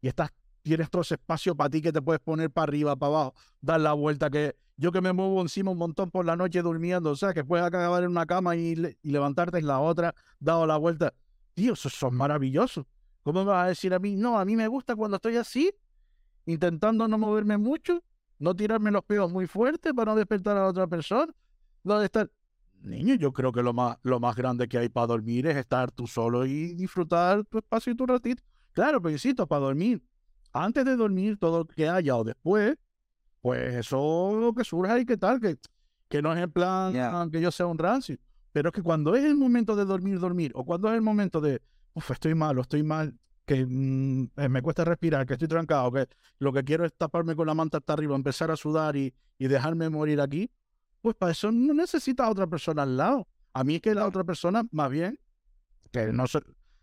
y 0.00 0.08
estás, 0.08 0.30
tienes 0.62 0.90
todo 0.90 1.02
ese 1.02 1.14
espacio 1.14 1.54
para 1.54 1.70
ti 1.70 1.82
que 1.82 1.92
te 1.92 2.02
puedes 2.02 2.20
poner 2.20 2.50
para 2.50 2.64
arriba, 2.64 2.96
para 2.96 3.12
abajo, 3.14 3.34
dar 3.60 3.80
la 3.80 3.92
vuelta, 3.92 4.30
que 4.30 4.56
yo 4.76 4.92
que 4.92 5.00
me 5.00 5.12
muevo 5.12 5.40
encima 5.42 5.70
un 5.70 5.78
montón 5.78 6.10
por 6.10 6.24
la 6.24 6.36
noche 6.36 6.62
durmiendo, 6.62 7.10
o 7.10 7.16
sea, 7.16 7.34
que 7.34 7.44
puedes 7.44 7.66
acabar 7.66 8.02
en 8.02 8.10
una 8.10 8.24
cama 8.26 8.56
y, 8.56 8.76
le- 8.76 8.98
y 9.02 9.10
levantarte 9.10 9.58
en 9.58 9.66
la 9.66 9.78
otra, 9.80 10.14
dado 10.38 10.66
la 10.66 10.78
vuelta. 10.78 11.12
Tío, 11.54 11.74
eso, 11.74 11.88
es 11.88 12.12
maravilloso. 12.14 12.86
¿Cómo 13.22 13.40
me 13.44 13.50
vas 13.50 13.66
a 13.66 13.68
decir 13.68 13.92
a 13.92 13.98
mí? 13.98 14.16
No, 14.16 14.38
a 14.38 14.44
mí 14.46 14.56
me 14.56 14.66
gusta 14.68 14.96
cuando 14.96 15.16
estoy 15.16 15.36
así, 15.36 15.70
intentando 16.46 17.06
no 17.08 17.18
moverme 17.18 17.58
mucho, 17.58 18.02
no 18.38 18.54
tirarme 18.56 18.90
los 18.90 19.04
pedos 19.04 19.30
muy 19.30 19.46
fuerte 19.46 19.92
para 19.92 20.12
no 20.12 20.16
despertar 20.16 20.56
a 20.56 20.60
la 20.60 20.66
otra 20.68 20.86
persona. 20.86 21.32
No 21.84 21.98
de 21.98 22.06
estar. 22.06 22.30
Niño, 22.82 23.14
yo 23.14 23.32
creo 23.32 23.52
que 23.52 23.62
lo 23.62 23.72
más, 23.72 23.98
lo 24.02 24.20
más 24.20 24.34
grande 24.36 24.68
que 24.68 24.78
hay 24.78 24.88
para 24.88 25.08
dormir 25.08 25.46
es 25.46 25.56
estar 25.56 25.90
tú 25.90 26.06
solo 26.06 26.46
y 26.46 26.74
disfrutar 26.74 27.44
tu 27.44 27.58
espacio 27.58 27.92
y 27.92 27.96
tu 27.96 28.06
ratito. 28.06 28.42
Claro, 28.72 29.00
pero 29.02 29.12
insisto, 29.12 29.46
para 29.46 29.66
dormir. 29.66 30.02
Antes 30.52 30.84
de 30.84 30.96
dormir, 30.96 31.38
todo 31.38 31.58
lo 31.60 31.64
que 31.66 31.88
haya 31.88 32.16
o 32.16 32.24
después, 32.24 32.76
pues 33.40 33.74
eso 33.74 34.38
lo 34.40 34.54
que 34.54 34.64
surja 34.64 34.98
y 34.98 35.04
qué 35.04 35.16
tal, 35.16 35.40
que, 35.40 35.58
que 36.08 36.22
no 36.22 36.32
es 36.32 36.42
en 36.42 36.50
plan 36.50 37.30
que 37.30 37.40
yo 37.40 37.50
sea 37.50 37.66
un 37.66 37.78
rancio. 37.78 38.16
Pero 38.52 38.70
es 38.70 38.74
que 38.74 38.82
cuando 38.82 39.14
es 39.14 39.24
el 39.24 39.36
momento 39.36 39.76
de 39.76 39.84
dormir, 39.84 40.18
dormir, 40.18 40.52
o 40.54 40.64
cuando 40.64 40.88
es 40.88 40.94
el 40.94 41.02
momento 41.02 41.40
de, 41.40 41.60
uff, 41.94 42.10
estoy 42.10 42.34
malo, 42.34 42.62
estoy 42.62 42.82
mal, 42.82 43.14
que 43.44 43.64
mm, 43.64 44.30
eh, 44.36 44.48
me 44.48 44.62
cuesta 44.62 44.84
respirar, 44.84 45.26
que 45.26 45.34
estoy 45.34 45.48
trancado, 45.48 45.92
que 45.92 46.08
lo 46.38 46.52
que 46.52 46.64
quiero 46.64 46.84
es 46.84 46.92
taparme 46.94 47.36
con 47.36 47.46
la 47.46 47.54
manta 47.54 47.78
hasta 47.78 47.92
arriba, 47.92 48.16
empezar 48.16 48.50
a 48.50 48.56
sudar 48.56 48.96
y, 48.96 49.14
y 49.38 49.48
dejarme 49.48 49.88
morir 49.88 50.20
aquí, 50.20 50.50
pues 51.00 51.16
para 51.16 51.32
eso 51.32 51.50
no 51.52 51.74
necesitas 51.74 52.26
a 52.26 52.30
otra 52.30 52.46
persona 52.46 52.82
al 52.82 52.96
lado. 52.96 53.26
A 53.52 53.64
mí 53.64 53.76
es 53.76 53.80
que 53.82 53.94
la 53.94 54.06
otra 54.06 54.22
persona, 54.24 54.62
más 54.70 54.90
bien, 54.90 55.18
que 55.90 56.12
no 56.12 56.26
se, 56.26 56.40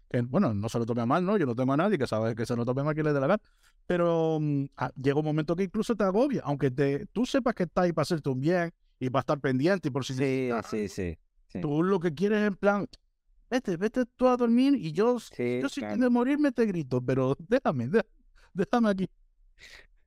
que, 0.10 0.21
bueno, 0.21 0.53
no 0.53 0.67
se 0.69 0.80
lo 0.80 0.86
tome 0.86 1.01
a 1.01 1.06
mal, 1.06 1.23
¿no? 1.25 1.38
Yo 1.38 1.45
no 1.45 1.56
tengo 1.56 1.73
a 1.73 1.77
nadie 1.77 1.97
que 1.97 2.08
sabe 2.08 2.36
que 2.36 2.45
se 2.45 2.56
lo 2.56 2.65
tome 2.65 2.84
mal 2.84 2.93
que 2.95 3.03
le 3.03 3.13
dé 3.13 3.19
la 3.19 3.27
gana. 3.27 3.41
Pero 3.86 4.38
mm, 4.41 4.65
ah, 4.77 4.91
llega 4.95 5.19
un 5.19 5.25
momento 5.25 5.56
que 5.56 5.63
incluso 5.63 5.95
te 5.95 6.03
agobia, 6.03 6.41
aunque 6.43 6.69
te, 6.71 7.06
tú 7.08 7.25
sepas 7.25 7.56
que 7.56 7.63
está 7.63 7.84
ahí 7.84 7.93
para 7.93 8.03
hacerte 8.03 8.30
un 8.30 8.41
bien 8.41 8.71
y 8.99 9.10
para 9.10 9.21
estar 9.21 9.39
pendiente 9.39 9.88
y 9.88 9.91
por 9.91 10.03
si 10.03 10.13
Sí, 10.13 10.19
necesitas 10.19 10.67
sí, 10.69 10.88
sí. 10.89 11.17
sí. 11.47 11.62
Tú 11.62 11.84
lo 11.84 11.99
que 11.99 12.13
quieres 12.13 12.41
es 12.41 12.47
en 12.47 12.56
plan, 12.56 12.86
vete, 13.49 13.77
vete 13.77 14.06
tú 14.17 14.27
a 14.27 14.36
dormir 14.36 14.75
y 14.75 14.91
yo, 14.91 15.19
Sí, 15.19 15.60
yo 15.62 15.69
si 15.69 15.80
claro. 15.82 15.97
de 16.01 16.10
morirme 16.10 16.51
te 16.51 16.65
grito, 16.65 17.01
pero 17.01 17.36
déjame, 17.47 17.88
dé- 17.88 18.06
déjame 18.53 18.89
aquí. 18.89 19.10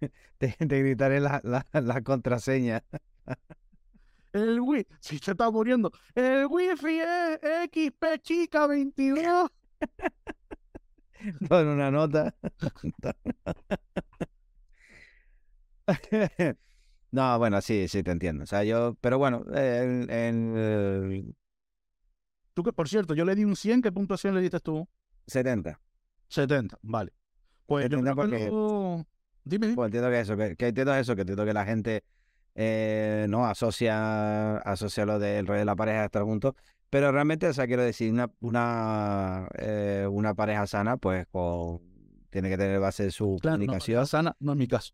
Te, 0.38 0.48
te 0.58 0.78
gritaré 0.82 1.20
la, 1.20 1.40
la, 1.44 1.64
la 1.80 2.02
contraseña. 2.02 2.82
El 4.32 4.60
Wii, 4.60 4.86
si 5.00 5.18
se 5.18 5.32
está 5.32 5.50
muriendo, 5.50 5.90
el 6.14 6.46
Wi-Fi 6.46 7.00
es 7.00 7.40
XP 7.72 8.04
chica 8.22 8.66
22. 8.66 9.50
con 11.48 11.66
una 11.68 11.90
nota. 11.90 12.34
No, 17.12 17.38
bueno, 17.38 17.60
sí, 17.60 17.88
sí, 17.88 18.02
te 18.04 18.12
entiendo. 18.12 18.44
O 18.44 18.46
sea, 18.46 18.62
yo, 18.62 18.96
pero 19.00 19.18
bueno, 19.18 19.42
en, 19.52 20.08
en 20.10 20.56
el 20.56 21.34
Tú 22.54 22.62
que, 22.62 22.72
por 22.72 22.88
cierto, 22.88 23.14
yo 23.14 23.24
le 23.24 23.34
di 23.34 23.44
un 23.44 23.56
100, 23.56 23.82
¿qué 23.82 23.90
puntuación 23.90 24.34
le 24.34 24.40
diste 24.40 24.60
tú? 24.60 24.88
70. 25.26 25.80
70, 26.28 26.78
vale. 26.82 27.12
Pues 27.66 27.88
yo 27.88 27.98
70 27.98 28.12
creo 28.14 28.14
que 28.14 28.36
porque- 28.38 28.50
lo- 28.50 29.06
Dime, 29.42 29.66
dime. 29.68 29.74
Pues 29.76 29.86
entiendo 29.86 30.10
que 30.10 30.20
eso, 30.20 30.36
que, 30.36 30.54
que 30.56 30.68
entiendo 30.68 30.94
eso, 30.94 31.14
que 31.16 31.22
entiendo 31.22 31.44
que 31.44 31.52
la 31.54 31.64
gente 31.64 32.04
eh, 32.62 33.26
no 33.30 33.46
asocia, 33.46 34.58
asocia 34.58 35.06
lo 35.06 35.18
del 35.18 35.46
rol 35.46 35.56
de 35.56 35.64
la 35.64 35.74
pareja 35.76 36.00
de 36.00 36.04
estar 36.06 36.22
juntos. 36.24 36.54
Pero 36.90 37.10
realmente, 37.10 37.46
o 37.48 37.52
sea, 37.54 37.66
quiero 37.66 37.82
decir, 37.82 38.12
una, 38.12 38.30
una, 38.40 39.48
eh, 39.58 40.06
una 40.10 40.34
pareja 40.34 40.66
sana, 40.66 40.98
pues 40.98 41.26
con, 41.30 41.80
tiene 42.28 42.50
que 42.50 42.58
tener 42.58 42.78
base 42.80 43.10
su 43.10 43.38
Claro, 43.40 43.56
no, 43.56 43.64
comunicación. 43.64 44.06
sana, 44.06 44.36
no 44.40 44.52
es 44.52 44.58
mi 44.58 44.68
caso. 44.68 44.92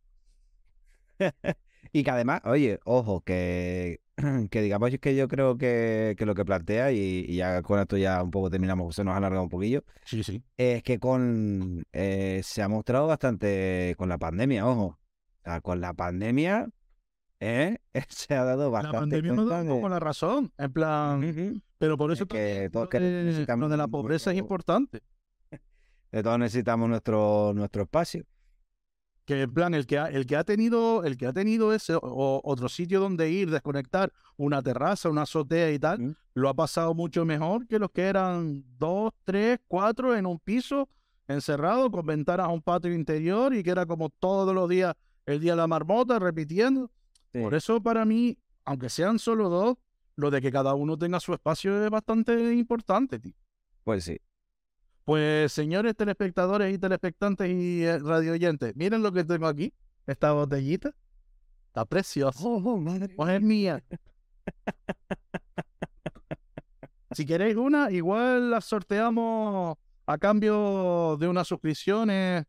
Y 1.93 2.03
que 2.03 2.11
además, 2.11 2.41
oye, 2.45 2.81
ojo, 2.85 3.21
que, 3.23 4.01
que 4.51 4.61
digamos 4.61 4.91
que 5.01 5.15
yo 5.15 5.29
creo 5.29 5.57
que, 5.57 6.15
que 6.19 6.27
lo 6.27 6.35
que 6.35 6.45
plantea, 6.45 6.91
y, 6.93 7.25
y 7.29 7.37
ya 7.37 7.63
con 7.63 7.79
esto 7.81 7.97
ya 7.97 8.23
un 8.23 8.31
poco 8.33 8.51
terminamos, 8.51 8.95
se 8.97 9.05
nos 9.05 9.15
ha 9.15 9.19
alargado 9.19 9.45
un 9.45 9.49
poquillo, 9.49 9.85
Sí, 10.05 10.23
sí. 10.25 10.43
es 10.57 10.83
que 10.83 10.99
con 10.99 11.85
eh, 11.93 12.41
se 12.43 12.61
ha 12.63 12.69
mostrado 12.69 13.07
bastante 13.07 13.95
con 13.97 14.09
la 14.09 14.19
pandemia, 14.19 14.67
ojo. 14.67 14.85
O 14.85 14.99
sea, 15.45 15.61
con 15.61 15.81
la 15.81 15.95
pandemia 15.95 16.69
¿eh? 17.41 17.79
se 18.09 18.35
ha 18.35 18.45
dado 18.45 18.65
La 18.65 18.69
bastante 18.69 18.99
pandemia 18.99 19.33
nos 19.33 19.49
da 19.49 19.65
poco 19.65 19.89
la 19.89 20.01
razón. 20.01 20.53
En 20.59 20.73
plan, 20.73 21.63
pero 21.79 21.97
por 21.97 22.13
eso 22.13 22.25
Es 22.25 22.29
que 22.29 22.71
todos 22.73 22.89
que 22.89 23.01
necesitamos 23.01 23.63
lo 23.63 23.69
de 23.69 23.77
la 23.77 23.89
pobreza 23.89 24.33
es 24.33 24.39
importante. 24.39 25.03
De 26.13 26.23
todos 26.23 26.39
necesitamos 26.39 26.89
nuestro, 26.89 27.53
nuestro 27.55 27.83
espacio. 27.83 28.25
Que 29.27 29.43
en 29.43 29.53
plan, 29.53 29.75
el 29.75 29.87
que 29.87 29.99
ha, 29.99 30.07
el 30.07 30.25
que 30.25 30.37
ha 30.37 30.45
tenido, 30.45 31.03
el 31.05 31.17
que 31.17 31.27
ha 31.27 31.33
tenido 31.33 31.75
ese 31.75 31.95
o- 32.01 32.41
otro 32.45 32.69
sitio 32.69 33.01
donde 33.01 33.29
ir, 33.29 33.51
desconectar, 33.51 34.13
una 34.37 34.63
terraza, 34.63 35.11
una 35.11 35.23
azotea 35.23 35.73
y 35.73 35.79
tal, 35.81 36.17
lo 36.33 36.49
ha 36.49 36.55
pasado 36.55 36.95
mucho 36.95 37.25
mejor 37.25 37.67
que 37.67 37.81
los 37.81 37.91
que 37.91 38.03
eran 38.03 38.63
dos, 38.79 39.13
tres, 39.25 39.59
cuatro 39.67 40.15
en 40.17 40.27
un 40.27 40.39
piso, 40.39 40.89
encerrado, 41.27 41.91
con 41.91 42.07
ventanas 42.07 42.47
a 42.47 42.51
un 42.51 42.63
patio 42.63 42.95
interior 42.95 43.53
y 43.53 43.65
que 43.65 43.71
era 43.71 43.85
como 43.85 44.11
todos 44.11 44.55
los 44.55 44.69
días 44.69 44.95
el 45.27 45.41
día 45.41 45.53
de 45.53 45.57
la 45.57 45.67
marmota, 45.67 46.21
repitiendo. 46.21 46.89
Sí. 47.37 47.43
Por 47.43 47.55
eso 47.55 47.83
para 47.83 48.05
mí, 48.05 48.39
aunque 48.65 48.89
sean 48.89 49.19
solo 49.19 49.51
dos, 49.51 49.77
lo 50.15 50.31
de 50.31 50.41
que 50.41 50.51
cada 50.51 50.75
uno 50.75 50.97
tenga 50.97 51.21
su 51.21 51.35
espacio 51.35 51.85
es 51.85 51.91
bastante 51.91 52.55
importante, 52.55 53.19
tío. 53.19 53.35
Pues 53.85 54.05
sí. 54.05 54.19
Pues 55.05 55.53
señores 55.53 55.95
telespectadores 55.95 56.75
y 56.75 56.79
telespectantes 56.79 57.51
y 57.51 57.85
eh, 57.85 57.99
radio 57.99 58.33
oyentes, 58.33 58.75
miren 58.75 59.03
lo 59.03 59.13
que 59.13 59.23
tengo 59.25 59.47
aquí, 59.47 59.73
esta 60.07 60.33
botellita. 60.33 60.95
Está 61.69 61.85
preciosa. 61.85 62.41
Oh, 62.43 62.79
madre. 62.79 63.15
Pues 63.15 63.35
es 63.35 63.43
mía. 63.43 63.85
Si 67.13 67.27
queréis 67.27 67.57
una, 67.57 67.91
igual 67.91 68.51
la 68.51 68.61
sorteamos 68.61 69.77
a 70.07 70.19
cambio 70.19 71.17
de 71.19 71.29
unas 71.29 71.47
suscripciones 71.47 72.47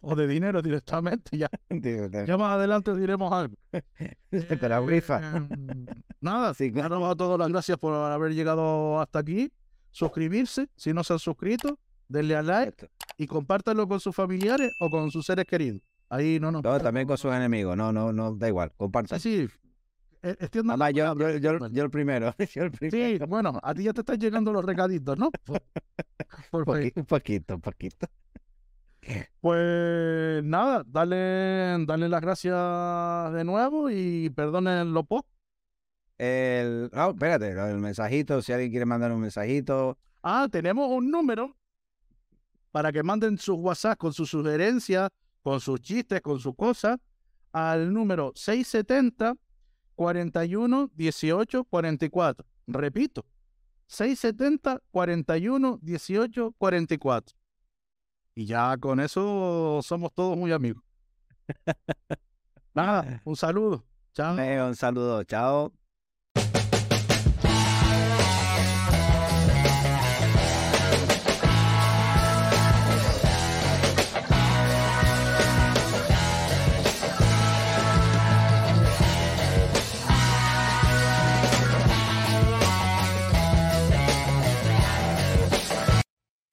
o 0.00 0.14
de 0.14 0.26
dinero 0.26 0.62
directamente. 0.62 1.36
Ya, 1.36 1.48
ya 2.26 2.36
más 2.36 2.52
adelante 2.52 2.90
os 2.90 2.98
diremos 2.98 3.32
algo. 3.32 3.54
te 4.30 4.68
la. 4.68 4.80
Eh, 4.80 5.02
nada, 6.20 6.54
Sí, 6.54 6.72
claro. 6.72 7.06
a 7.06 7.16
todos 7.16 7.38
las 7.38 7.48
gracias 7.48 7.78
por 7.78 7.94
haber 7.94 8.32
llegado 8.34 9.00
hasta 9.00 9.20
aquí. 9.20 9.52
Suscribirse, 9.90 10.68
si 10.76 10.92
no 10.92 11.02
se 11.02 11.14
han 11.14 11.18
suscrito, 11.18 11.78
denle 12.08 12.36
a 12.36 12.42
like 12.42 12.88
y 13.16 13.26
compártanlo 13.26 13.88
con 13.88 14.00
sus 14.00 14.14
familiares 14.14 14.70
o 14.80 14.90
con 14.90 15.10
sus 15.10 15.24
seres 15.26 15.44
queridos. 15.46 15.80
Ahí 16.10 16.38
no 16.40 16.50
nos. 16.52 16.62
No, 16.62 16.78
también 16.80 17.06
con 17.06 17.18
sus 17.18 17.32
enemigos. 17.32 17.76
No, 17.76 17.92
no, 17.92 18.12
no, 18.12 18.34
da 18.34 18.48
igual. 18.48 18.72
Compartan. 18.76 19.18
Sí, 19.20 19.46
sí. 19.48 19.54
Además, 20.22 20.92
yo, 20.94 21.14
yo, 21.16 21.36
yo, 21.38 21.68
yo 21.68 21.84
el 21.84 21.90
primero. 21.90 22.34
Yo 22.54 22.64
el 22.64 22.72
Sí, 22.90 23.18
bueno, 23.28 23.58
a 23.62 23.72
ti 23.74 23.84
ya 23.84 23.92
te 23.92 24.00
están 24.00 24.18
llegando 24.18 24.52
los 24.52 24.64
recaditos, 24.64 25.16
¿no? 25.16 25.30
Por- 25.44 25.62
por 26.64 26.78
un 26.78 27.04
poquito, 27.06 27.54
un 27.54 27.60
poquito. 27.60 28.06
Pues 29.40 30.44
nada, 30.44 30.84
dale, 30.86 31.84
dale 31.86 32.08
las 32.08 32.20
gracias 32.20 33.32
de 33.32 33.44
nuevo 33.44 33.90
y 33.90 34.30
perdonen 34.30 34.92
lo 34.92 35.04
poco. 35.04 35.28
El, 36.18 36.90
ah, 36.92 37.10
espérate, 37.10 37.50
el 37.50 37.78
mensajito, 37.78 38.42
si 38.42 38.52
alguien 38.52 38.70
quiere 38.70 38.86
mandar 38.86 39.12
un 39.12 39.20
mensajito. 39.20 39.96
Ah, 40.22 40.48
tenemos 40.50 40.90
un 40.90 41.10
número 41.10 41.56
para 42.72 42.92
que 42.92 43.02
manden 43.02 43.38
sus 43.38 43.56
WhatsApp 43.56 43.98
con 43.98 44.12
sus 44.12 44.28
sugerencias, 44.28 45.10
con 45.42 45.60
sus 45.60 45.80
chistes, 45.80 46.20
con 46.20 46.40
sus 46.40 46.54
cosas, 46.56 46.98
al 47.52 47.92
número 47.92 48.32
670 48.34 49.34
41 49.94 50.90
18 50.94 51.64
44. 51.64 52.46
Repito, 52.66 53.24
670 53.86 54.80
41 54.90 55.78
18 55.82 56.54
44. 56.58 57.36
Y 58.38 58.46
ya 58.46 58.76
con 58.76 59.00
eso 59.00 59.80
somos 59.82 60.14
todos 60.14 60.36
muy 60.36 60.52
amigos. 60.52 60.80
Nada, 62.72 63.20
un 63.24 63.34
saludo. 63.34 63.84
Chao. 64.14 64.38
Eh, 64.38 64.62
un 64.62 64.76
saludo, 64.76 65.24
chao. 65.24 65.72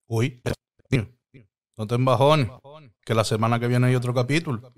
Uy, 0.08 0.42
no 1.78 1.88
te 1.88 1.96
embajones, 1.96 2.50
que 3.04 3.14
la 3.14 3.24
semana 3.24 3.60
que 3.60 3.68
viene 3.68 3.88
hay 3.88 3.96
otro 3.96 4.14
capítulo. 4.14 4.72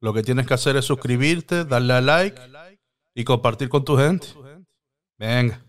Lo 0.00 0.12
que 0.12 0.22
tienes 0.22 0.46
que 0.46 0.54
hacer 0.54 0.76
es 0.76 0.84
suscribirte, 0.84 1.64
darle 1.64 1.94
a 1.94 2.00
like 2.00 2.40
y 3.14 3.24
compartir 3.24 3.68
con 3.68 3.84
tu 3.84 3.96
gente. 3.96 4.28
Venga. 5.18 5.64